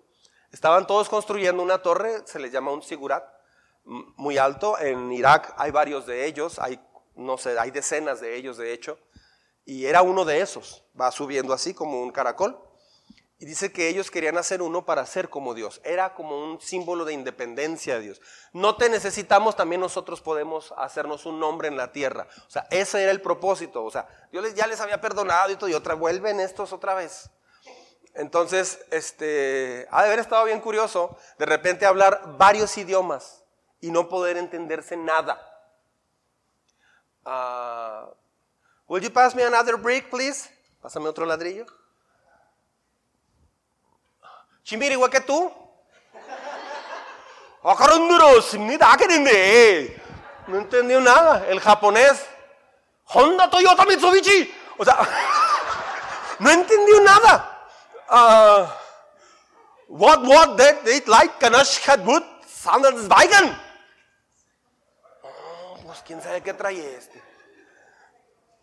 Estaban 0.51 0.85
todos 0.87 1.07
construyendo 1.07 1.63
una 1.63 1.81
torre, 1.81 2.27
se 2.27 2.39
les 2.39 2.51
llama 2.51 2.73
un 2.73 2.81
sigurat, 2.81 3.23
muy 3.85 4.37
alto. 4.37 4.77
En 4.77 5.09
Irak 5.13 5.53
hay 5.55 5.71
varios 5.71 6.05
de 6.05 6.25
ellos, 6.25 6.59
hay, 6.59 6.85
no 7.15 7.37
sé, 7.37 7.57
hay 7.57 7.71
decenas 7.71 8.19
de 8.19 8.35
ellos 8.35 8.57
de 8.57 8.73
hecho. 8.73 8.99
Y 9.63 9.85
era 9.85 10.01
uno 10.01 10.25
de 10.25 10.41
esos, 10.41 10.83
va 10.99 11.11
subiendo 11.11 11.53
así 11.53 11.73
como 11.73 12.01
un 12.01 12.11
caracol. 12.11 12.61
Y 13.39 13.45
dice 13.45 13.71
que 13.71 13.87
ellos 13.87 14.09
querían 14.09 14.37
hacer 14.37 14.63
uno 14.63 14.83
para 14.83 15.05
ser 15.05 15.29
como 15.29 15.53
Dios. 15.53 15.79
Era 15.83 16.15
como 16.15 16.43
un 16.43 16.59
símbolo 16.59 17.05
de 17.05 17.13
independencia 17.13 17.95
de 17.95 18.01
Dios. 18.01 18.21
No 18.51 18.77
te 18.77 18.89
necesitamos, 18.89 19.55
también 19.55 19.79
nosotros 19.79 20.21
podemos 20.21 20.73
hacernos 20.75 21.27
un 21.27 21.39
nombre 21.39 21.67
en 21.67 21.77
la 21.77 21.91
tierra. 21.91 22.27
O 22.47 22.49
sea, 22.49 22.65
ese 22.71 23.03
era 23.03 23.11
el 23.11 23.21
propósito. 23.21 23.83
O 23.83 23.91
sea, 23.91 24.07
Dios 24.31 24.55
ya 24.55 24.65
les 24.65 24.79
había 24.79 24.99
perdonado 24.99 25.51
y 25.51 25.55
todo, 25.55 25.69
y 25.69 25.75
otra, 25.75 25.93
vuelven 25.93 26.39
estos 26.39 26.73
otra 26.73 26.95
vez. 26.95 27.29
Entonces, 28.15 28.79
este, 28.89 29.87
ha 29.91 30.01
de 30.01 30.07
haber 30.07 30.19
estado 30.19 30.43
bien 30.45 30.59
curioso 30.59 31.15
de 31.37 31.45
repente 31.45 31.85
hablar 31.85 32.37
varios 32.39 32.75
idiomas 32.75 33.43
y 33.79 33.91
no 33.91 34.09
poder 34.09 34.37
entenderse 34.37 34.97
nada. 34.97 35.39
Uh, 37.23 38.11
will 38.87 39.03
you 39.03 39.11
pass 39.11 39.35
me 39.35 39.43
another 39.43 39.75
brick, 39.75 40.09
please? 40.09 40.49
Pásame 40.81 41.07
otro 41.07 41.27
ladrillo. 41.27 41.67
Chimbiri 44.67 44.95
igual 44.95 45.09
que 45.09 45.21
tú. 45.21 45.49
No 50.45 50.57
entendió 50.57 50.99
nada. 50.99 51.47
El 51.47 51.61
japonés. 51.61 52.25
Honda, 53.05 53.49
Toyota, 53.49 53.85
Mitsubishi. 53.85 54.53
O 54.77 54.83
sea, 54.83 55.07
no 56.39 56.51
entendió 56.51 56.99
nada. 56.99 57.69
Uh, 58.09 58.67
what, 59.87 60.21
what, 60.27 60.57
that, 60.57 60.83
they 60.83 60.99
like, 61.07 61.39
Kanash 61.39 61.79
had 61.85 62.05
wood, 62.05 62.23
Sanders 62.45 63.07
Weigen. 63.07 63.57
Oh, 65.23 65.77
pues 65.85 66.03
quién 66.05 66.21
sabe 66.21 66.43
qué 66.43 66.53
trae 66.53 66.97
este. 66.97 67.23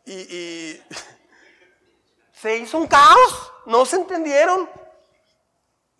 Y, 0.04 0.12
y 0.12 0.82
se 2.34 2.58
hizo 2.58 2.76
un 2.76 2.86
caos. 2.86 3.52
No 3.64 3.86
se 3.86 3.96
entendieron. 3.96 4.83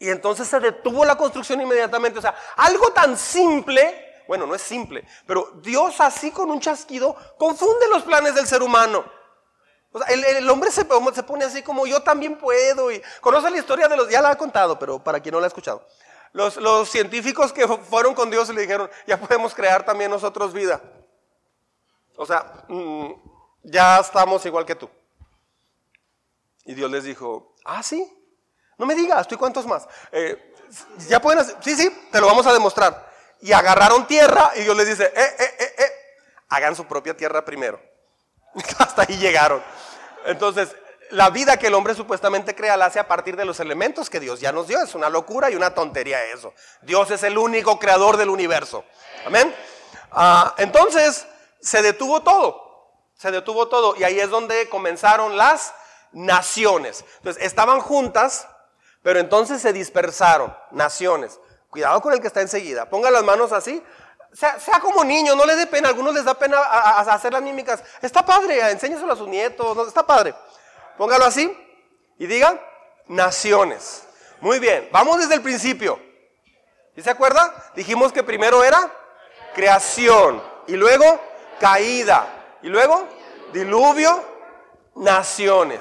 Y 0.04 0.10
entonces 0.10 0.46
se 0.46 0.60
detuvo 0.60 1.02
la 1.02 1.16
construcción 1.16 1.62
inmediatamente. 1.62 2.18
O 2.18 2.22
sea, 2.22 2.34
algo 2.56 2.92
tan 2.92 3.16
simple, 3.16 4.22
bueno, 4.28 4.46
no 4.46 4.54
es 4.54 4.60
simple, 4.60 5.02
pero 5.26 5.50
Dios 5.62 5.98
así 5.98 6.30
con 6.30 6.50
un 6.50 6.60
chasquido 6.60 7.16
confunde 7.38 7.88
los 7.88 8.02
planes 8.02 8.34
del 8.34 8.46
ser 8.46 8.62
humano. 8.62 9.02
O 9.92 9.98
sea, 9.98 10.08
el, 10.08 10.50
hombre 10.50 10.70
se, 10.70 10.86
se, 11.14 11.22
pone 11.22 11.44
así 11.46 11.62
como 11.62 11.86
yo 11.86 12.02
también 12.02 12.36
puedo. 12.36 12.92
Y 12.92 13.00
conoce 13.22 13.48
la 13.48 13.56
historia 13.56 13.88
de 13.88 13.96
los, 13.96 14.10
ya 14.10 14.20
la 14.20 14.28
ha 14.28 14.36
contado, 14.36 14.78
pero 14.78 15.02
para 15.02 15.20
quien 15.20 15.32
no 15.32 15.40
la 15.40 15.46
ha 15.46 15.48
escuchado. 15.48 15.88
Los, 16.32 16.58
los 16.58 16.90
científicos 16.90 17.50
que 17.50 17.66
fueron 17.66 18.12
con 18.12 18.30
Dios 18.30 18.50
le 18.50 18.60
dijeron, 18.60 18.90
ya 19.06 19.18
podemos 19.18 19.54
crear 19.54 19.86
también 19.86 20.10
nosotros 20.10 20.52
vida. 20.52 20.82
O 22.16 22.26
sea, 22.26 22.66
mm, 22.68 23.10
ya 23.62 24.00
estamos 24.00 24.44
igual 24.44 24.66
que 24.66 24.74
tú. 24.74 24.90
Y 26.66 26.74
Dios 26.74 26.90
les 26.90 27.04
dijo, 27.04 27.54
ah, 27.64 27.82
sí, 27.82 28.06
no 28.78 28.86
me 28.86 28.94
digas, 28.94 29.26
¿tú 29.28 29.34
y 29.34 29.38
cuántos 29.38 29.66
más? 29.66 29.86
Eh, 30.12 30.54
ya 31.08 31.20
pueden 31.20 31.40
hacer, 31.40 31.56
sí, 31.60 31.76
sí, 31.76 32.06
te 32.10 32.20
lo 32.20 32.26
vamos 32.26 32.46
a 32.46 32.52
demostrar. 32.52 33.12
Y 33.40 33.52
agarraron 33.52 34.06
tierra 34.06 34.52
y 34.56 34.62
Dios 34.62 34.76
les 34.76 34.86
dice, 34.86 35.04
eh, 35.04 35.36
eh, 35.38 35.56
eh, 35.58 35.74
eh, 35.78 35.92
hagan 36.48 36.74
su 36.74 36.86
propia 36.86 37.16
tierra 37.16 37.44
primero. 37.44 37.80
Hasta 38.78 39.02
ahí 39.02 39.16
llegaron. 39.16 39.62
Entonces, 40.26 40.74
la 41.10 41.30
vida 41.30 41.56
que 41.56 41.66
el 41.66 41.74
hombre 41.74 41.94
supuestamente 41.94 42.54
crea 42.54 42.76
la 42.76 42.86
hace 42.86 42.98
a 42.98 43.06
partir 43.06 43.36
de 43.36 43.44
los 43.44 43.60
elementos 43.60 44.08
que 44.08 44.20
Dios 44.20 44.40
ya 44.40 44.52
nos 44.52 44.66
dio. 44.66 44.80
Es 44.80 44.94
una 44.94 45.08
locura 45.08 45.50
y 45.50 45.56
una 45.56 45.74
tontería 45.74 46.24
eso. 46.24 46.54
Dios 46.82 47.10
es 47.10 47.22
el 47.22 47.36
único 47.38 47.78
creador 47.78 48.16
del 48.16 48.30
universo. 48.30 48.84
Amén. 49.26 49.54
Ah, 50.10 50.54
entonces, 50.58 51.26
se 51.60 51.82
detuvo 51.82 52.22
todo. 52.22 52.90
Se 53.16 53.30
detuvo 53.30 53.68
todo. 53.68 53.94
Y 53.96 54.04
ahí 54.04 54.18
es 54.18 54.30
donde 54.30 54.68
comenzaron 54.68 55.36
las 55.36 55.74
naciones. 56.12 57.04
Entonces, 57.18 57.42
estaban 57.44 57.80
juntas 57.80 58.48
pero 59.04 59.20
entonces 59.20 59.60
se 59.60 59.70
dispersaron 59.74 60.56
naciones. 60.70 61.38
Cuidado 61.68 62.00
con 62.00 62.14
el 62.14 62.20
que 62.22 62.26
está 62.26 62.40
enseguida. 62.40 62.88
Ponga 62.88 63.10
las 63.10 63.22
manos 63.22 63.52
así. 63.52 63.82
Sea, 64.32 64.80
como 64.80 65.04
niño, 65.04 65.36
no 65.36 65.44
le 65.44 65.56
dé 65.56 65.66
pena. 65.66 65.88
A 65.88 65.90
algunos 65.90 66.14
les 66.14 66.24
da 66.24 66.32
pena 66.32 66.58
hacer 66.58 67.30
las 67.30 67.42
mímicas. 67.42 67.84
Está 68.00 68.24
padre, 68.24 68.70
enséñaselo 68.70 69.12
a 69.12 69.16
sus 69.16 69.28
nietos. 69.28 69.86
Está 69.86 70.06
padre. 70.06 70.34
Póngalo 70.96 71.26
así 71.26 71.54
y 72.18 72.26
diga 72.26 72.58
naciones. 73.06 74.04
Muy 74.40 74.58
bien, 74.58 74.88
vamos 74.90 75.18
desde 75.18 75.34
el 75.34 75.42
principio. 75.42 76.00
¿Sí 76.94 77.02
se 77.02 77.10
acuerda? 77.10 77.72
Dijimos 77.76 78.10
que 78.10 78.22
primero 78.22 78.64
era 78.64 78.90
creación 79.54 80.42
y 80.66 80.76
luego 80.76 81.20
caída 81.60 82.26
y 82.62 82.68
luego 82.68 83.06
diluvio, 83.52 84.24
naciones. 84.94 85.80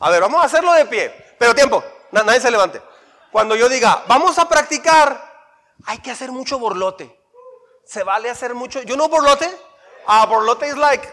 A 0.00 0.08
ver, 0.08 0.22
vamos 0.22 0.40
a 0.40 0.46
hacerlo 0.46 0.72
de 0.72 0.86
pie. 0.86 1.34
Pero 1.38 1.54
tiempo, 1.54 1.84
nadie 2.12 2.40
se 2.40 2.50
levante. 2.50 2.82
Cuando 3.30 3.56
yo 3.56 3.68
diga, 3.68 4.04
vamos 4.06 4.38
a 4.38 4.48
practicar, 4.48 5.32
hay 5.86 5.98
que 5.98 6.10
hacer 6.10 6.30
mucho 6.30 6.58
borlote. 6.58 7.18
Se 7.84 8.04
vale 8.04 8.30
hacer 8.30 8.54
mucho. 8.54 8.82
¿Yo 8.82 8.96
no 8.96 9.08
borlote? 9.08 9.48
Ah, 10.06 10.26
borlote 10.26 10.68
es 10.68 10.76
like, 10.76 11.08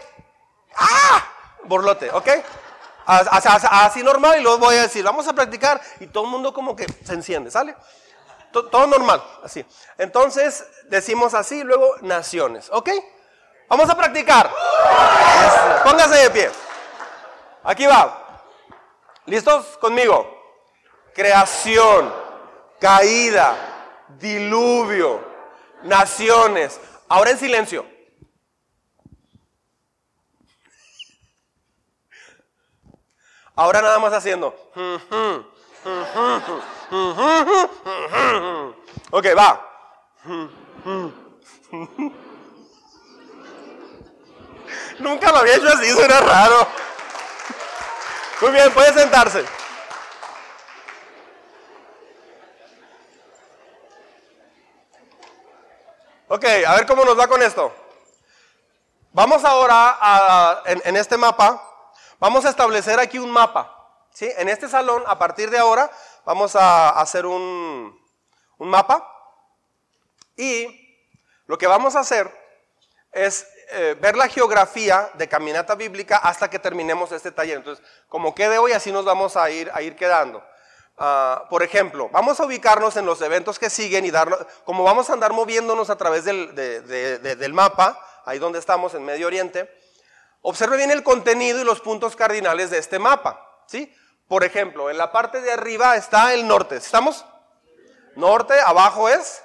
ah, 0.76 1.24
borlote, 1.64 2.10
¿ok? 2.10 2.28
Así 3.06 4.02
normal 4.02 4.38
y 4.38 4.42
luego 4.42 4.58
voy 4.58 4.76
a 4.76 4.82
decir, 4.82 5.04
vamos 5.04 5.26
a 5.26 5.32
practicar 5.32 5.80
y 5.98 6.06
todo 6.06 6.24
el 6.24 6.30
mundo 6.30 6.52
como 6.52 6.76
que 6.76 6.86
se 7.04 7.14
enciende, 7.14 7.50
¿sale? 7.50 7.74
Todo 8.52 8.86
normal, 8.86 9.22
así. 9.42 9.64
Entonces 9.96 10.66
decimos 10.88 11.34
así, 11.34 11.62
luego 11.64 11.96
naciones, 12.02 12.68
¿ok? 12.70 12.90
Vamos 13.68 13.88
a 13.88 13.96
practicar. 13.96 14.50
Póngase 15.84 16.16
de 16.16 16.30
pie. 16.30 16.50
Aquí 17.62 17.86
va. 17.86 18.42
¿Listos 19.26 19.78
conmigo? 19.78 20.39
Creación, 21.14 22.12
caída, 22.80 23.54
diluvio, 24.18 25.24
naciones. 25.82 26.80
Ahora 27.08 27.30
en 27.30 27.38
silencio. 27.38 27.86
Ahora 33.56 33.82
nada 33.82 33.98
más 33.98 34.12
haciendo. 34.12 34.54
Ok, 39.10 39.26
va. 39.36 39.66
Nunca 44.98 45.32
lo 45.32 45.38
había 45.38 45.56
hecho 45.56 45.68
así, 45.68 45.90
suena 45.90 46.20
raro. 46.20 46.68
Muy 48.40 48.52
bien, 48.52 48.72
puede 48.72 48.92
sentarse. 48.94 49.44
Ok, 56.32 56.44
a 56.64 56.76
ver 56.76 56.86
cómo 56.86 57.04
nos 57.04 57.18
va 57.18 57.26
con 57.26 57.42
esto. 57.42 57.74
Vamos 59.10 59.44
ahora 59.44 59.98
a, 60.00 60.62
en, 60.64 60.96
este 60.96 61.16
mapa, 61.16 61.60
vamos 62.20 62.44
a 62.44 62.50
establecer 62.50 63.00
aquí 63.00 63.18
un 63.18 63.32
mapa. 63.32 63.76
¿sí? 64.14 64.30
En 64.36 64.48
este 64.48 64.68
salón, 64.68 65.02
a 65.08 65.18
partir 65.18 65.50
de 65.50 65.58
ahora, 65.58 65.90
vamos 66.24 66.54
a 66.54 66.90
hacer 66.90 67.26
un, 67.26 68.00
mapa. 68.60 69.12
Y 70.36 71.10
lo 71.46 71.58
que 71.58 71.66
vamos 71.66 71.96
a 71.96 72.00
hacer 72.00 72.32
es 73.10 73.48
eh, 73.72 73.96
ver 74.00 74.14
la 74.14 74.28
geografía 74.28 75.10
de 75.14 75.28
caminata 75.28 75.74
bíblica 75.74 76.18
hasta 76.18 76.48
que 76.48 76.60
terminemos 76.60 77.10
este 77.10 77.32
taller. 77.32 77.56
Entonces, 77.56 77.84
como 78.06 78.36
quede 78.36 78.56
hoy, 78.56 78.70
así 78.70 78.92
nos 78.92 79.04
vamos 79.04 79.36
a 79.36 79.50
ir, 79.50 79.68
a 79.74 79.82
ir 79.82 79.96
quedando. 79.96 80.44
Ah, 81.02 81.46
por 81.48 81.62
ejemplo, 81.62 82.10
vamos 82.12 82.38
a 82.40 82.44
ubicarnos 82.44 82.94
en 82.98 83.06
los 83.06 83.22
eventos 83.22 83.58
que 83.58 83.70
siguen 83.70 84.04
y 84.04 84.10
darlo, 84.10 84.38
como 84.66 84.84
vamos 84.84 85.08
a 85.08 85.14
andar 85.14 85.32
moviéndonos 85.32 85.88
a 85.88 85.96
través 85.96 86.26
del, 86.26 86.54
del 86.54 87.52
mapa, 87.54 87.98
ahí 88.26 88.38
donde 88.38 88.58
estamos 88.58 88.92
en 88.92 89.06
Medio 89.06 89.26
Oriente, 89.26 89.74
observe 90.42 90.76
bien 90.76 90.90
el 90.90 91.02
contenido 91.02 91.58
y 91.58 91.64
los 91.64 91.80
puntos 91.80 92.16
cardinales 92.16 92.68
de 92.68 92.76
este 92.76 92.98
mapa. 92.98 93.62
¿sí? 93.66 93.90
Por 94.28 94.44
ejemplo, 94.44 94.90
en 94.90 94.98
la 94.98 95.10
parte 95.10 95.40
de 95.40 95.50
arriba 95.50 95.96
está 95.96 96.34
el 96.34 96.46
norte. 96.46 96.76
¿Estamos? 96.76 97.24
Norte, 98.14 98.60
abajo 98.60 99.08
es 99.08 99.42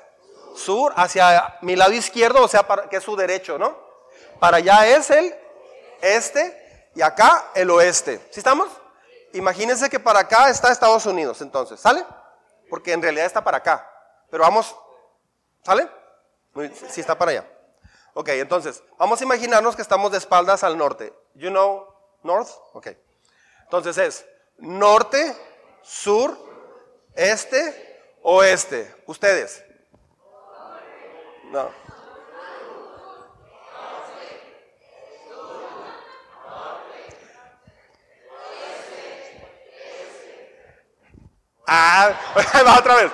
sur, 0.58 0.92
hacia 0.98 1.58
mi 1.62 1.78
lado 1.78 1.94
izquierdo, 1.94 2.44
o 2.44 2.50
sea, 2.50 2.68
para, 2.68 2.90
que 2.90 2.98
es 2.98 3.04
su 3.04 3.16
derecho, 3.16 3.58
¿no? 3.58 3.80
Para 4.42 4.58
allá 4.58 4.88
es 4.88 5.10
el 5.10 5.34
este 6.02 6.92
y 6.96 7.02
acá 7.02 7.52
el 7.56 7.72
oeste. 7.72 8.20
¿Sí 8.30 8.42
estamos? 8.42 8.68
Imagínense 9.36 9.90
que 9.90 10.00
para 10.00 10.20
acá 10.22 10.50
está 10.50 10.72
Estados 10.72 11.06
Unidos, 11.06 11.42
entonces, 11.42 11.80
¿sale? 11.80 12.06
Porque 12.70 12.94
en 12.94 13.02
realidad 13.02 13.26
está 13.26 13.44
para 13.44 13.58
acá. 13.58 13.86
Pero 14.32 14.44
vamos, 14.44 14.76
¿sale? 15.62 15.90
Sí 16.90 17.02
está 17.02 17.18
para 17.18 17.32
allá. 17.32 17.50
Ok, 18.14 18.30
entonces, 18.30 18.82
vamos 18.98 19.20
a 19.20 19.24
imaginarnos 19.26 19.76
que 19.76 19.82
estamos 19.82 20.10
de 20.14 20.20
espaldas 20.20 20.64
al 20.64 20.78
norte. 20.78 21.14
You 21.34 21.50
know 21.50 21.86
north? 22.24 22.50
Ok. 22.72 22.88
Entonces 23.64 23.98
es 23.98 24.26
norte, 24.58 25.36
sur, 25.82 26.38
este, 27.14 28.18
oeste. 28.24 29.04
Ustedes. 29.06 29.66
No. 31.52 31.70
Ah, 41.68 42.12
va 42.66 42.80
otra 42.80 42.96
vez. 42.96 43.12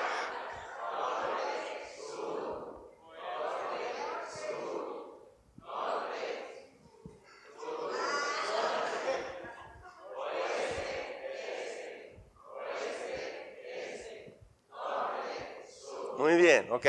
Muy 16.17 16.35
bien, 16.35 16.71
ok. 16.71 16.85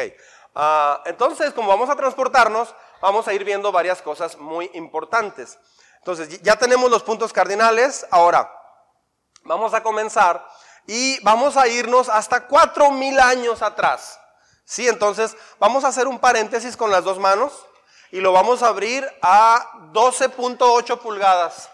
Ah, 0.54 1.02
entonces, 1.06 1.54
como 1.54 1.68
vamos 1.68 1.88
a 1.88 1.96
transportarnos, 1.96 2.74
vamos 3.00 3.26
a 3.26 3.32
ir 3.32 3.44
viendo 3.44 3.72
varias 3.72 4.02
cosas 4.02 4.36
muy 4.36 4.70
importantes. 4.74 5.58
Entonces, 5.98 6.42
ya 6.42 6.56
tenemos 6.56 6.90
los 6.90 7.02
puntos 7.02 7.32
cardinales. 7.32 8.06
Ahora, 8.10 8.52
vamos 9.44 9.72
a 9.72 9.82
comenzar 9.82 10.44
y 10.86 11.20
vamos 11.22 11.56
a 11.56 11.68
irnos 11.68 12.08
hasta 12.08 12.46
cuatro 12.46 12.90
mil 12.90 13.18
años 13.20 13.62
atrás. 13.62 14.18
¿Sí? 14.64 14.88
Entonces, 14.88 15.36
vamos 15.58 15.84
a 15.84 15.88
hacer 15.88 16.06
un 16.06 16.18
paréntesis 16.18 16.76
con 16.76 16.90
las 16.90 17.04
dos 17.04 17.18
manos 17.18 17.52
y 18.10 18.20
lo 18.20 18.32
vamos 18.32 18.62
a 18.62 18.68
abrir 18.68 19.08
a 19.22 19.90
12.8 19.92 20.98
pulgadas, 20.98 21.70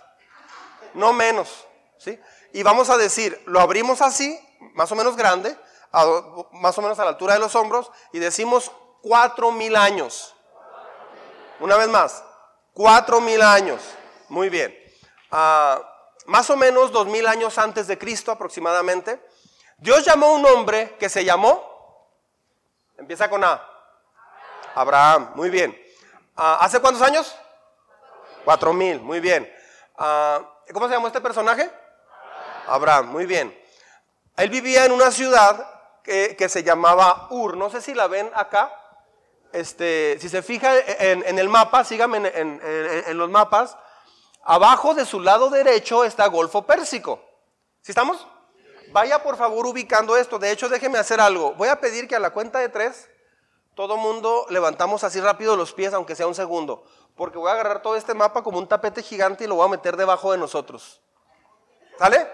no 0.95 1.13
menos. 1.13 1.67
¿Sí? 1.99 2.19
Y 2.53 2.63
vamos 2.63 2.91
a 2.91 2.97
decir, 2.97 3.43
lo 3.47 3.61
abrimos 3.61 4.03
así, 4.03 4.39
más 4.75 4.91
o 4.93 4.97
menos 4.97 5.17
grande, 5.17 5.57
más 6.53 6.79
o 6.79 6.83
menos 6.83 6.99
a 6.99 7.05
la 7.05 7.11
altura 7.11 7.35
de 7.35 7.41
los 7.41 7.55
hombros, 7.55 7.91
y 8.13 8.19
decimos 8.19 8.71
cuatro 9.03 9.51
mil 9.51 9.77
años. 9.77 10.35
Una 11.61 11.77
vez 11.77 11.89
más, 11.89 12.23
cuatro 12.73 13.21
mil 13.21 13.43
años. 13.43 13.83
Muy 14.29 14.49
bien. 14.49 14.77
Ah, 15.31 15.81
más 16.29 16.51
o 16.51 16.57
menos 16.57 16.93
dos 16.93 17.07
mil 17.07 17.27
años 17.27 17.57
antes 17.57 17.87
de 17.87 17.97
Cristo 17.97 18.31
aproximadamente, 18.31 19.19
Dios 19.79 20.05
llamó 20.05 20.27
a 20.27 20.33
un 20.33 20.45
hombre 20.45 20.95
que 20.99 21.09
se 21.09 21.25
llamó, 21.25 22.07
empieza 22.99 23.31
con 23.31 23.43
A, 23.45 23.67
Abraham, 24.75 25.33
muy 25.35 25.49
bien. 25.49 25.77
Ah, 26.37 26.59
¿Hace 26.61 26.81
cuántos 26.81 27.03
años? 27.03 27.35
Cuatro 28.45 28.75
mil, 28.75 29.01
muy 29.01 29.21
bien. 29.21 29.51
Ah, 29.97 30.43
¿Cómo 30.71 30.87
se 30.87 30.95
llamó 30.95 31.07
este 31.07 31.23
personaje? 31.23 31.71
Abraham, 32.67 33.07
muy 33.07 33.25
bien. 33.25 33.59
Él 34.37 34.51
vivía 34.51 34.85
en 34.85 34.93
una 34.93 35.11
ciudad 35.11 35.67
que, 36.03 36.49
se 36.51 36.63
llamaba 36.63 37.29
Ur, 37.31 37.57
no 37.57 37.71
sé 37.71 37.81
si 37.81 37.95
la 37.95 38.07
ven 38.07 38.31
acá. 38.35 38.71
Este, 39.51 40.19
si 40.21 40.29
se 40.29 40.43
fija 40.43 40.77
en, 40.77 41.39
el 41.39 41.49
mapa, 41.49 41.85
síganme 41.85 42.19
en 42.35 43.17
los 43.17 43.31
mapas, 43.31 43.79
Abajo 44.51 44.95
de 44.95 45.05
su 45.05 45.21
lado 45.21 45.51
derecho 45.51 46.05
está 46.05 46.27
Golfo 46.27 46.63
Pérsico. 46.63 47.23
¿Sí 47.83 47.93
estamos? 47.93 48.27
Vaya 48.93 49.23
por 49.23 49.37
favor 49.37 49.67
ubicando 49.67 50.17
esto. 50.17 50.39
De 50.39 50.51
hecho, 50.51 50.71
déjeme 50.71 50.97
hacer 50.97 51.21
algo. 51.21 51.53
Voy 51.53 51.69
a 51.69 51.79
pedir 51.79 52.09
que 52.09 52.17
a 52.17 52.19
la 52.19 52.31
cuenta 52.31 52.59
de 52.59 52.71
tres, 52.71 53.11
todo 53.75 53.99
mundo 53.99 54.47
levantamos 54.49 55.05
así 55.05 55.21
rápido 55.21 55.55
los 55.55 55.75
pies, 55.75 55.93
aunque 55.93 56.17
sea 56.17 56.27
un 56.27 56.35
segundo. 56.35 56.83
Porque 57.15 57.37
voy 57.37 57.51
a 57.51 57.53
agarrar 57.53 57.83
todo 57.83 57.95
este 57.95 58.15
mapa 58.15 58.43
como 58.43 58.57
un 58.57 58.67
tapete 58.67 59.03
gigante 59.03 59.45
y 59.45 59.47
lo 59.47 59.57
voy 59.57 59.67
a 59.67 59.69
meter 59.69 59.99
debajo 59.99 60.33
de 60.33 60.39
nosotros. 60.39 61.03
¿Sale? 61.99 62.27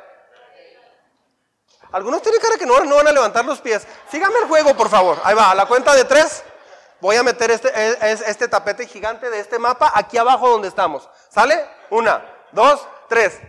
Algunos 1.91 2.23
tienen 2.23 2.41
cara 2.41 2.57
que 2.57 2.65
no, 2.65 2.79
no 2.85 2.95
van 2.95 3.09
a 3.09 3.13
levantar 3.13 3.45
los 3.45 3.61
pies. 3.61 3.89
Síganme 4.09 4.39
el 4.39 4.47
juego, 4.47 4.77
por 4.77 4.89
favor. 4.89 5.19
Ahí 5.25 5.35
va, 5.35 5.51
a 5.51 5.55
la 5.57 5.67
cuenta 5.67 5.93
de 5.97 6.05
tres 6.05 6.45
voy 7.05 7.17
a 7.17 7.23
meter 7.23 7.51
este, 7.51 7.71
este 8.31 8.49
tapete 8.49 8.87
gigante 8.87 9.29
de 9.29 9.39
este 9.39 9.59
mapa 9.59 9.93
aquí 9.95 10.17
abajo 10.17 10.49
donde 10.49 10.69
estamos. 10.69 11.07
¿Sale? 11.29 11.69
Una, 11.91 12.25
dos, 12.53 12.87
tres. 13.09 13.41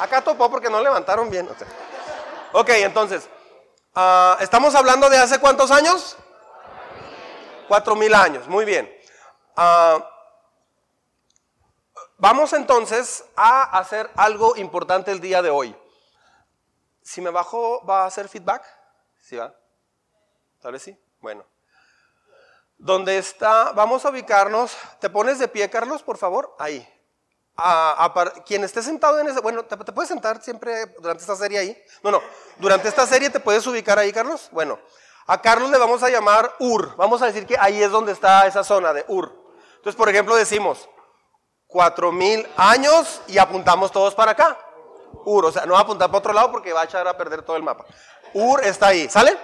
Acá 0.00 0.22
topó 0.22 0.50
porque 0.50 0.70
no 0.70 0.80
levantaron 0.80 1.28
bien. 1.30 1.48
Ok, 2.52 2.68
entonces, 2.70 3.28
ah, 3.94 4.36
estamos 4.40 4.74
hablando 4.74 5.08
de 5.10 5.18
hace 5.18 5.38
cuántos 5.38 5.70
años? 5.70 6.16
Cuatro 7.66 7.94
mil 7.94 8.14
años, 8.14 8.46
muy 8.48 8.64
bien. 8.64 8.90
Ah, 9.56 9.98
vamos 12.16 12.52
entonces 12.52 13.24
a 13.36 13.78
hacer 13.78 14.10
algo 14.16 14.56
importante 14.56 15.10
el 15.10 15.20
día 15.20 15.42
de 15.42 15.50
hoy. 15.50 15.76
Si 17.02 17.20
me 17.20 17.30
bajo, 17.30 17.84
¿va 17.84 18.02
a 18.02 18.06
hacer 18.06 18.28
feedback? 18.28 18.64
¿Sí 19.20 19.36
va? 19.36 19.54
Tal 20.60 20.72
vez 20.72 20.82
sí. 20.82 20.98
Bueno. 21.20 21.44
¿Dónde 22.76 23.18
está? 23.18 23.72
Vamos 23.72 24.04
a 24.04 24.10
ubicarnos. 24.10 24.76
¿Te 25.00 25.10
pones 25.10 25.38
de 25.38 25.48
pie, 25.48 25.68
Carlos, 25.68 26.02
por 26.02 26.16
favor? 26.16 26.54
Ahí. 26.58 26.86
A, 27.60 28.14
quien 28.46 28.62
esté 28.62 28.84
sentado 28.84 29.18
en 29.18 29.26
ese, 29.26 29.40
bueno, 29.40 29.64
¿te, 29.64 29.76
¿te, 29.76 29.92
puedes 29.92 30.08
sentar 30.08 30.40
siempre 30.40 30.86
durante 31.00 31.22
esta 31.22 31.34
serie 31.34 31.58
ahí? 31.58 31.82
No, 32.04 32.12
no, 32.12 32.22
durante 32.56 32.88
esta 32.88 33.04
serie 33.04 33.30
te 33.30 33.40
puedes 33.40 33.66
ubicar 33.66 33.98
ahí, 33.98 34.12
Carlos. 34.12 34.48
Bueno, 34.52 34.78
a 35.26 35.42
Carlos 35.42 35.68
le 35.68 35.76
vamos 35.76 36.02
a 36.04 36.08
llamar 36.08 36.54
Ur. 36.60 36.94
Vamos 36.96 37.20
a 37.20 37.26
decir 37.26 37.46
que 37.46 37.56
ahí 37.58 37.82
es 37.82 37.90
donde 37.90 38.12
está 38.12 38.46
esa 38.46 38.62
zona 38.62 38.92
de 38.92 39.04
Ur. 39.08 39.32
Entonces, 39.76 39.96
por 39.96 40.08
ejemplo, 40.08 40.36
decimos 40.36 40.88
cuatro 41.66 42.12
mil 42.12 42.46
años 42.56 43.20
y 43.26 43.38
apuntamos 43.38 43.90
todos 43.90 44.14
para 44.14 44.32
acá. 44.32 44.56
Ur, 45.24 45.46
o 45.46 45.52
sea, 45.52 45.66
no 45.66 45.72
va 45.72 45.80
a 45.80 45.82
apuntar 45.82 46.08
para 46.08 46.18
otro 46.18 46.32
lado 46.32 46.52
porque 46.52 46.72
va 46.72 46.82
a 46.82 46.84
echar 46.84 47.06
a 47.08 47.16
perder 47.16 47.42
todo 47.42 47.56
el 47.56 47.64
mapa. 47.64 47.84
Ur 48.34 48.64
está 48.64 48.86
ahí, 48.88 49.08
¿sale? 49.08 49.36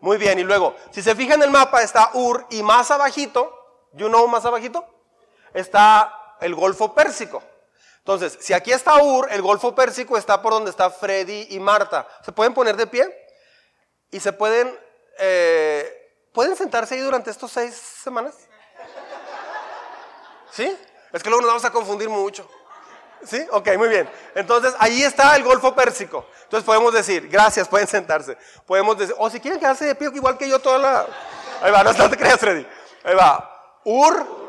Muy 0.00 0.18
bien, 0.18 0.38
y 0.38 0.42
luego, 0.42 0.76
si 0.90 1.02
se 1.02 1.14
fija 1.14 1.34
en 1.34 1.42
el 1.42 1.50
mapa, 1.50 1.82
está 1.82 2.10
Ur 2.12 2.46
y 2.50 2.62
más 2.62 2.90
abajito, 2.90 3.52
you 3.94 4.08
know 4.08 4.26
más 4.28 4.44
abajito, 4.44 4.84
está 5.54 6.21
el 6.42 6.54
Golfo 6.54 6.94
Pérsico. 6.94 7.42
Entonces, 7.98 8.36
si 8.40 8.52
aquí 8.52 8.72
está 8.72 9.00
Ur, 9.02 9.28
el 9.30 9.42
Golfo 9.42 9.74
Pérsico 9.74 10.16
está 10.16 10.42
por 10.42 10.52
donde 10.52 10.70
está 10.70 10.90
Freddy 10.90 11.46
y 11.50 11.60
Marta. 11.60 12.06
¿Se 12.24 12.32
pueden 12.32 12.52
poner 12.52 12.76
de 12.76 12.86
pie? 12.86 13.06
Y 14.10 14.18
se 14.18 14.32
pueden, 14.32 14.76
eh, 15.18 16.28
¿pueden 16.32 16.56
sentarse 16.56 16.96
ahí 16.96 17.00
durante 17.00 17.30
estos 17.30 17.52
seis 17.52 17.74
semanas? 17.74 18.34
¿Sí? 20.50 20.76
Es 21.12 21.22
que 21.22 21.28
luego 21.28 21.42
nos 21.42 21.50
vamos 21.50 21.64
a 21.64 21.70
confundir 21.70 22.08
mucho. 22.08 22.48
¿Sí? 23.24 23.46
Ok, 23.52 23.68
muy 23.78 23.88
bien. 23.88 24.10
Entonces, 24.34 24.74
ahí 24.78 25.02
está 25.04 25.36
el 25.36 25.44
Golfo 25.44 25.74
Pérsico. 25.74 26.26
Entonces 26.42 26.66
podemos 26.66 26.92
decir, 26.92 27.28
gracias, 27.28 27.68
pueden 27.68 27.86
sentarse. 27.86 28.36
Podemos 28.66 28.98
decir, 28.98 29.14
o 29.16 29.30
si 29.30 29.38
quieren 29.38 29.60
quedarse 29.60 29.84
de 29.84 29.94
pie, 29.94 30.10
igual 30.12 30.36
que 30.36 30.48
yo 30.48 30.58
toda 30.58 30.78
la... 30.78 31.06
Ahí 31.62 31.70
va, 31.70 31.84
no, 31.84 31.94
te 31.94 32.16
creas, 32.16 32.38
Freddy. 32.38 32.66
Ahí 33.04 33.14
va. 33.14 33.80
Ur, 33.84 34.41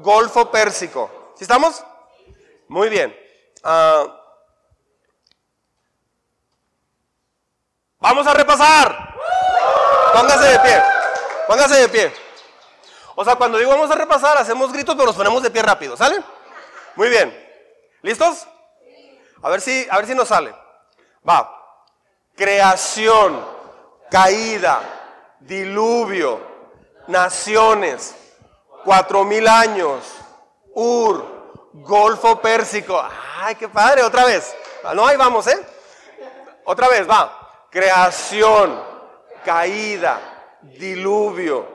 Golfo 0.00 0.50
Pérsico. 0.50 1.32
¿Sí 1.36 1.44
estamos? 1.44 1.84
Muy 2.68 2.88
bien. 2.88 3.16
Ah, 3.62 4.06
vamos 7.98 8.26
a 8.26 8.34
repasar. 8.34 9.14
Póngase 10.12 10.44
de 10.48 10.58
pie. 10.60 10.82
Póngase 11.46 11.74
de 11.76 11.88
pie. 11.88 12.12
O 13.16 13.24
sea, 13.24 13.36
cuando 13.36 13.58
digo 13.58 13.70
vamos 13.70 13.90
a 13.90 13.94
repasar, 13.94 14.36
hacemos 14.38 14.72
gritos, 14.72 14.94
pero 14.94 15.06
nos 15.06 15.16
ponemos 15.16 15.42
de 15.42 15.50
pie 15.50 15.62
rápido, 15.62 15.96
¿sale? 15.96 16.22
Muy 16.96 17.08
bien. 17.08 17.32
¿Listos? 18.02 18.46
A 19.42 19.48
ver 19.50 19.60
si, 19.60 19.86
a 19.90 19.96
ver 19.96 20.06
si 20.06 20.14
nos 20.14 20.28
sale. 20.28 20.54
Va. 21.28 21.60
Creación, 22.34 23.44
caída, 24.10 24.80
diluvio, 25.40 26.40
naciones, 27.06 28.14
cuatro 28.84 29.24
mil 29.24 29.48
años, 29.48 30.04
Ur, 30.74 31.70
Golfo 31.72 32.40
Pérsico. 32.40 33.02
Ay, 33.40 33.54
qué 33.54 33.68
padre, 33.68 34.02
otra 34.02 34.24
vez. 34.24 34.54
No, 34.94 35.06
ahí 35.06 35.16
vamos, 35.16 35.46
¿eh? 35.46 35.66
Otra 36.64 36.88
vez, 36.88 37.08
va. 37.08 37.66
Creación, 37.70 38.80
caída, 39.44 40.20
diluvio, 40.62 41.66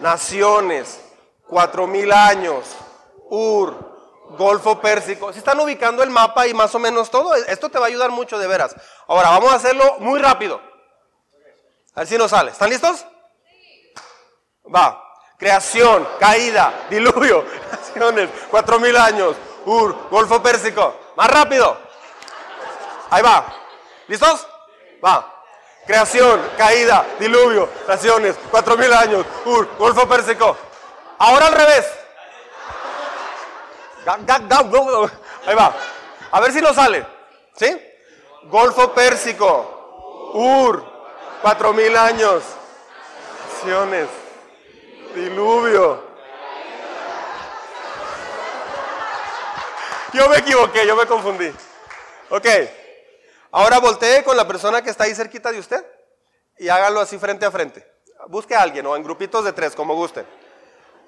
naciones, 0.00 1.00
cuatro 1.46 1.86
mil 1.86 2.12
años, 2.12 2.64
Ur, 3.30 3.96
Golfo 4.30 4.80
Pérsico. 4.80 5.32
Si 5.32 5.38
están 5.38 5.60
ubicando 5.60 6.02
el 6.02 6.10
mapa 6.10 6.46
y 6.46 6.54
más 6.54 6.74
o 6.74 6.78
menos 6.78 7.10
todo, 7.10 7.34
esto 7.34 7.68
te 7.68 7.78
va 7.78 7.86
a 7.86 7.88
ayudar 7.88 8.10
mucho 8.10 8.38
de 8.38 8.46
veras. 8.46 8.74
Ahora, 9.06 9.30
vamos 9.30 9.52
a 9.52 9.56
hacerlo 9.56 9.96
muy 10.00 10.20
rápido. 10.20 10.60
A 11.94 12.00
ver 12.00 12.08
si 12.08 12.18
nos 12.18 12.30
sale. 12.30 12.50
¿Están 12.50 12.68
listos? 12.68 13.06
Va. 14.74 15.02
Creación, 15.38 16.08
caída, 16.18 16.86
diluvio, 16.88 17.44
naciones, 17.72 18.30
cuatro 18.50 18.80
mil 18.80 18.96
años, 18.96 19.36
Ur, 19.66 20.08
Golfo 20.10 20.42
Pérsico. 20.42 20.94
Más 21.16 21.28
rápido. 21.28 21.76
Ahí 23.10 23.22
va. 23.22 23.44
¿Listos? 24.08 24.46
Va. 25.04 25.32
Creación, 25.86 26.40
caída, 26.56 27.04
diluvio, 27.20 27.68
naciones, 27.86 28.36
cuatro 28.50 28.76
mil 28.76 28.92
años, 28.92 29.24
Ur, 29.44 29.68
Golfo 29.78 30.08
Pérsico. 30.08 30.56
Ahora 31.18 31.46
al 31.46 31.52
revés. 31.52 31.86
Ahí 35.46 35.54
va. 35.54 35.74
A 36.30 36.40
ver 36.40 36.52
si 36.52 36.60
nos 36.60 36.74
sale. 36.74 37.06
¿Sí? 37.56 37.80
Golfo 38.44 38.92
Pérsico. 38.92 40.30
Ur. 40.34 40.84
Cuatro 41.42 41.72
mil 41.72 41.96
años. 41.96 42.42
Naciones. 43.54 44.08
Diluvio. 45.16 46.04
Yo 50.12 50.28
me 50.28 50.36
equivoqué, 50.36 50.86
yo 50.86 50.94
me 50.94 51.06
confundí. 51.06 51.50
Ok. 52.28 52.46
Ahora 53.52 53.78
voltee 53.78 54.22
con 54.24 54.36
la 54.36 54.46
persona 54.46 54.82
que 54.82 54.90
está 54.90 55.04
ahí 55.04 55.14
cerquita 55.14 55.50
de 55.50 55.58
usted 55.58 55.82
y 56.58 56.68
hágalo 56.68 57.00
así 57.00 57.18
frente 57.18 57.46
a 57.46 57.50
frente. 57.50 57.90
Busque 58.28 58.54
a 58.54 58.60
alguien 58.60 58.84
o 58.86 58.94
en 58.94 59.02
grupitos 59.02 59.42
de 59.42 59.54
tres, 59.54 59.74
como 59.74 59.94
guste. 59.94 60.26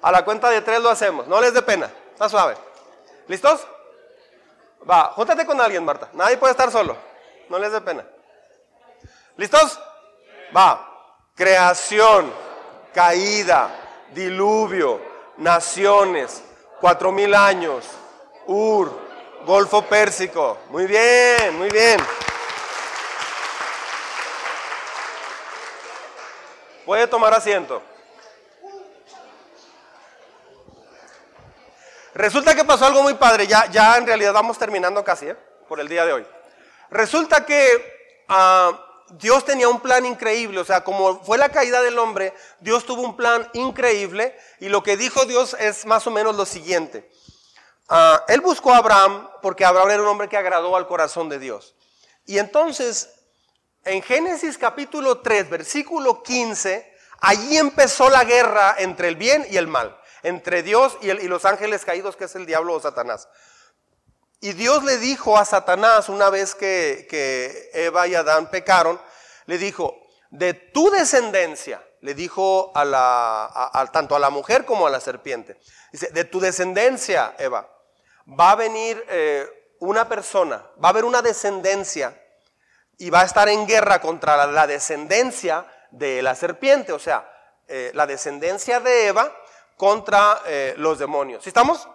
A 0.01 0.11
la 0.11 0.25
cuenta 0.25 0.49
de 0.49 0.61
tres 0.61 0.81
lo 0.81 0.89
hacemos. 0.89 1.27
No 1.27 1.39
les 1.39 1.53
dé 1.53 1.61
pena. 1.61 1.91
Está 2.11 2.27
suave. 2.29 2.57
¿Listos? 3.27 3.67
Va, 4.89 5.11
júntate 5.13 5.45
con 5.45 5.61
alguien, 5.61 5.85
Marta. 5.85 6.09
Nadie 6.13 6.37
puede 6.37 6.51
estar 6.51 6.71
solo. 6.71 6.97
No 7.47 7.59
les 7.59 7.71
dé 7.71 7.79
pena. 7.81 8.03
¿Listos? 9.37 9.79
Va. 10.55 10.87
Creación, 11.35 12.33
caída, 12.91 13.88
diluvio, 14.13 15.01
naciones, 15.37 16.43
cuatro 16.79 17.11
mil 17.11 17.33
años, 17.33 17.85
Ur, 18.45 18.91
Golfo 19.45 19.83
Pérsico. 19.83 20.57
Muy 20.69 20.85
bien, 20.85 21.57
muy 21.57 21.69
bien. 21.69 21.99
Puede 26.85 27.07
tomar 27.07 27.33
asiento. 27.33 27.83
Resulta 32.15 32.55
que 32.55 32.65
pasó 32.65 32.85
algo 32.85 33.03
muy 33.03 33.13
padre, 33.13 33.47
ya, 33.47 33.67
ya 33.67 33.95
en 33.95 34.05
realidad 34.05 34.33
vamos 34.33 34.57
terminando 34.57 35.03
casi, 35.03 35.27
¿eh? 35.27 35.35
por 35.67 35.79
el 35.79 35.87
día 35.87 36.05
de 36.05 36.13
hoy. 36.13 36.27
Resulta 36.89 37.45
que 37.45 38.25
ah, 38.27 38.88
Dios 39.11 39.45
tenía 39.45 39.67
un 39.67 39.79
plan 39.79 40.05
increíble, 40.05 40.59
o 40.59 40.65
sea, 40.65 40.83
como 40.83 41.23
fue 41.23 41.37
la 41.37 41.49
caída 41.49 41.81
del 41.81 41.97
hombre, 41.97 42.33
Dios 42.59 42.85
tuvo 42.85 43.01
un 43.01 43.15
plan 43.15 43.49
increíble 43.53 44.37
y 44.59 44.69
lo 44.69 44.83
que 44.83 44.97
dijo 44.97 45.25
Dios 45.25 45.55
es 45.59 45.85
más 45.85 46.05
o 46.07 46.11
menos 46.11 46.35
lo 46.35 46.45
siguiente. 46.45 47.09
Ah, 47.87 48.23
él 48.27 48.41
buscó 48.41 48.73
a 48.73 48.77
Abraham 48.77 49.27
porque 49.41 49.65
Abraham 49.65 49.89
era 49.91 50.01
un 50.03 50.09
hombre 50.09 50.29
que 50.29 50.37
agradó 50.37 50.75
al 50.75 50.87
corazón 50.87 51.29
de 51.29 51.39
Dios. 51.39 51.75
Y 52.25 52.37
entonces, 52.37 53.09
en 53.83 54.01
Génesis 54.03 54.57
capítulo 54.57 55.21
3, 55.21 55.49
versículo 55.49 56.21
15, 56.21 56.93
allí 57.21 57.57
empezó 57.57 58.09
la 58.09 58.23
guerra 58.23 58.75
entre 58.77 59.07
el 59.07 59.15
bien 59.15 59.45
y 59.49 59.57
el 59.57 59.67
mal 59.67 59.99
entre 60.23 60.63
Dios 60.63 60.97
y, 61.01 61.11
los 61.27 61.45
ángeles 61.45 61.85
caídos, 61.85 62.15
que 62.15 62.25
es 62.25 62.35
el 62.35 62.45
diablo 62.45 62.73
o 62.73 62.79
Satanás. 62.79 63.27
Y 64.41 64.53
Dios 64.53 64.83
le 64.83 64.97
dijo 64.97 65.37
a 65.37 65.43
Satanás 65.43 66.07
una 66.07 66.29
vez 66.29 66.55
que, 66.55 67.69
Eva 67.73 68.07
y 68.07 68.15
Adán 68.15 68.49
pecaron, 68.49 68.99
le 69.45 69.57
dijo, 69.57 69.97
de 70.29 70.53
tu 70.53 70.89
descendencia, 70.91 71.83
le 72.01 72.13
dijo 72.13 72.71
tanto 72.73 74.15
a 74.15 74.19
la 74.19 74.29
mujer 74.29 74.63
como 74.63 74.87
a 74.87 74.89
la 74.89 75.01
serpiente, 75.01 75.59
dice, 75.91 76.07
de 76.11 76.23
tu 76.23 76.39
descendencia, 76.39 77.35
Eva, 77.37 77.69
va 78.39 78.51
a 78.51 78.55
venir 78.55 79.03
eh, 79.09 79.45
una 79.79 80.07
persona, 80.07 80.65
va 80.81 80.89
a 80.89 80.91
haber 80.91 81.03
una 81.03 81.21
descendencia 81.21 82.17
y 82.97 83.09
va 83.09 83.21
a 83.21 83.25
estar 83.25 83.49
en 83.49 83.67
guerra 83.67 83.99
contra 83.99 84.47
la, 84.47 84.67
descendencia 84.67 85.65
de 85.91 86.21
la 86.21 86.35
serpiente, 86.35 86.93
o 86.93 86.99
sea, 86.99 87.29
eh, 87.67 87.91
la 87.93 88.07
descendencia 88.07 88.79
de 88.79 89.07
Eva 89.07 89.35
contra 89.75 90.41
eh, 90.45 90.75
los 90.77 90.99
demonios. 90.99 91.43
¿Sí 91.43 91.49
estamos? 91.49 91.87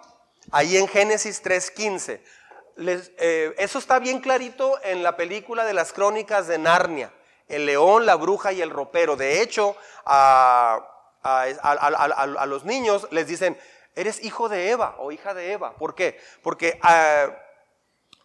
Ahí 0.51 0.77
en 0.77 0.89
Génesis 0.89 1.43
3.15. 1.43 2.21
Eh, 2.77 3.55
eso 3.59 3.79
está 3.79 3.99
bien 3.99 4.21
clarito 4.21 4.79
en 4.83 5.03
la 5.03 5.17
película 5.17 5.65
de 5.65 5.75
las 5.75 5.93
crónicas 5.93 6.47
de 6.47 6.59
Narnia. 6.59 7.13
El 7.49 7.67
león, 7.67 8.07
la 8.07 8.15
bruja 8.17 8.53
y 8.53 8.63
el 8.63 8.71
ropero. 8.71 9.17
De 9.17 9.43
hecho, 9.43 9.77
a, 10.05 10.91
los 12.47 12.65
niños 12.65 13.07
les 13.11 13.27
dicen, 13.27 13.59
eres 13.95 14.23
hijo 14.25 14.49
de 14.49 14.71
Eva 14.71 14.97
o 14.99 15.13
hija 15.13 15.35
de 15.35 15.53
Eva. 15.53 15.75
¿Por 15.77 15.95
qué? 15.95 16.19
Porque 16.43 16.79
ah, 16.83 17.29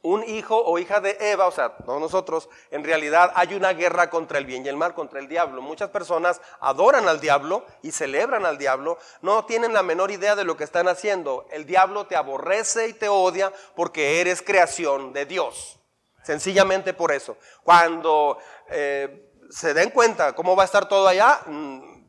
un 0.02 0.24
hijo 0.24 0.58
o 0.58 0.80
hija 0.80 1.02
de 1.02 1.18
Eva, 1.20 1.47
o 1.47 1.52
sea, 1.52 1.76
no 1.86 2.00
nosotros, 2.00 2.50
en 2.72 2.84
realidad 2.84 3.32
hay 3.36 3.54
una 3.54 3.74
guerra 3.74 4.10
contra 4.10 4.38
el 4.38 4.45
bien 4.45 4.66
y 4.66 4.70
el 4.70 4.78
mal, 4.78 4.93
contra 4.93 5.20
el 5.20 5.28
diablo. 5.28 5.62
Muchas 5.62 5.89
personas 5.89 6.39
adoran 6.62 7.08
al 7.10 7.20
diablo 7.20 7.66
y 7.82 7.91
celebran 7.91 8.45
al 8.45 8.58
diablo, 8.58 8.97
no 9.22 9.45
tienen 9.45 9.74
la 9.74 9.84
menor 9.84 10.12
idea 10.12 10.36
de 10.36 10.45
lo 10.45 10.56
que 10.56 10.64
están 10.64 10.88
haciendo. 10.88 11.45
El 11.52 11.66
diablo 11.66 12.08
te 12.08 12.16
aborrece 12.16 12.88
y 12.88 12.93
te 12.93 13.10
odia 13.10 13.52
porque 13.76 14.22
eres 14.22 14.41
creación 14.41 15.12
de 15.12 15.26
Dios. 15.26 15.80
Sencillamente 16.24 16.93
por 16.93 17.12
eso. 17.12 17.38
Cuando 17.64 18.38
eh, 18.70 19.32
se 19.50 19.74
den 19.74 19.89
cuenta 19.89 20.34
cómo 20.34 20.56
va 20.56 20.64
a 20.64 20.66
estar 20.66 20.88
todo 20.88 21.08
allá, 21.08 21.41
mm, 21.45 22.00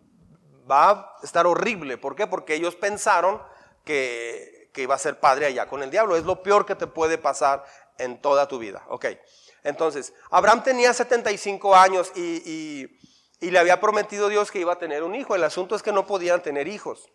va 0.70 0.90
a 0.90 1.16
estar 1.22 1.46
horrible. 1.46 1.98
¿Por 1.98 2.14
qué? 2.14 2.26
Porque 2.26 2.54
ellos 2.54 2.76
pensaron 2.76 3.42
que, 3.84 4.59
que 4.72 4.82
iba 4.82 4.94
a 4.94 4.98
ser 4.98 5.18
padre 5.18 5.46
allá 5.46 5.66
con 5.66 5.82
el 5.82 5.90
diablo. 5.90 6.16
Es 6.16 6.24
lo 6.24 6.42
peor 6.42 6.66
que 6.66 6.74
te 6.74 6.86
puede 6.86 7.18
pasar 7.18 7.64
en 7.98 8.20
toda 8.20 8.48
tu 8.48 8.58
vida. 8.58 8.84
Ok. 8.88 9.06
Entonces, 9.62 10.14
Abraham 10.30 10.62
tenía 10.62 10.92
75 10.92 11.76
años 11.76 12.12
y, 12.16 12.88
le 13.40 13.58
había 13.58 13.80
prometido 13.80 14.28
Dios 14.28 14.50
que 14.50 14.60
iba 14.60 14.74
a 14.74 14.78
tener 14.78 15.02
un 15.02 15.14
hijo. 15.14 15.34
El 15.34 15.44
asunto 15.44 15.74
es 15.74 15.82
que 15.82 15.92
no 15.92 16.06
podían 16.06 16.42
tener 16.42 16.68
hijos. 16.68 17.10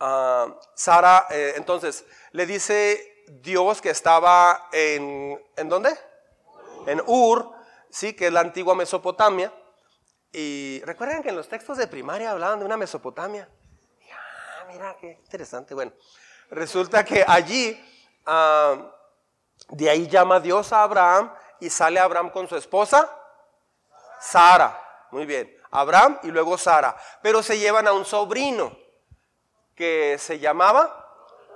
Ah, 0.00 0.56
Sara, 0.74 1.26
eh, 1.30 1.54
entonces, 1.56 2.04
le 2.32 2.46
dice 2.46 3.24
Dios 3.28 3.80
que 3.80 3.90
estaba 3.90 4.68
en, 4.72 5.40
¿en 5.56 5.68
dónde? 5.68 5.90
En 6.86 7.02
Ur, 7.06 7.50
sí, 7.90 8.14
que 8.14 8.28
es 8.28 8.32
la 8.32 8.40
antigua 8.40 8.74
Mesopotamia. 8.74 9.52
Y 10.32 10.80
recuerden 10.84 11.22
que 11.22 11.30
en 11.30 11.36
los 11.36 11.48
textos 11.48 11.78
de 11.78 11.86
primaria 11.86 12.30
hablaban 12.30 12.60
de 12.60 12.64
una 12.64 12.76
Mesopotamia. 12.76 13.48
Mira, 14.68 14.96
qué 15.00 15.18
interesante. 15.22 15.74
Bueno, 15.74 15.92
resulta 16.50 17.02
que 17.04 17.24
allí 17.26 17.82
ah, 18.26 18.76
de 19.70 19.88
ahí 19.88 20.06
llama 20.06 20.40
Dios 20.40 20.72
a 20.72 20.82
Abraham 20.82 21.32
y 21.58 21.70
sale 21.70 21.98
Abraham 21.98 22.30
con 22.30 22.46
su 22.48 22.56
esposa, 22.56 23.10
Sara. 24.20 25.06
Muy 25.10 25.24
bien, 25.24 25.50
Abraham 25.70 26.18
y 26.22 26.28
luego 26.28 26.58
Sara. 26.58 26.96
Pero 27.22 27.42
se 27.42 27.58
llevan 27.58 27.88
a 27.88 27.92
un 27.92 28.04
sobrino 28.04 28.76
que 29.74 30.16
se 30.18 30.38
llamaba 30.38 31.06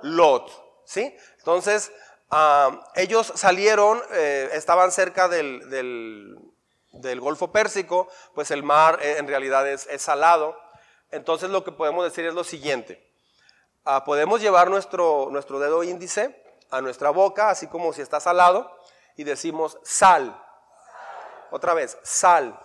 Lot. 0.01 0.49
¿Sí? 0.85 1.15
Entonces, 1.37 1.91
ah, 2.31 2.81
ellos 2.95 3.31
salieron, 3.35 4.01
eh, 4.11 4.49
estaban 4.53 4.91
cerca 4.91 5.27
del, 5.27 5.69
del, 5.69 7.19
Golfo 7.19 7.51
Pérsico, 7.51 8.07
pues 8.33 8.49
el 8.49 8.63
mar 8.63 8.99
eh, 9.01 9.17
en 9.19 9.27
realidad 9.27 9.67
es, 9.67 9.87
salado. 10.01 10.62
Entonces 11.13 11.49
lo 11.49 11.63
que 11.63 11.71
podemos 11.71 12.03
decir 12.03 12.25
es 12.25 12.33
lo 12.33 12.43
siguiente. 12.43 13.01
Ah, 13.85 14.03
podemos 14.03 14.41
llevar 14.41 14.69
nuestro, 14.69 15.29
nuestro 15.31 15.59
dedo 15.59 15.83
índice 15.83 16.43
a 16.71 16.81
nuestra 16.81 17.11
boca, 17.11 17.49
así 17.49 17.67
como 17.67 17.93
si 17.93 18.01
está 18.01 18.19
salado, 18.19 18.69
y 19.15 19.23
decimos 19.23 19.77
sal. 19.83 20.39
Otra 21.51 21.73
vez, 21.73 21.97
sal. 22.03 22.59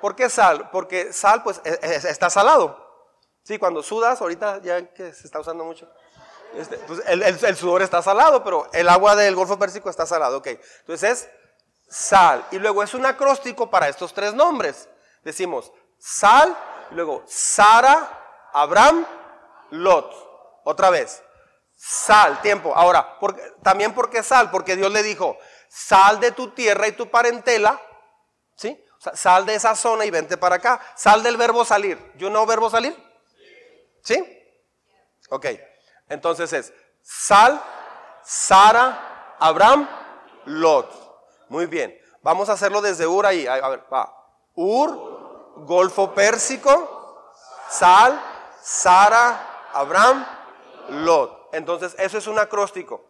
¿Por 0.00 0.14
qué 0.14 0.28
sal? 0.28 0.70
Porque 0.70 1.12
sal, 1.12 1.42
pues, 1.42 1.60
e, 1.64 1.78
e, 1.82 1.94
está 1.96 2.28
salado. 2.28 2.86
Sí, 3.42 3.58
cuando 3.58 3.82
sudas, 3.82 4.20
ahorita 4.20 4.60
ya 4.60 4.92
que 4.92 5.12
se 5.14 5.26
está 5.26 5.40
usando 5.40 5.64
mucho, 5.64 5.90
este, 6.54 6.76
pues, 6.78 7.00
el, 7.06 7.56
sudor 7.56 7.82
está 7.82 8.02
salado, 8.02 8.44
pero 8.44 8.68
el 8.72 8.88
agua 8.88 9.16
del 9.16 9.34
Golfo 9.34 9.58
Pérsico 9.58 9.88
está 9.88 10.06
salado, 10.06 10.38
ok. 10.38 10.48
Entonces 10.80 11.02
es 11.10 11.28
sal. 11.88 12.44
Y 12.50 12.58
luego 12.58 12.82
es 12.82 12.94
un 12.94 13.06
acróstico 13.06 13.70
para 13.70 13.88
estos 13.88 14.12
tres 14.12 14.34
nombres. 14.34 14.88
Decimos 15.24 15.72
sal, 15.98 16.56
luego 16.90 17.24
Sara, 17.26 18.50
Abraham, 18.52 19.06
Lot. 19.70 20.60
Otra 20.64 20.90
vez, 20.90 21.22
Sal, 21.80 22.42
tiempo. 22.42 22.74
Ahora, 22.74 23.16
también 23.62 23.94
porque 23.94 24.24
sal, 24.24 24.50
porque 24.50 24.74
Dios 24.74 24.90
le 24.90 25.04
dijo, 25.04 25.38
sal 25.68 26.18
de 26.18 26.32
tu 26.32 26.50
tierra 26.50 26.88
y 26.88 26.92
tu 26.92 27.08
parentela, 27.08 27.80
¿sí? 28.56 28.84
sal 29.14 29.46
de 29.46 29.54
esa 29.54 29.76
zona 29.76 30.04
y 30.04 30.10
vente 30.10 30.36
para 30.36 30.56
acá. 30.56 30.80
Sal 30.96 31.22
del 31.22 31.36
verbo 31.36 31.64
salir. 31.64 31.96
¿Yo 32.16 32.30
no 32.30 32.44
verbo 32.46 32.68
salir? 32.68 32.96
¿Sí? 34.02 34.16
Ok. 35.30 35.46
Entonces 36.08 36.52
es 36.52 36.72
sal, 37.00 37.62
Sara, 38.24 39.36
Abraham, 39.38 39.88
Lot. 40.46 40.90
Muy 41.48 41.66
bien. 41.66 41.96
Vamos 42.22 42.48
a 42.48 42.54
hacerlo 42.54 42.80
desde 42.80 43.06
Ur 43.06 43.24
ahí. 43.24 43.46
A 43.46 43.68
ver, 43.68 43.84
va. 43.92 44.12
Ur, 44.56 45.17
Golfo 45.66 46.14
Pérsico, 46.14 47.32
Sal, 47.68 48.20
Sara, 48.62 49.68
Abraham, 49.72 50.26
Lot. 50.90 51.50
Entonces, 51.52 51.94
eso 51.98 52.18
es 52.18 52.26
un 52.26 52.38
acróstico. 52.38 53.04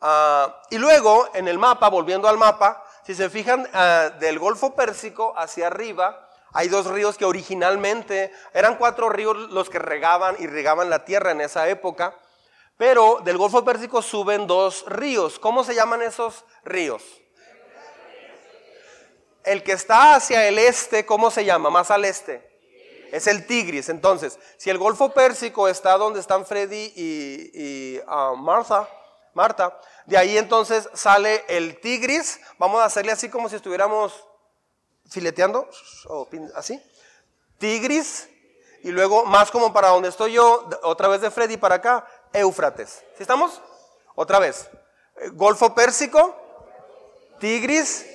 Ah, 0.00 0.62
y 0.70 0.78
luego, 0.78 1.28
en 1.34 1.48
el 1.48 1.58
mapa, 1.58 1.88
volviendo 1.88 2.28
al 2.28 2.38
mapa, 2.38 2.84
si 3.04 3.14
se 3.14 3.30
fijan 3.30 3.68
ah, 3.72 4.10
del 4.18 4.38
Golfo 4.38 4.74
Pérsico 4.74 5.34
hacia 5.36 5.68
arriba, 5.68 6.28
hay 6.52 6.68
dos 6.68 6.86
ríos 6.86 7.16
que 7.16 7.24
originalmente 7.24 8.32
eran 8.52 8.76
cuatro 8.76 9.08
ríos 9.08 9.36
los 9.50 9.70
que 9.70 9.78
regaban 9.78 10.36
y 10.38 10.46
regaban 10.46 10.90
la 10.90 11.04
tierra 11.04 11.30
en 11.30 11.40
esa 11.40 11.68
época, 11.68 12.14
pero 12.76 13.20
del 13.24 13.38
Golfo 13.38 13.64
Pérsico 13.64 14.02
suben 14.02 14.46
dos 14.46 14.84
ríos. 14.86 15.38
¿Cómo 15.38 15.64
se 15.64 15.74
llaman 15.74 16.02
esos 16.02 16.44
ríos? 16.64 17.21
El 19.44 19.62
que 19.62 19.72
está 19.72 20.14
hacia 20.14 20.46
el 20.48 20.58
este, 20.58 21.04
¿cómo 21.04 21.30
se 21.30 21.44
llama? 21.44 21.70
Más 21.70 21.90
al 21.90 22.04
este 22.04 22.52
es 23.12 23.26
el 23.26 23.46
Tigris. 23.46 23.90
Entonces, 23.90 24.38
si 24.56 24.70
el 24.70 24.78
Golfo 24.78 25.10
Pérsico 25.10 25.68
está 25.68 25.96
donde 25.98 26.18
están 26.18 26.44
Freddy 26.46 26.92
y, 26.96 28.00
ah, 28.08 28.32
Martha, 28.36 28.88
Marta, 29.34 29.78
de 30.06 30.16
ahí 30.16 30.36
entonces 30.36 30.88
sale 30.94 31.44
el 31.46 31.78
Tigris. 31.80 32.40
Vamos 32.58 32.80
a 32.80 32.86
hacerle 32.86 33.12
así 33.12 33.28
como 33.28 33.48
si 33.48 33.56
estuviéramos 33.56 34.26
fileteando, 35.08 35.68
así. 36.54 36.82
Tigris, 37.58 38.28
y 38.82 38.90
luego 38.90 39.24
más 39.24 39.50
como 39.50 39.72
para 39.72 39.88
donde 39.88 40.08
estoy 40.08 40.32
yo, 40.32 40.68
otra 40.82 41.08
vez 41.08 41.20
de 41.20 41.30
Freddy 41.30 41.56
para 41.56 41.76
acá, 41.76 42.06
Éufrates. 42.32 43.04
¿Sí 43.16 43.22
estamos? 43.22 43.60
Otra 44.14 44.38
vez. 44.38 44.68
Eh, 45.16 45.28
Golfo 45.28 45.74
Pérsico, 45.74 46.34
Tigris, 47.38 48.06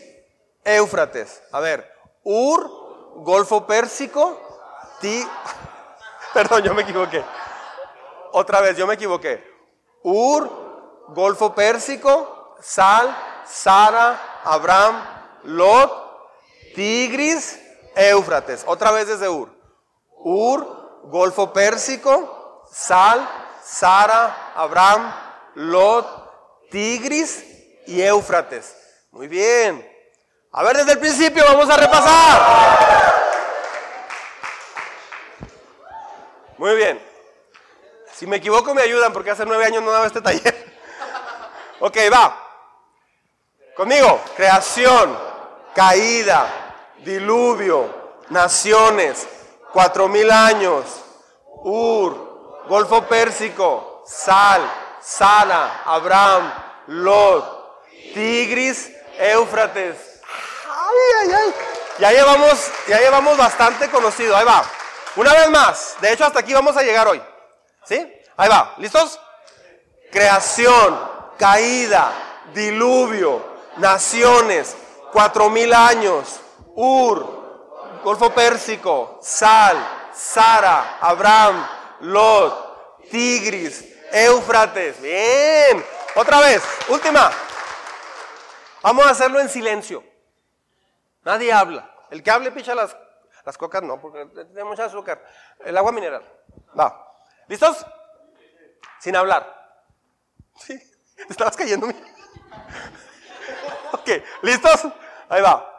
Éufrates. 0.68 1.42
A 1.52 1.60
ver, 1.60 1.90
Ur, 2.24 3.24
Golfo 3.24 3.66
Pérsico, 3.66 4.40
Ti, 5.00 5.26
perdón, 6.34 6.64
yo 6.64 6.74
me 6.74 6.82
equivoqué. 6.82 7.24
Otra 8.34 8.62
vez, 8.62 8.76
yo 8.76 8.86
me 8.86 8.96
equivoqué. 8.96 9.44
Ur, 10.04 11.06
Golfo 11.10 11.56
Pérsico, 11.56 12.56
Sal, 12.62 13.16
Sara, 13.46 14.42
Abraham, 14.44 15.02
Lot, 15.44 15.92
Tigris, 16.76 17.60
Éufrates. 17.96 18.64
Otra 18.68 18.92
vez 18.92 19.08
desde 19.08 19.30
Ur. 19.30 19.50
Ur, 20.20 21.02
Golfo 21.06 21.54
Pérsico, 21.54 22.66
Sal, 22.72 23.28
Sara, 23.64 24.54
Abraham, 24.56 25.14
Lot, 25.56 26.06
Tigris 26.70 27.46
y 27.88 28.02
Éufrates. 28.02 28.76
Muy 29.12 29.28
bien. 29.28 29.97
A 30.52 30.64
ver, 30.64 30.78
desde 30.78 30.94
el 30.94 31.00
principio 31.00 31.44
vamos 31.46 31.70
a 31.70 31.78
repasar. 31.78 33.18
Muy 36.58 36.76
bien. 36.76 37.02
Si 38.14 38.26
me 38.26 38.38
equivoco 38.38 38.74
me 38.74 38.82
ayudan 38.82 39.14
porque 39.14 39.32
hace 39.32 39.46
nueve 39.46 39.66
años 39.66 39.84
no 39.84 39.92
daba 39.92 40.08
este 40.08 40.22
taller. 40.22 40.74
ok, 41.80 41.98
va. 42.12 42.44
Conmigo. 43.76 44.20
Creación, 44.36 45.16
caída, 45.76 46.48
diluvio, 47.04 47.94
naciones, 48.30 49.28
cuatro 49.72 50.08
mil 50.08 50.32
años, 50.32 50.86
Ur, 51.64 52.64
Golfo 52.68 53.04
Pérsico, 53.04 54.04
Sal, 54.08 54.62
Sala, 55.02 55.84
Abraham, 55.86 56.52
Lot, 56.88 57.84
Tigris, 58.14 58.92
Éufrates. 59.20 60.07
Ay, 61.22 61.32
ay. 61.34 61.54
Ya 62.00 62.12
llevamos, 62.12 62.72
ya 62.88 63.00
llevamos 63.00 63.38
bastante 63.38 63.90
conocido. 63.90 64.36
Ahí 64.36 64.46
va. 64.46 64.64
Una 65.16 65.34
vez 65.34 65.50
más, 65.50 65.96
de 66.00 66.14
hecho 66.14 66.26
hasta 66.26 66.40
aquí 66.40 66.54
vamos 66.54 66.78
a 66.78 66.84
llegar 66.84 67.08
hoy. 67.08 67.22
¿Sí? 67.84 68.14
Ahí 68.36 68.50
va, 68.50 68.76
¿listos? 68.78 69.20
Creación, 70.12 71.00
caída, 71.40 72.12
diluvio, 72.54 73.44
naciones, 73.78 74.76
cuatro 75.12 75.50
mil 75.50 75.74
años, 75.74 76.40
Ur, 76.76 78.00
Golfo 78.04 78.30
Pérsico, 78.32 79.20
Sal, 79.24 79.76
Sara, 80.14 80.98
Abraham, 81.02 81.68
Lot, 82.02 83.10
Tigris, 83.10 83.86
Éufrates. 84.12 85.02
Bien. 85.02 85.84
Otra 86.16 86.40
vez, 86.42 86.62
última. 86.90 87.32
Vamos 88.84 89.06
a 89.06 89.10
hacerlo 89.10 89.40
en 89.40 89.50
silencio. 89.50 90.04
Nadie 91.28 91.52
habla. 91.52 91.92
El 92.10 92.24
que 92.24 92.32
hable 92.32 92.54
picha 92.54 92.74
las 92.74 92.96
las 93.44 93.58
cocas 93.58 93.84
no, 93.84 94.00
porque 94.00 94.26
tiene 94.46 94.64
mucha 94.64 94.86
azúcar. 94.86 95.22
El 95.60 95.78
agua 95.78 95.92
mineral. 95.92 96.24
Va. 96.78 97.06
¿Listos? 97.48 97.86
Sin 99.00 99.16
hablar. 99.16 99.56
Sí. 100.60 100.76
¿Te 101.16 101.28
estabas 101.30 101.56
cayendo? 101.56 101.86
ok. 103.92 104.10
¿Listos? 104.42 104.88
Ahí 105.30 105.42
va. 105.42 105.74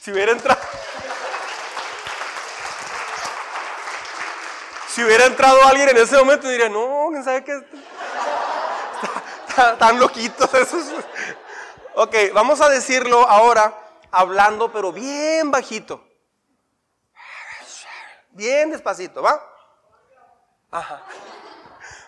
Si 0.00 0.12
hubiera 0.12 0.30
entrado... 0.30 0.60
Si 4.94 5.02
hubiera 5.02 5.26
entrado 5.26 5.60
alguien 5.64 5.88
en 5.88 5.96
ese 5.96 6.16
momento, 6.16 6.48
diría, 6.48 6.68
no, 6.68 7.08
¿quién 7.10 7.24
sabe 7.24 7.42
qué? 7.42 7.60
Están 9.72 9.98
loquitos 9.98 10.52
esos. 10.54 10.86
Ok, 11.96 12.14
vamos 12.32 12.60
a 12.60 12.68
decirlo 12.68 13.28
ahora 13.28 13.74
hablando, 14.10 14.70
pero 14.72 14.92
bien 14.92 15.50
bajito. 15.50 16.06
Bien 18.30 18.70
despacito, 18.70 19.22
¿va? 19.22 19.40
Ajá. 20.70 21.02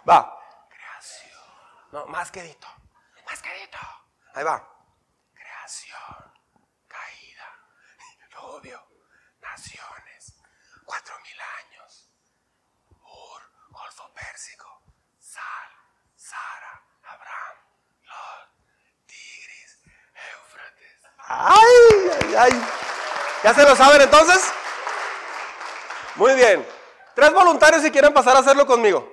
Va. 0.08 0.32
No, 1.92 2.04
más 2.06 2.30
quedito. 2.30 2.66
Más 3.24 3.40
quedito. 3.40 3.78
Ahí 4.34 4.44
va. 4.44 4.68
Creación. 5.32 6.32
Caída. 6.88 7.48
Diluvio. 8.28 8.82
Naciones. 9.40 10.34
Cuatro 10.84 11.14
mil 11.22 11.40
años. 11.40 12.10
Ur. 13.02 13.42
Golfo 13.70 14.12
Pérsico. 14.12 14.82
Sal. 15.18 15.70
Sara. 16.16 16.82
Abraham. 17.04 17.56
Lot. 18.02 18.48
Tigris. 19.06 19.80
Éufrates. 20.12 21.02
¡Ay! 21.28 22.10
¡Ay! 22.20 22.34
¡Ay! 22.38 22.66
¿Ya 23.42 23.54
se 23.54 23.62
lo 23.62 23.76
saben 23.76 24.00
entonces? 24.00 24.42
Muy 26.16 26.34
bien. 26.34 26.66
Tres 27.14 27.32
voluntarios 27.32 27.82
si 27.82 27.90
quieren 27.90 28.12
pasar 28.12 28.36
a 28.36 28.40
hacerlo 28.40 28.66
conmigo. 28.66 29.08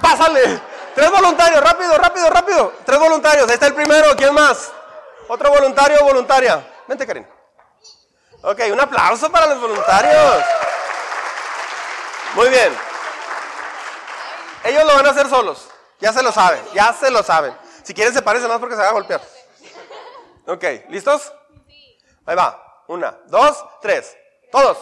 Pásale. 0.00 0.60
Tres 0.94 1.10
voluntarios, 1.10 1.62
rápido, 1.62 1.96
rápido, 1.96 2.30
rápido. 2.30 2.72
Tres 2.84 2.98
voluntarios. 2.98 3.48
Ahí 3.48 3.54
está 3.54 3.66
el 3.66 3.74
primero. 3.74 4.14
¿Quién 4.16 4.34
más? 4.34 4.70
Otro 5.28 5.50
voluntario 5.50 5.98
o 6.02 6.04
voluntaria. 6.04 6.64
Vente, 6.86 7.06
Karin. 7.06 7.26
Ok, 8.42 8.60
un 8.72 8.80
aplauso 8.80 9.30
para 9.30 9.46
los 9.46 9.60
voluntarios. 9.60 10.44
Muy 12.34 12.48
bien. 12.48 12.76
Ellos 14.64 14.84
lo 14.84 14.94
van 14.94 15.06
a 15.06 15.10
hacer 15.10 15.28
solos. 15.28 15.68
Ya 16.00 16.12
se 16.12 16.22
lo 16.22 16.32
saben, 16.32 16.62
ya 16.74 16.92
se 16.92 17.10
lo 17.10 17.22
saben. 17.22 17.56
Si 17.82 17.94
quieren, 17.94 18.14
se 18.14 18.22
parecen 18.22 18.48
más 18.48 18.58
porque 18.58 18.74
se 18.74 18.80
van 18.80 18.90
a 18.90 18.92
golpear. 18.92 19.20
Ok, 20.46 20.64
¿listos? 20.88 21.32
Ahí 22.26 22.36
va. 22.36 22.84
Una, 22.88 23.18
dos, 23.26 23.64
tres. 23.80 24.16
Todos. 24.50 24.78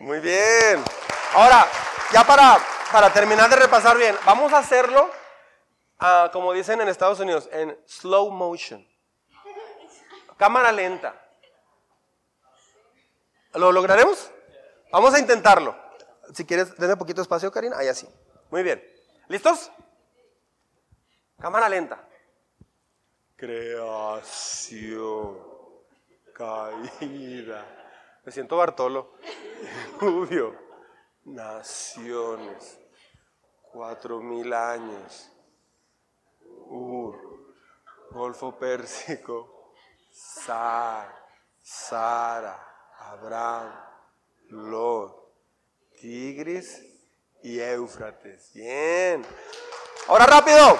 Muy 0.00 0.18
bien. 0.18 0.84
Ahora, 1.34 1.64
ya 2.12 2.24
para, 2.24 2.58
para 2.90 3.12
terminar 3.12 3.48
de 3.48 3.54
repasar 3.54 3.96
bien, 3.96 4.16
vamos 4.24 4.52
a 4.52 4.58
hacerlo, 4.58 5.08
ah, 6.02 6.30
como 6.32 6.52
dicen 6.52 6.80
en 6.80 6.88
Estados 6.88 7.20
Unidos, 7.20 7.48
en 7.52 7.78
slow 7.86 8.30
motion. 8.30 8.86
Cámara 10.36 10.72
lenta. 10.72 11.14
¿Lo 13.54 13.70
lograremos? 13.70 14.30
Vamos 14.90 15.14
a 15.14 15.18
intentarlo. 15.18 15.76
Si 16.34 16.44
quieres, 16.44 16.76
denme 16.76 16.96
poquito 16.96 17.22
espacio, 17.22 17.50
Karina. 17.50 17.78
Ahí 17.78 17.88
así. 17.88 18.08
Muy 18.50 18.62
bien. 18.62 18.82
¿Listos? 19.28 19.70
Cámara 21.38 21.68
lenta. 21.68 22.08
Creación. 23.36 24.58
Caída. 26.34 27.66
Me 28.24 28.30
siento 28.32 28.56
Bartolo. 28.56 29.14
Rubio. 30.00 30.54
Naciones. 31.24 32.78
Cuatro 33.72 34.20
mil 34.20 34.52
años. 34.52 35.31
Ur. 36.72 37.16
Golfo 38.10 38.58
Pérsico. 38.58 39.72
Sar. 40.10 41.14
Sara. 41.62 42.72
Abraham, 43.10 43.72
Lot, 44.50 45.16
Tigris 46.00 46.82
y 47.42 47.60
Éufrates. 47.60 48.52
Bien. 48.54 49.24
Ahora 50.08 50.26
rápido. 50.26 50.78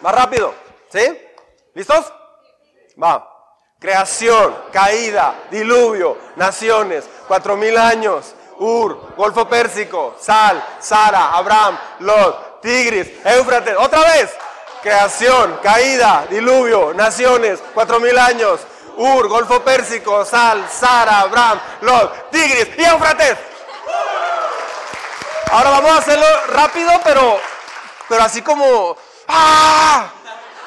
Más 0.00 0.14
rápido. 0.14 0.54
¿Sí? 0.88 1.18
¿Listos? 1.74 2.12
Va. 3.00 3.26
Creación, 3.78 4.54
caída, 4.72 5.46
diluvio, 5.50 6.18
naciones, 6.36 7.08
cuatro 7.26 7.56
mil 7.56 7.78
años, 7.78 8.34
Ur, 8.58 9.14
Golfo 9.16 9.48
Pérsico, 9.48 10.16
Sal, 10.18 10.62
Sara, 10.80 11.32
Abraham, 11.32 11.78
Lot, 12.00 12.49
Tigris, 12.62 13.08
Éufrates. 13.24 13.76
Otra 13.78 14.00
vez. 14.00 14.30
Creación, 14.82 15.58
caída, 15.62 16.26
diluvio, 16.30 16.94
naciones, 16.94 17.60
cuatro 17.74 18.00
mil 18.00 18.18
años, 18.18 18.60
Ur, 18.96 19.28
Golfo 19.28 19.60
Pérsico, 19.60 20.24
Sal, 20.24 20.66
Sara, 20.70 21.20
Abraham, 21.20 21.60
Lot, 21.82 22.30
Tigris 22.30 22.68
y 22.78 22.84
Eufrates. 22.84 23.36
Ahora 25.52 25.70
vamos 25.70 25.90
a 25.90 25.98
hacerlo 25.98 26.26
rápido, 26.48 26.92
pero, 27.04 27.40
pero 28.08 28.22
así 28.22 28.40
como... 28.40 28.96
¡Ah! 29.28 30.10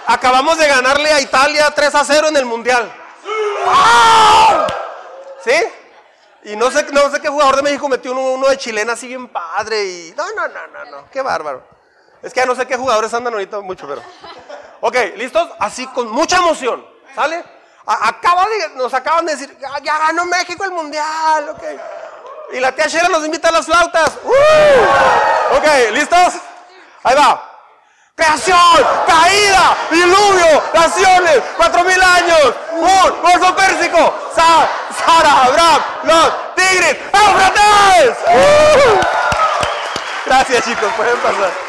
Acabamos 0.05 0.57
de 0.57 0.67
ganarle 0.67 1.09
a 1.11 1.21
Italia 1.21 1.71
3 1.73 1.95
a 1.95 2.05
0 2.05 2.27
en 2.27 2.37
el 2.37 2.45
Mundial. 2.45 2.93
¡Ah! 3.65 4.67
¿Sí? 5.43 5.63
Y 6.43 6.55
no 6.55 6.69
sé, 6.69 6.85
no 6.91 7.09
sé 7.09 7.21
qué 7.21 7.29
jugador 7.29 7.55
de 7.55 7.61
México 7.63 7.87
metió 7.87 8.11
uno, 8.11 8.47
de 8.49 8.57
chilena 8.57 8.93
así 8.93 9.07
bien 9.07 9.29
padre. 9.29 9.85
Y... 9.85 10.13
No, 10.17 10.25
no, 10.33 10.47
no, 10.49 10.67
no, 10.67 10.85
no. 10.91 11.09
Qué 11.09 11.21
bárbaro. 11.21 11.63
Es 12.23 12.33
que 12.33 12.39
ya 12.39 12.45
no 12.45 12.55
sé 12.55 12.65
qué 12.65 12.77
jugadores 12.77 13.13
andan 13.13 13.33
ahorita 13.33 13.59
mucho, 13.59 13.85
pero... 13.87 14.01
Ok, 14.79 14.95
¿listos? 15.17 15.49
Así 15.59 15.85
con 15.87 16.09
mucha 16.09 16.37
emoción. 16.37 16.85
¿Sale? 17.13 17.43
Acaba 17.85 18.45
de, 18.45 18.75
nos 18.75 18.93
acaban 18.93 19.25
de 19.25 19.35
decir, 19.35 19.57
ya, 19.59 19.97
ganó 19.97 20.25
México 20.25 20.63
el 20.63 20.71
mundial, 20.71 21.49
ok. 21.49 21.63
Y 22.53 22.59
la 22.61 22.71
tía 22.71 22.87
Shera 22.87 23.09
nos 23.09 23.25
invita 23.25 23.49
a 23.49 23.51
las 23.51 23.65
flautas. 23.65 24.17
¡Uh! 24.23 25.57
Ok, 25.57 25.65
¿listos? 25.91 26.35
Ahí 27.03 27.15
va. 27.15 27.49
Creación, 28.15 28.57
caída, 29.07 29.75
diluvio, 29.89 30.63
naciones, 30.73 31.41
cuatro 31.57 31.83
mil 31.83 32.01
años, 32.01 32.53
un 32.73 33.21
golfo 33.21 33.55
pérsico, 33.55 34.13
Sara, 34.35 35.43
Abraham, 35.45 35.81
los 36.03 36.55
tigres, 36.55 36.95
¡Éufrates! 37.11 38.17
¡Uh! 38.27 38.99
Gracias 40.27 40.63
chicos, 40.63 40.93
pueden 40.95 41.17
pasar. 41.17 41.62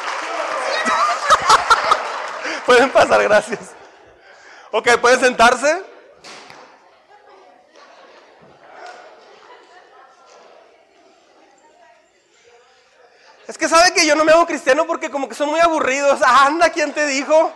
pueden 2.67 2.91
pasar, 2.91 3.23
gracias. 3.23 3.61
Ok, 4.71 4.97
pueden 5.01 5.21
sentarse. 5.21 5.83
Es 13.47 13.59
que 13.59 13.69
sabe 13.69 13.93
que 13.93 14.07
yo 14.07 14.17
no 14.17 14.25
me 14.25 14.33
hago 14.33 14.47
cristiano 14.47 14.87
porque 14.87 15.11
como 15.11 15.29
que 15.29 15.35
son 15.35 15.51
muy 15.51 15.61
aburridos. 15.61 16.21
Anda, 16.23 16.71
¿quién 16.71 16.93
te 16.93 17.07
dijo? 17.07 17.53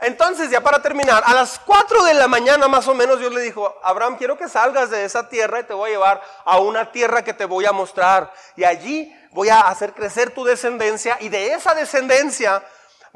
Entonces, 0.00 0.50
ya 0.50 0.60
para 0.60 0.82
terminar, 0.82 1.22
a 1.24 1.32
las 1.32 1.60
4 1.60 2.02
de 2.02 2.14
la 2.14 2.26
mañana 2.26 2.66
más 2.66 2.88
o 2.88 2.94
menos 2.94 3.20
Dios 3.20 3.32
le 3.32 3.40
dijo, 3.40 3.72
Abraham, 3.84 4.16
quiero 4.16 4.36
que 4.36 4.48
salgas 4.48 4.90
de 4.90 5.04
esa 5.04 5.28
tierra 5.28 5.60
y 5.60 5.64
te 5.64 5.74
voy 5.74 5.90
a 5.90 5.92
llevar 5.92 6.22
a 6.44 6.58
una 6.58 6.90
tierra 6.90 7.22
que 7.22 7.32
te 7.32 7.44
voy 7.44 7.66
a 7.66 7.72
mostrar. 7.72 8.32
Y 8.56 8.64
allí 8.64 9.16
voy 9.32 9.48
a 9.48 9.60
hacer 9.60 9.92
crecer 9.92 10.30
tu 10.30 10.44
descendencia 10.44 11.16
y 11.20 11.28
de 11.28 11.54
esa 11.54 11.74
descendencia 11.74 12.62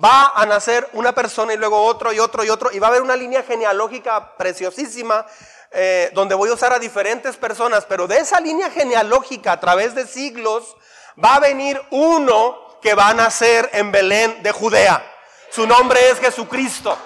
va 0.03 0.33
a 0.35 0.45
nacer 0.47 0.89
una 0.93 1.15
persona 1.15 1.55
y 1.55 1.57
luego 1.57 1.83
otro 1.83 2.13
y 2.13 2.19
otro 2.19 2.45
y 2.45 2.51
otro. 2.51 2.71
Y 2.73 2.79
va 2.79 2.89
a 2.89 2.91
haber 2.91 3.03
una 3.03 3.17
línea 3.17 3.43
genealógica 3.43 4.37
preciosísima 4.37 5.27
eh, 5.71 6.11
donde 6.15 6.35
voy 6.35 6.51
a 6.51 6.55
usar 6.55 6.73
a 6.73 6.79
diferentes 6.79 7.37
personas, 7.37 7.85
pero 7.87 8.07
de 8.07 8.19
esa 8.19 8.41
línea 8.41 8.71
genealógica 8.71 9.53
a 9.53 9.61
través 9.61 9.95
de 9.95 10.07
siglos 10.07 10.77
va 11.23 11.37
a 11.37 11.41
venir 11.41 11.81
uno 11.91 12.79
que 12.81 12.95
va 12.95 13.09
a 13.09 13.15
nacer 13.15 13.69
en 13.73 13.91
Belén 13.91 14.43
de 14.43 14.53
Judea. 14.53 15.05
Su 15.51 15.67
nombre 15.67 16.11
es 16.11 16.19
Jesucristo. 16.19 16.97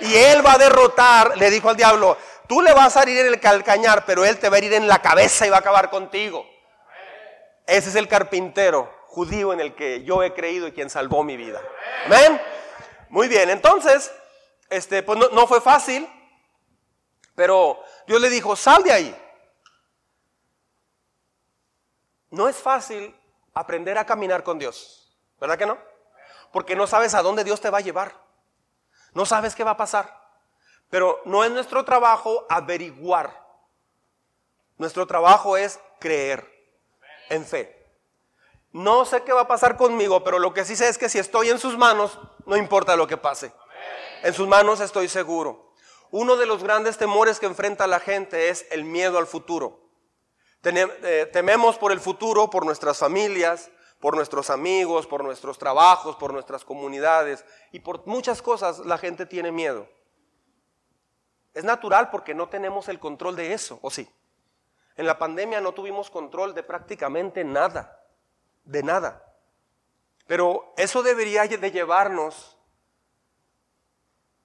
Y 0.00 0.14
él 0.14 0.44
va 0.44 0.54
a 0.54 0.58
derrotar, 0.58 1.38
le 1.38 1.50
dijo 1.50 1.70
al 1.70 1.76
diablo, 1.76 2.18
tú 2.46 2.60
le 2.60 2.74
vas 2.74 2.96
a 2.96 3.02
herir 3.02 3.18
en 3.18 3.26
el 3.28 3.40
calcañar, 3.40 4.04
pero 4.04 4.24
él 4.24 4.38
te 4.38 4.50
va 4.50 4.56
a 4.56 4.58
herir 4.58 4.74
en 4.74 4.86
la 4.86 5.00
cabeza 5.00 5.46
y 5.46 5.50
va 5.50 5.56
a 5.56 5.60
acabar 5.60 5.88
contigo. 5.88 6.44
Ese 7.66 7.88
es 7.90 7.94
el 7.96 8.08
carpintero 8.08 8.92
judío 9.06 9.52
en 9.52 9.60
el 9.60 9.74
que 9.74 10.04
yo 10.04 10.22
he 10.22 10.34
creído 10.34 10.68
y 10.68 10.72
quien 10.72 10.90
salvó 10.90 11.24
mi 11.24 11.36
vida. 11.36 11.60
Amén. 12.06 12.40
Muy 13.08 13.28
bien, 13.28 13.50
entonces, 13.50 14.12
este, 14.70 15.02
pues 15.02 15.18
no, 15.18 15.28
no 15.30 15.46
fue 15.46 15.60
fácil. 15.60 16.08
Pero 17.34 17.82
Dios 18.06 18.20
le 18.20 18.30
dijo, 18.30 18.56
sal 18.56 18.82
de 18.82 18.92
ahí. 18.92 19.22
No 22.30 22.48
es 22.48 22.56
fácil 22.56 23.14
aprender 23.54 23.98
a 23.98 24.06
caminar 24.06 24.42
con 24.42 24.58
Dios, 24.58 25.16
¿verdad 25.40 25.58
que 25.58 25.66
no? 25.66 25.78
Porque 26.52 26.76
no 26.76 26.86
sabes 26.86 27.14
a 27.14 27.22
dónde 27.22 27.44
Dios 27.44 27.60
te 27.60 27.70
va 27.70 27.78
a 27.78 27.82
llevar. 27.82 28.14
No 29.12 29.26
sabes 29.26 29.54
qué 29.54 29.64
va 29.64 29.72
a 29.72 29.76
pasar. 29.76 30.14
Pero 30.90 31.20
no 31.24 31.44
es 31.44 31.50
nuestro 31.50 31.84
trabajo 31.84 32.46
averiguar 32.48 33.46
Nuestro 34.78 35.06
trabajo 35.06 35.56
es 35.56 35.80
creer 35.98 36.55
en 37.28 37.44
fe. 37.44 37.74
No 38.72 39.04
sé 39.04 39.22
qué 39.22 39.32
va 39.32 39.42
a 39.42 39.48
pasar 39.48 39.76
conmigo, 39.76 40.22
pero 40.22 40.38
lo 40.38 40.52
que 40.52 40.64
sí 40.64 40.76
sé 40.76 40.88
es 40.88 40.98
que 40.98 41.08
si 41.08 41.18
estoy 41.18 41.48
en 41.48 41.58
sus 41.58 41.78
manos, 41.78 42.18
no 42.44 42.56
importa 42.56 42.96
lo 42.96 43.06
que 43.06 43.16
pase. 43.16 43.52
En 44.22 44.34
sus 44.34 44.46
manos 44.46 44.80
estoy 44.80 45.08
seguro. 45.08 45.72
Uno 46.10 46.36
de 46.36 46.46
los 46.46 46.62
grandes 46.62 46.98
temores 46.98 47.40
que 47.40 47.46
enfrenta 47.46 47.86
la 47.86 48.00
gente 48.00 48.48
es 48.48 48.66
el 48.70 48.84
miedo 48.84 49.18
al 49.18 49.26
futuro. 49.26 49.80
Eh, 50.62 51.30
tememos 51.32 51.78
por 51.78 51.92
el 51.92 52.00
futuro, 52.00 52.50
por 52.50 52.64
nuestras 52.64 52.98
familias, 52.98 53.70
por 54.00 54.16
nuestros 54.16 54.50
amigos, 54.50 55.06
por 55.06 55.22
nuestros 55.22 55.58
trabajos, 55.58 56.16
por 56.16 56.32
nuestras 56.32 56.64
comunidades 56.64 57.44
y 57.72 57.80
por 57.80 58.06
muchas 58.06 58.42
cosas 58.42 58.80
la 58.80 58.98
gente 58.98 59.26
tiene 59.26 59.52
miedo. 59.52 59.88
Es 61.54 61.64
natural 61.64 62.10
porque 62.10 62.34
no 62.34 62.48
tenemos 62.48 62.88
el 62.88 62.98
control 62.98 63.36
de 63.36 63.52
eso, 63.52 63.78
¿o 63.80 63.90
sí? 63.90 64.08
En 64.96 65.06
la 65.06 65.18
pandemia 65.18 65.60
no 65.60 65.72
tuvimos 65.72 66.10
control 66.10 66.54
de 66.54 66.62
prácticamente 66.62 67.44
nada, 67.44 68.02
de 68.64 68.82
nada. 68.82 69.22
Pero 70.26 70.72
eso 70.76 71.02
debería 71.02 71.46
de 71.46 71.70
llevarnos 71.70 72.56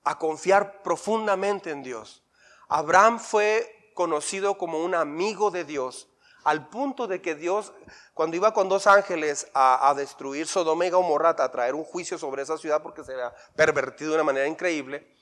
a 0.04 0.18
confiar 0.18 0.82
profundamente 0.82 1.72
en 1.72 1.84
Dios. 1.84 2.24
Abraham 2.68 3.20
fue 3.20 3.92
conocido 3.94 4.58
como 4.58 4.84
un 4.84 4.96
amigo 4.96 5.52
de 5.52 5.64
Dios, 5.64 6.08
al 6.44 6.70
punto 6.70 7.08
de 7.08 7.22
que 7.22 7.36
Dios, 7.36 7.72
cuando 8.14 8.36
iba 8.36 8.54
con 8.54 8.68
dos 8.68 8.88
ángeles 8.88 9.48
a, 9.54 9.94
destruir 9.96 10.48
Sodoma 10.48 10.86
y 10.86 10.90
Gomorra, 10.90 11.30
a 11.30 11.52
traer 11.52 11.76
un 11.76 11.84
juicio 11.84 12.18
sobre 12.18 12.42
esa 12.42 12.58
ciudad 12.58 12.82
porque 12.82 13.04
se 13.04 13.14
había 13.14 13.34
pervertido 13.56 14.12
de 14.12 14.16
una 14.16 14.24
manera 14.24 14.48
increíble, 14.48 15.16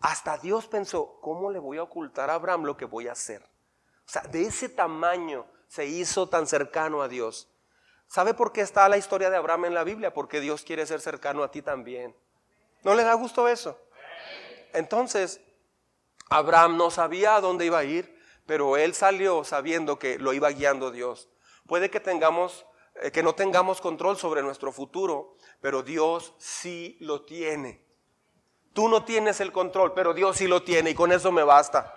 hasta 0.00 0.38
Dios 0.38 0.66
pensó, 0.66 1.18
¿cómo 1.20 1.50
le 1.50 1.58
voy 1.58 1.78
a 1.78 1.82
ocultar 1.84 2.30
a 2.30 2.34
Abraham 2.34 2.64
lo 2.64 2.76
que 2.76 2.84
voy 2.84 3.08
a 3.08 3.12
hacer? 3.12 3.48
O 4.08 4.10
sea, 4.10 4.22
de 4.22 4.42
ese 4.42 4.70
tamaño 4.70 5.44
se 5.66 5.84
hizo 5.84 6.30
tan 6.30 6.46
cercano 6.46 7.02
a 7.02 7.08
Dios. 7.08 7.46
¿Sabe 8.06 8.32
por 8.32 8.52
qué 8.52 8.62
está 8.62 8.88
la 8.88 8.96
historia 8.96 9.28
de 9.28 9.36
Abraham 9.36 9.66
en 9.66 9.74
la 9.74 9.84
Biblia? 9.84 10.14
Porque 10.14 10.40
Dios 10.40 10.62
quiere 10.62 10.86
ser 10.86 11.02
cercano 11.02 11.42
a 11.42 11.50
ti 11.50 11.60
también. 11.60 12.16
¿No 12.82 12.94
le 12.94 13.04
da 13.04 13.12
gusto 13.12 13.48
eso? 13.48 13.78
Entonces, 14.72 15.42
Abraham 16.30 16.78
no 16.78 16.90
sabía 16.90 17.36
a 17.36 17.42
dónde 17.42 17.66
iba 17.66 17.78
a 17.80 17.84
ir, 17.84 18.18
pero 18.46 18.78
él 18.78 18.94
salió 18.94 19.44
sabiendo 19.44 19.98
que 19.98 20.18
lo 20.18 20.32
iba 20.32 20.48
guiando 20.48 20.90
Dios. 20.90 21.28
Puede 21.66 21.90
que 21.90 22.00
tengamos 22.00 22.64
eh, 23.02 23.10
que 23.10 23.22
no 23.22 23.34
tengamos 23.34 23.82
control 23.82 24.16
sobre 24.16 24.42
nuestro 24.42 24.72
futuro, 24.72 25.36
pero 25.60 25.82
Dios 25.82 26.32
sí 26.38 26.96
lo 27.00 27.26
tiene. 27.26 27.84
Tú 28.72 28.88
no 28.88 29.04
tienes 29.04 29.40
el 29.40 29.52
control, 29.52 29.92
pero 29.92 30.14
Dios 30.14 30.38
sí 30.38 30.46
lo 30.46 30.62
tiene 30.62 30.90
y 30.90 30.94
con 30.94 31.12
eso 31.12 31.30
me 31.30 31.42
basta. 31.42 31.94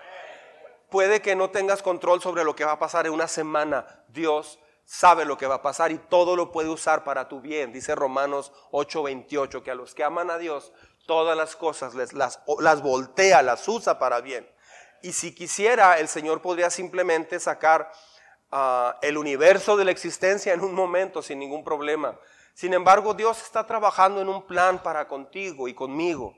Puede 0.91 1.21
que 1.21 1.37
no 1.37 1.51
tengas 1.51 1.81
control 1.81 2.21
sobre 2.21 2.43
lo 2.43 2.53
que 2.53 2.65
va 2.65 2.73
a 2.73 2.79
pasar 2.79 3.07
en 3.07 3.13
una 3.13 3.29
semana. 3.29 4.03
Dios 4.09 4.59
sabe 4.83 5.23
lo 5.23 5.37
que 5.37 5.47
va 5.47 5.55
a 5.55 5.61
pasar 5.61 5.89
y 5.93 5.97
todo 5.97 6.35
lo 6.35 6.51
puede 6.51 6.67
usar 6.67 7.05
para 7.05 7.29
tu 7.29 7.39
bien. 7.39 7.71
Dice 7.71 7.95
Romanos 7.95 8.51
8:28, 8.71 9.63
que 9.63 9.71
a 9.71 9.75
los 9.75 9.95
que 9.95 10.03
aman 10.03 10.29
a 10.29 10.37
Dios, 10.37 10.73
todas 11.07 11.37
las 11.37 11.55
cosas 11.55 11.95
les, 11.95 12.11
las, 12.11 12.41
las 12.59 12.81
voltea, 12.81 13.41
las 13.41 13.65
usa 13.69 13.99
para 13.99 14.19
bien. 14.19 14.45
Y 15.01 15.13
si 15.13 15.33
quisiera, 15.33 15.97
el 15.97 16.09
Señor 16.09 16.41
podría 16.41 16.69
simplemente 16.69 17.39
sacar 17.39 17.89
ah, 18.51 18.99
el 19.01 19.17
universo 19.17 19.77
de 19.77 19.85
la 19.85 19.91
existencia 19.91 20.53
en 20.53 20.59
un 20.59 20.75
momento 20.75 21.21
sin 21.21 21.39
ningún 21.39 21.63
problema. 21.63 22.19
Sin 22.53 22.73
embargo, 22.73 23.13
Dios 23.13 23.41
está 23.41 23.65
trabajando 23.65 24.19
en 24.19 24.27
un 24.27 24.45
plan 24.45 24.83
para 24.83 25.07
contigo 25.07 25.69
y 25.69 25.73
conmigo. 25.73 26.35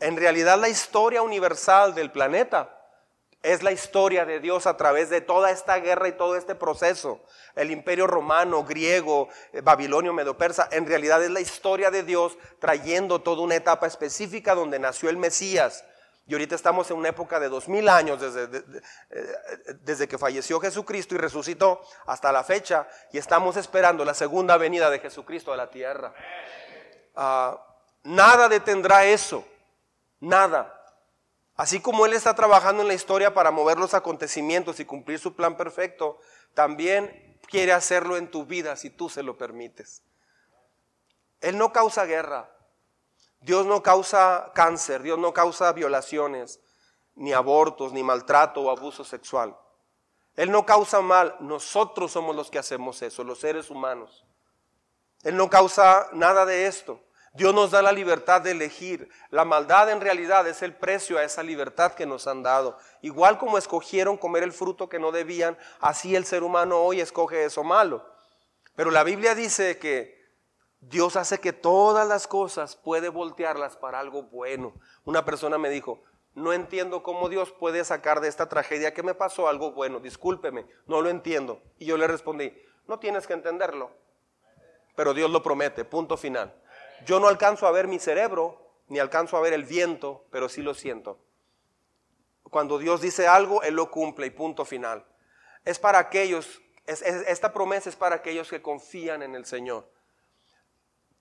En 0.00 0.16
realidad, 0.16 0.58
la 0.58 0.68
historia 0.68 1.22
universal 1.22 1.94
del 1.94 2.10
planeta 2.10 2.80
es 3.42 3.62
la 3.62 3.72
historia 3.72 4.24
de 4.24 4.40
Dios 4.40 4.66
a 4.66 4.76
través 4.76 5.10
de 5.10 5.20
toda 5.20 5.50
esta 5.50 5.76
guerra 5.78 6.08
y 6.08 6.12
todo 6.12 6.36
este 6.36 6.54
proceso. 6.54 7.20
El 7.56 7.70
imperio 7.70 8.06
romano, 8.06 8.64
griego, 8.64 9.28
eh, 9.52 9.60
babilonio, 9.60 10.12
medo-persa, 10.12 10.68
en 10.70 10.86
realidad 10.86 11.22
es 11.22 11.30
la 11.30 11.40
historia 11.40 11.90
de 11.90 12.04
Dios 12.04 12.38
trayendo 12.60 13.20
toda 13.20 13.42
una 13.42 13.56
etapa 13.56 13.86
específica 13.86 14.54
donde 14.54 14.78
nació 14.78 15.10
el 15.10 15.16
Mesías. 15.16 15.84
Y 16.24 16.34
ahorita 16.34 16.54
estamos 16.54 16.88
en 16.92 16.98
una 16.98 17.08
época 17.08 17.40
de 17.40 17.48
dos 17.48 17.68
mil 17.68 17.88
años 17.88 18.20
desde, 18.20 18.58
eh, 19.10 19.26
desde 19.80 20.06
que 20.06 20.18
falleció 20.18 20.60
Jesucristo 20.60 21.16
y 21.16 21.18
resucitó 21.18 21.82
hasta 22.06 22.30
la 22.30 22.44
fecha 22.44 22.86
y 23.12 23.18
estamos 23.18 23.56
esperando 23.56 24.04
la 24.04 24.14
segunda 24.14 24.56
venida 24.56 24.88
de 24.88 25.00
Jesucristo 25.00 25.52
a 25.52 25.56
la 25.56 25.68
tierra. 25.68 26.14
Ah, 27.16 27.60
nada 28.04 28.48
detendrá 28.48 29.04
eso, 29.04 29.44
nada. 30.20 30.81
Así 31.56 31.80
como 31.80 32.06
Él 32.06 32.14
está 32.14 32.34
trabajando 32.34 32.82
en 32.82 32.88
la 32.88 32.94
historia 32.94 33.34
para 33.34 33.50
mover 33.50 33.78
los 33.78 33.94
acontecimientos 33.94 34.80
y 34.80 34.84
cumplir 34.84 35.18
su 35.18 35.34
plan 35.34 35.56
perfecto, 35.56 36.18
también 36.54 37.38
quiere 37.48 37.72
hacerlo 37.72 38.16
en 38.16 38.30
tu 38.30 38.46
vida 38.46 38.76
si 38.76 38.90
tú 38.90 39.08
se 39.08 39.22
lo 39.22 39.36
permites. 39.36 40.02
Él 41.40 41.58
no 41.58 41.72
causa 41.72 42.04
guerra. 42.06 42.50
Dios 43.40 43.66
no 43.66 43.82
causa 43.82 44.52
cáncer, 44.54 45.02
Dios 45.02 45.18
no 45.18 45.32
causa 45.32 45.72
violaciones, 45.72 46.60
ni 47.16 47.32
abortos, 47.32 47.92
ni 47.92 48.02
maltrato 48.04 48.62
o 48.62 48.70
abuso 48.70 49.04
sexual. 49.04 49.56
Él 50.36 50.50
no 50.50 50.64
causa 50.64 51.00
mal, 51.00 51.36
nosotros 51.40 52.12
somos 52.12 52.36
los 52.36 52.50
que 52.50 52.58
hacemos 52.58 53.02
eso, 53.02 53.24
los 53.24 53.40
seres 53.40 53.68
humanos. 53.68 54.24
Él 55.24 55.36
no 55.36 55.50
causa 55.50 56.08
nada 56.12 56.46
de 56.46 56.66
esto. 56.66 57.00
Dios 57.34 57.54
nos 57.54 57.70
da 57.70 57.80
la 57.80 57.92
libertad 57.92 58.42
de 58.42 58.50
elegir. 58.50 59.08
La 59.30 59.44
maldad 59.44 59.90
en 59.90 60.00
realidad 60.02 60.46
es 60.46 60.62
el 60.62 60.74
precio 60.74 61.16
a 61.16 61.24
esa 61.24 61.42
libertad 61.42 61.92
que 61.92 62.04
nos 62.04 62.26
han 62.26 62.42
dado. 62.42 62.76
Igual 63.00 63.38
como 63.38 63.56
escogieron 63.56 64.18
comer 64.18 64.42
el 64.42 64.52
fruto 64.52 64.88
que 64.88 64.98
no 64.98 65.12
debían, 65.12 65.56
así 65.80 66.14
el 66.14 66.26
ser 66.26 66.42
humano 66.42 66.78
hoy 66.80 67.00
escoge 67.00 67.44
eso 67.44 67.64
malo. 67.64 68.06
Pero 68.76 68.90
la 68.90 69.02
Biblia 69.02 69.34
dice 69.34 69.78
que 69.78 70.20
Dios 70.80 71.16
hace 71.16 71.40
que 71.40 71.52
todas 71.52 72.06
las 72.06 72.26
cosas 72.26 72.76
puede 72.76 73.08
voltearlas 73.08 73.76
para 73.76 73.98
algo 73.98 74.24
bueno. 74.24 74.74
Una 75.04 75.24
persona 75.24 75.56
me 75.56 75.70
dijo, 75.70 76.02
no 76.34 76.52
entiendo 76.52 77.02
cómo 77.02 77.28
Dios 77.28 77.52
puede 77.52 77.84
sacar 77.84 78.20
de 78.20 78.28
esta 78.28 78.48
tragedia 78.48 78.92
que 78.92 79.02
me 79.02 79.14
pasó 79.14 79.48
algo 79.48 79.72
bueno. 79.72 80.00
Discúlpeme, 80.00 80.66
no 80.86 81.00
lo 81.00 81.08
entiendo. 81.08 81.62
Y 81.78 81.86
yo 81.86 81.96
le 81.96 82.08
respondí, 82.08 82.52
no 82.86 82.98
tienes 82.98 83.26
que 83.26 83.32
entenderlo, 83.32 83.90
pero 84.96 85.14
Dios 85.14 85.30
lo 85.30 85.42
promete, 85.42 85.84
punto 85.84 86.16
final. 86.16 86.54
Yo 87.04 87.20
no 87.20 87.28
alcanzo 87.28 87.66
a 87.66 87.70
ver 87.70 87.88
mi 87.88 87.98
cerebro, 87.98 88.58
ni 88.88 88.98
alcanzo 88.98 89.36
a 89.36 89.40
ver 89.40 89.52
el 89.52 89.64
viento, 89.64 90.26
pero 90.30 90.48
sí 90.48 90.62
lo 90.62 90.74
siento. 90.74 91.18
Cuando 92.44 92.78
Dios 92.78 93.00
dice 93.00 93.26
algo, 93.26 93.62
Él 93.62 93.74
lo 93.74 93.90
cumple 93.90 94.26
y 94.26 94.30
punto 94.30 94.64
final. 94.64 95.06
Es 95.64 95.78
para 95.78 95.98
aquellos, 95.98 96.60
esta 96.86 97.52
promesa 97.52 97.88
es 97.88 97.96
para 97.96 98.16
aquellos 98.16 98.50
que 98.50 98.60
confían 98.60 99.22
en 99.22 99.34
el 99.34 99.46
Señor. 99.46 99.90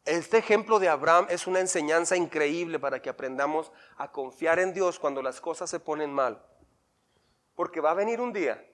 Este 0.04 0.40
ejemplo 0.40 0.80
de 0.80 0.90
Abraham 0.90 1.28
es 1.30 1.46
una 1.46 1.60
enseñanza 1.60 2.16
increíble 2.18 2.80
para 2.80 3.02
que 3.02 3.10
aprendamos 3.10 3.72
a 3.98 4.12
confiar 4.12 4.60
en 4.60 4.74
Dios 4.74 4.98
cuando 4.98 5.22
las 5.22 5.40
cosas 5.40 5.70
se 5.70 5.80
ponen 5.80 6.12
mal. 6.12 6.44
Porque 7.56 7.82
va 7.82 7.92
a 7.92 7.96
venir 7.96 8.20
un 8.20 8.34
día 8.34 8.68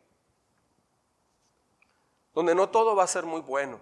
donde 2.34 2.54
no 2.54 2.70
todo 2.70 2.96
va 2.96 3.04
a 3.04 3.08
ser 3.08 3.26
muy 3.26 3.42
bueno. 3.42 3.82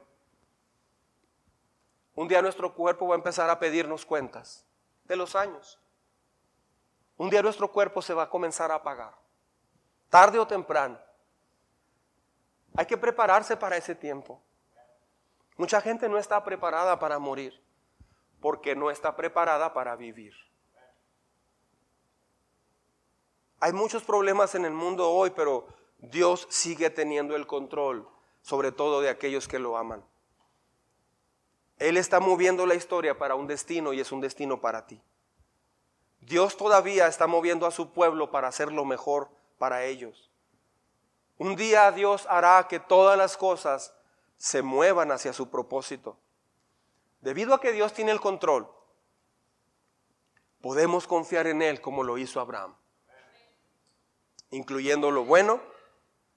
Un 2.16 2.28
día 2.30 2.42
nuestro 2.42 2.74
cuerpo 2.74 3.08
va 3.08 3.16
a 3.16 3.18
empezar 3.18 3.50
a 3.50 3.60
pedirnos 3.60 4.06
cuentas 4.06 4.66
de 5.04 5.18
los 5.18 5.36
años. 5.36 5.80
Un 7.18 7.30
día 7.30 7.42
nuestro 7.42 7.72
cuerpo 7.72 8.02
se 8.02 8.14
va 8.14 8.24
a 8.24 8.30
comenzar 8.30 8.72
a 8.72 8.76
apagar, 8.76 9.14
tarde 10.10 10.40
o 10.40 10.48
temprano. 10.48 10.98
Hay 12.76 12.86
que 12.86 12.98
prepararse 12.98 13.56
para 13.56 13.78
ese 13.78 13.96
tiempo. 13.96 14.42
Mucha 15.58 15.80
gente 15.80 16.10
no 16.10 16.18
está 16.18 16.44
preparada 16.44 17.00
para 17.00 17.20
morir 17.20 17.62
porque 18.42 18.76
no 18.76 18.92
está 18.92 19.16
preparada 19.16 19.74
para 19.74 19.96
vivir. 19.96 20.34
Hay 23.60 23.74
muchos 23.74 24.04
problemas 24.04 24.54
en 24.56 24.66
el 24.66 24.74
mundo 24.74 25.10
hoy, 25.10 25.32
pero 25.32 25.68
Dios 25.98 26.46
sigue 26.50 26.90
teniendo 26.90 27.36
el 27.36 27.48
control, 27.48 28.08
sobre 28.42 28.72
todo 28.72 29.02
de 29.02 29.10
aquellos 29.10 29.48
que 29.48 29.60
lo 29.60 29.78
aman. 29.78 30.06
Él 31.78 31.98
está 31.98 32.20
moviendo 32.20 32.66
la 32.66 32.76
historia 32.76 33.18
para 33.18 33.36
un 33.36 33.48
destino 33.48 33.94
y 33.94 34.00
es 34.00 34.12
un 34.12 34.22
destino 34.22 34.62
para 34.62 34.86
ti. 34.86 35.02
Dios 36.22 36.58
todavía 36.58 37.08
está 37.08 37.28
moviendo 37.28 37.66
a 37.66 37.72
su 37.72 37.92
pueblo 37.92 38.32
para 38.32 38.48
hacer 38.48 38.72
lo 38.72 38.86
mejor 38.86 39.30
para 39.58 39.84
ellos. 39.84 40.32
Un 41.38 41.56
día 41.56 41.92
Dios 41.92 42.26
hará 42.30 42.68
que 42.68 42.80
todas 42.80 43.18
las 43.18 43.38
cosas 43.38 43.94
se 44.38 44.62
muevan 44.62 45.12
hacia 45.12 45.34
su 45.34 45.50
propósito. 45.50 46.18
Debido 47.22 47.54
a 47.54 47.62
que 47.62 47.74
Dios 47.74 47.94
tiene 47.94 48.12
el 48.12 48.22
control, 48.22 48.70
podemos 50.62 51.08
confiar 51.08 51.48
en 51.48 51.62
Él 51.62 51.82
como 51.82 52.04
lo 52.04 52.18
hizo 52.18 52.40
Abraham, 52.40 52.76
incluyendo 54.52 55.12
lo 55.12 55.26
bueno 55.26 55.62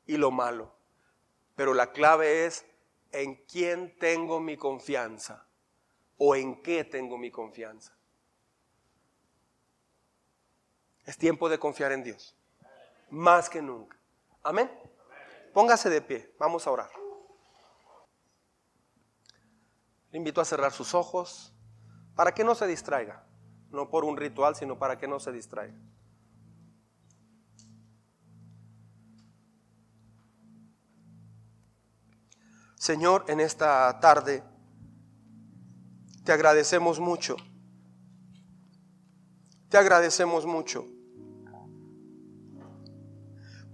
y 0.06 0.16
lo 0.16 0.30
malo. 0.30 0.72
Pero 1.54 1.74
la 1.74 1.92
clave 1.92 2.46
es 2.46 2.66
en 3.12 3.36
quién 3.46 3.96
tengo 3.98 4.40
mi 4.40 4.56
confianza 4.56 5.46
o 6.16 6.34
en 6.34 6.62
qué 6.62 6.84
tengo 6.84 7.16
mi 7.18 7.30
confianza. 7.30 7.96
Es 11.04 11.16
tiempo 11.16 11.48
de 11.48 11.58
confiar 11.58 11.92
en 11.92 12.02
Dios, 12.04 12.36
más 13.08 13.48
que 13.48 13.62
nunca. 13.62 13.96
Amén. 14.42 14.70
Póngase 15.54 15.88
de 15.88 16.02
pie, 16.02 16.34
vamos 16.38 16.66
a 16.66 16.70
orar. 16.70 16.90
Le 20.10 20.18
invito 20.18 20.40
a 20.40 20.44
cerrar 20.44 20.72
sus 20.72 20.94
ojos 20.94 21.54
para 22.14 22.32
que 22.32 22.44
no 22.44 22.54
se 22.54 22.66
distraiga, 22.66 23.24
no 23.70 23.90
por 23.90 24.04
un 24.04 24.16
ritual, 24.16 24.56
sino 24.56 24.78
para 24.78 24.98
que 24.98 25.08
no 25.08 25.20
se 25.20 25.32
distraiga. 25.32 25.78
Señor, 32.88 33.26
en 33.28 33.38
esta 33.40 34.00
tarde 34.00 34.42
te 36.24 36.32
agradecemos 36.32 36.98
mucho. 36.98 37.36
Te 39.68 39.76
agradecemos 39.76 40.46
mucho. 40.46 40.86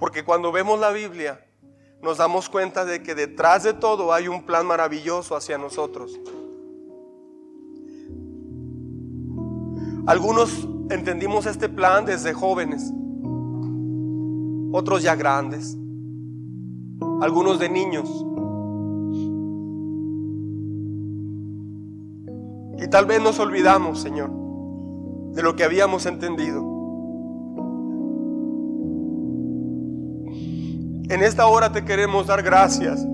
Porque 0.00 0.24
cuando 0.24 0.50
vemos 0.50 0.80
la 0.80 0.90
Biblia, 0.90 1.46
nos 2.02 2.18
damos 2.18 2.48
cuenta 2.48 2.84
de 2.84 3.04
que 3.04 3.14
detrás 3.14 3.62
de 3.62 3.74
todo 3.74 4.12
hay 4.12 4.26
un 4.26 4.44
plan 4.44 4.66
maravilloso 4.66 5.36
hacia 5.36 5.58
nosotros. 5.58 6.18
Algunos 10.08 10.66
entendimos 10.90 11.46
este 11.46 11.68
plan 11.68 12.04
desde 12.04 12.34
jóvenes, 12.34 12.92
otros 14.72 15.04
ya 15.04 15.14
grandes, 15.14 15.76
algunos 17.20 17.60
de 17.60 17.68
niños. 17.68 18.24
Tal 22.94 23.06
vez 23.06 23.20
nos 23.20 23.40
olvidamos, 23.40 24.00
Señor, 24.00 24.30
de 25.32 25.42
lo 25.42 25.56
que 25.56 25.64
habíamos 25.64 26.06
entendido. 26.06 26.60
En 31.08 31.20
esta 31.20 31.48
hora 31.48 31.72
te 31.72 31.84
queremos 31.84 32.28
dar 32.28 32.40
gracias. 32.44 33.04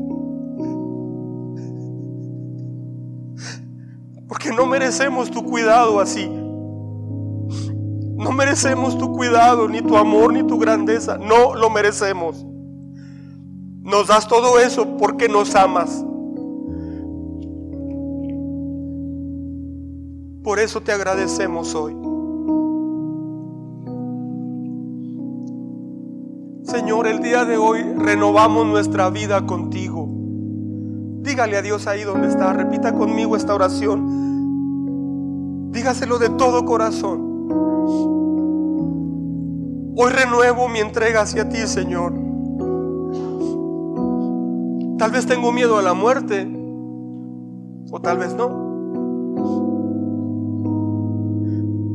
Porque 4.28 4.52
no 4.54 4.66
merecemos 4.66 5.30
tu 5.30 5.42
cuidado 5.42 5.98
así. 5.98 6.28
No 8.18 8.32
merecemos 8.32 8.98
tu 8.98 9.10
cuidado, 9.12 9.66
ni 9.66 9.80
tu 9.80 9.96
amor, 9.96 10.34
ni 10.34 10.42
tu 10.42 10.58
grandeza. 10.58 11.16
No 11.16 11.54
lo 11.54 11.70
merecemos. 11.70 12.44
Nos 13.80 14.08
das 14.08 14.28
todo 14.28 14.60
eso 14.60 14.98
porque 14.98 15.26
nos 15.26 15.54
amas. 15.54 16.04
Por 20.42 20.58
eso 20.58 20.80
te 20.80 20.92
agradecemos 20.92 21.74
hoy. 21.74 21.92
Señor, 26.64 27.06
el 27.06 27.20
día 27.20 27.44
de 27.44 27.58
hoy 27.58 27.82
renovamos 27.82 28.66
nuestra 28.66 29.10
vida 29.10 29.44
contigo. 29.44 30.08
Dígale 31.20 31.58
a 31.58 31.62
Dios 31.62 31.86
ahí 31.86 32.04
donde 32.04 32.28
está. 32.28 32.54
Repita 32.54 32.94
conmigo 32.94 33.36
esta 33.36 33.54
oración. 33.54 34.08
Dígaselo 35.72 36.18
de 36.18 36.30
todo 36.30 36.64
corazón. 36.64 37.20
Hoy 39.96 40.10
renuevo 40.10 40.68
mi 40.68 40.78
entrega 40.78 41.20
hacia 41.20 41.50
ti, 41.50 41.66
Señor. 41.66 42.14
Tal 44.96 45.10
vez 45.10 45.26
tengo 45.26 45.52
miedo 45.52 45.76
a 45.76 45.82
la 45.82 45.92
muerte. 45.92 46.50
O 47.90 48.00
tal 48.00 48.18
vez 48.18 48.34
no. 48.34 48.69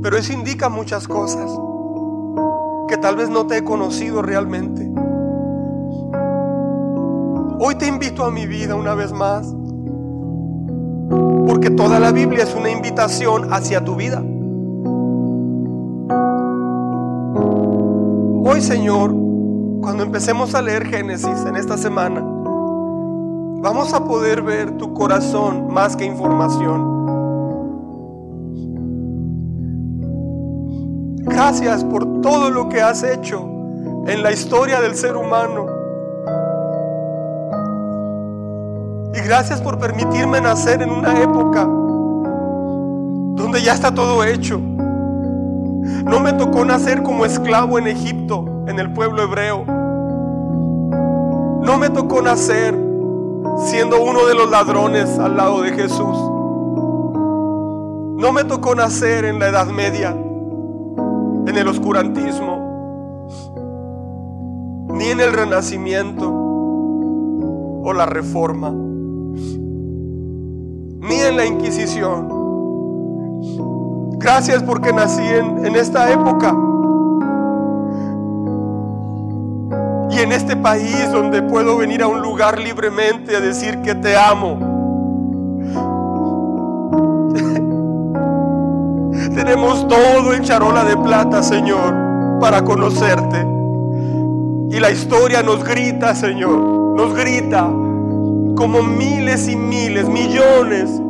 Pero 0.06 0.18
eso 0.18 0.34
indica 0.34 0.70
muchas 0.70 1.08
cosas 1.08 1.50
que 2.88 2.96
tal 2.96 3.16
vez 3.16 3.28
no 3.28 3.48
te 3.48 3.58
he 3.58 3.64
conocido 3.64 4.22
realmente. 4.22 4.88
Hoy 7.60 7.74
te 7.80 7.88
invito 7.88 8.24
a 8.24 8.30
mi 8.30 8.46
vida 8.46 8.76
una 8.76 8.94
vez 8.94 9.12
más. 9.12 9.52
Porque 11.48 11.72
toda 11.72 12.00
la 12.00 12.12
Biblia 12.12 12.44
es 12.44 12.54
una 12.54 12.70
invitación 12.70 13.52
hacia 13.52 13.84
tu 13.84 13.96
vida. 13.96 14.20
Hoy, 18.48 18.62
Señor, 18.62 19.10
cuando 19.82 20.04
empecemos 20.04 20.54
a 20.54 20.62
leer 20.62 20.86
Génesis 20.86 21.46
en 21.48 21.56
esta 21.56 21.80
semana, 21.80 22.22
vamos 22.22 23.92
a 23.92 24.06
poder 24.06 24.44
ver 24.44 24.78
tu 24.78 24.94
corazón 24.94 25.74
más 25.74 25.96
que 25.96 26.06
información. 26.06 26.95
Gracias 31.36 31.84
por 31.84 32.22
todo 32.22 32.50
lo 32.50 32.70
que 32.70 32.82
has 32.82 33.04
hecho 33.04 33.42
en 34.08 34.24
la 34.24 34.32
historia 34.32 34.80
del 34.80 34.96
ser 34.96 35.18
humano. 35.18 35.66
Y 39.14 39.20
gracias 39.20 39.60
por 39.60 39.78
permitirme 39.78 40.40
nacer 40.40 40.82
en 40.82 40.92
una 40.92 41.22
época 41.22 41.66
donde 43.36 43.62
ya 43.62 43.74
está 43.74 43.94
todo 43.94 44.24
hecho. 44.24 44.62
No 46.06 46.22
me 46.22 46.32
tocó 46.32 46.64
nacer 46.64 47.04
como 47.04 47.26
esclavo 47.26 47.80
en 47.80 47.88
Egipto, 47.88 48.64
en 48.68 48.80
el 48.80 48.94
pueblo 48.94 49.24
hebreo. 49.24 49.66
No 51.62 51.78
me 51.78 51.90
tocó 51.90 52.22
nacer 52.22 52.80
siendo 53.66 54.02
uno 54.02 54.26
de 54.26 54.36
los 54.36 54.50
ladrones 54.50 55.20
al 55.20 55.36
lado 55.36 55.64
de 55.64 55.74
Jesús. 55.74 56.18
No 58.16 58.32
me 58.32 58.46
tocó 58.46 58.74
nacer 58.74 59.26
en 59.26 59.40
la 59.40 59.50
Edad 59.50 59.68
Media 59.68 60.16
en 61.48 61.58
el 61.58 61.68
oscurantismo, 61.68 63.28
ni 64.94 65.06
en 65.06 65.20
el 65.20 65.34
renacimiento 65.34 66.32
o 67.84 67.94
la 67.94 68.06
reforma, 68.06 68.72
ni 71.02 71.16
en 71.16 71.38
la 71.38 71.46
Inquisición. 71.46 72.30
Gracias 74.18 74.64
porque 74.64 74.92
nací 74.92 75.22
en, 75.22 75.66
en 75.66 75.76
esta 75.76 76.12
época. 76.12 76.56
Y 80.10 80.20
en 80.20 80.32
este 80.32 80.56
país 80.56 81.12
donde 81.12 81.42
puedo 81.44 81.78
venir 81.78 82.02
a 82.02 82.08
un 82.08 82.22
lugar 82.22 82.58
libremente 82.60 83.36
a 83.36 83.42
decir 83.42 83.82
que 83.82 83.94
te 83.96 84.16
amo 84.16 84.75
Tenemos 89.36 89.86
todo 89.88 90.34
en 90.34 90.44
charola 90.44 90.86
de 90.86 90.96
plata, 90.96 91.44
Señor, 91.44 91.94
para 92.40 92.64
conocerte. 92.64 93.46
Y 94.72 94.80
la 94.80 94.92
historia 94.92 95.44
nos 95.44 95.64
grita, 95.64 96.16
Señor, 96.16 96.58
nos 96.96 97.14
grita 97.14 97.70
como 98.56 98.82
miles 98.82 99.50
y 99.50 99.56
miles, 99.58 100.08
millones 100.08 101.02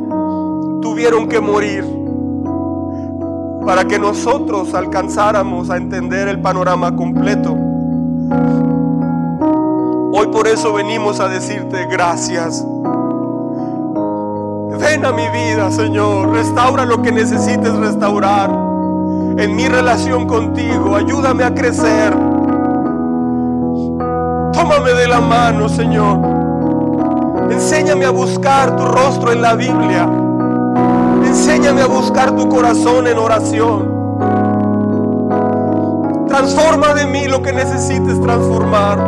tuvieron 0.82 1.28
que 1.28 1.40
morir 1.40 1.84
para 3.64 3.84
que 3.84 3.98
nosotros 3.98 4.74
alcanzáramos 4.74 5.70
a 5.70 5.76
entender 5.76 6.26
el 6.28 6.40
panorama 6.40 6.94
completo. 6.96 7.56
Hoy 10.12 10.26
por 10.32 10.48
eso 10.48 10.72
venimos 10.72 11.20
a 11.20 11.28
decirte 11.28 11.86
gracias. 11.86 12.64
Ven 14.86 15.04
a 15.04 15.10
mi 15.10 15.28
vida, 15.30 15.68
Señor. 15.72 16.30
Restaura 16.32 16.84
lo 16.84 17.02
que 17.02 17.10
necesites 17.10 17.74
restaurar. 17.74 18.50
En 19.36 19.56
mi 19.56 19.66
relación 19.66 20.26
contigo, 20.28 20.94
ayúdame 20.94 21.42
a 21.42 21.52
crecer. 21.52 22.12
Tómame 24.52 24.92
de 24.96 25.08
la 25.08 25.20
mano, 25.20 25.68
Señor. 25.68 26.20
Enséñame 27.50 28.04
a 28.04 28.10
buscar 28.10 28.76
tu 28.76 28.84
rostro 28.84 29.32
en 29.32 29.42
la 29.42 29.56
Biblia. 29.56 30.08
Enséñame 31.24 31.82
a 31.82 31.86
buscar 31.86 32.36
tu 32.36 32.48
corazón 32.48 33.08
en 33.08 33.18
oración. 33.18 33.92
Transforma 36.28 36.94
de 36.94 37.06
mí 37.06 37.26
lo 37.26 37.42
que 37.42 37.52
necesites 37.52 38.20
transformar. 38.20 38.98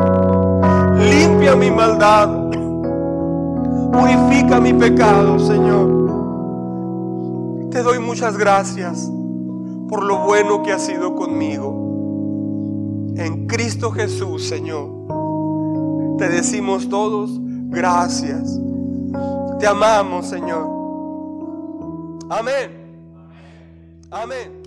Limpia 0.98 1.54
mi 1.54 1.70
maldad. 1.70 2.37
Purifica 3.92 4.60
mi 4.60 4.72
pecado, 4.74 5.38
Señor. 5.38 5.98
Te 7.70 7.82
doy 7.82 7.98
muchas 7.98 8.36
gracias 8.36 9.10
por 9.88 10.04
lo 10.04 10.24
bueno 10.24 10.62
que 10.62 10.72
has 10.72 10.84
sido 10.84 11.14
conmigo. 11.14 11.86
En 13.16 13.46
Cristo 13.46 13.90
Jesús, 13.90 14.46
Señor. 14.46 14.88
Te 16.18 16.28
decimos 16.28 16.88
todos 16.88 17.38
gracias. 17.68 18.58
Te 19.58 19.66
amamos, 19.66 20.26
Señor. 20.26 20.68
Amén. 22.30 22.78
Amén. 24.10 24.57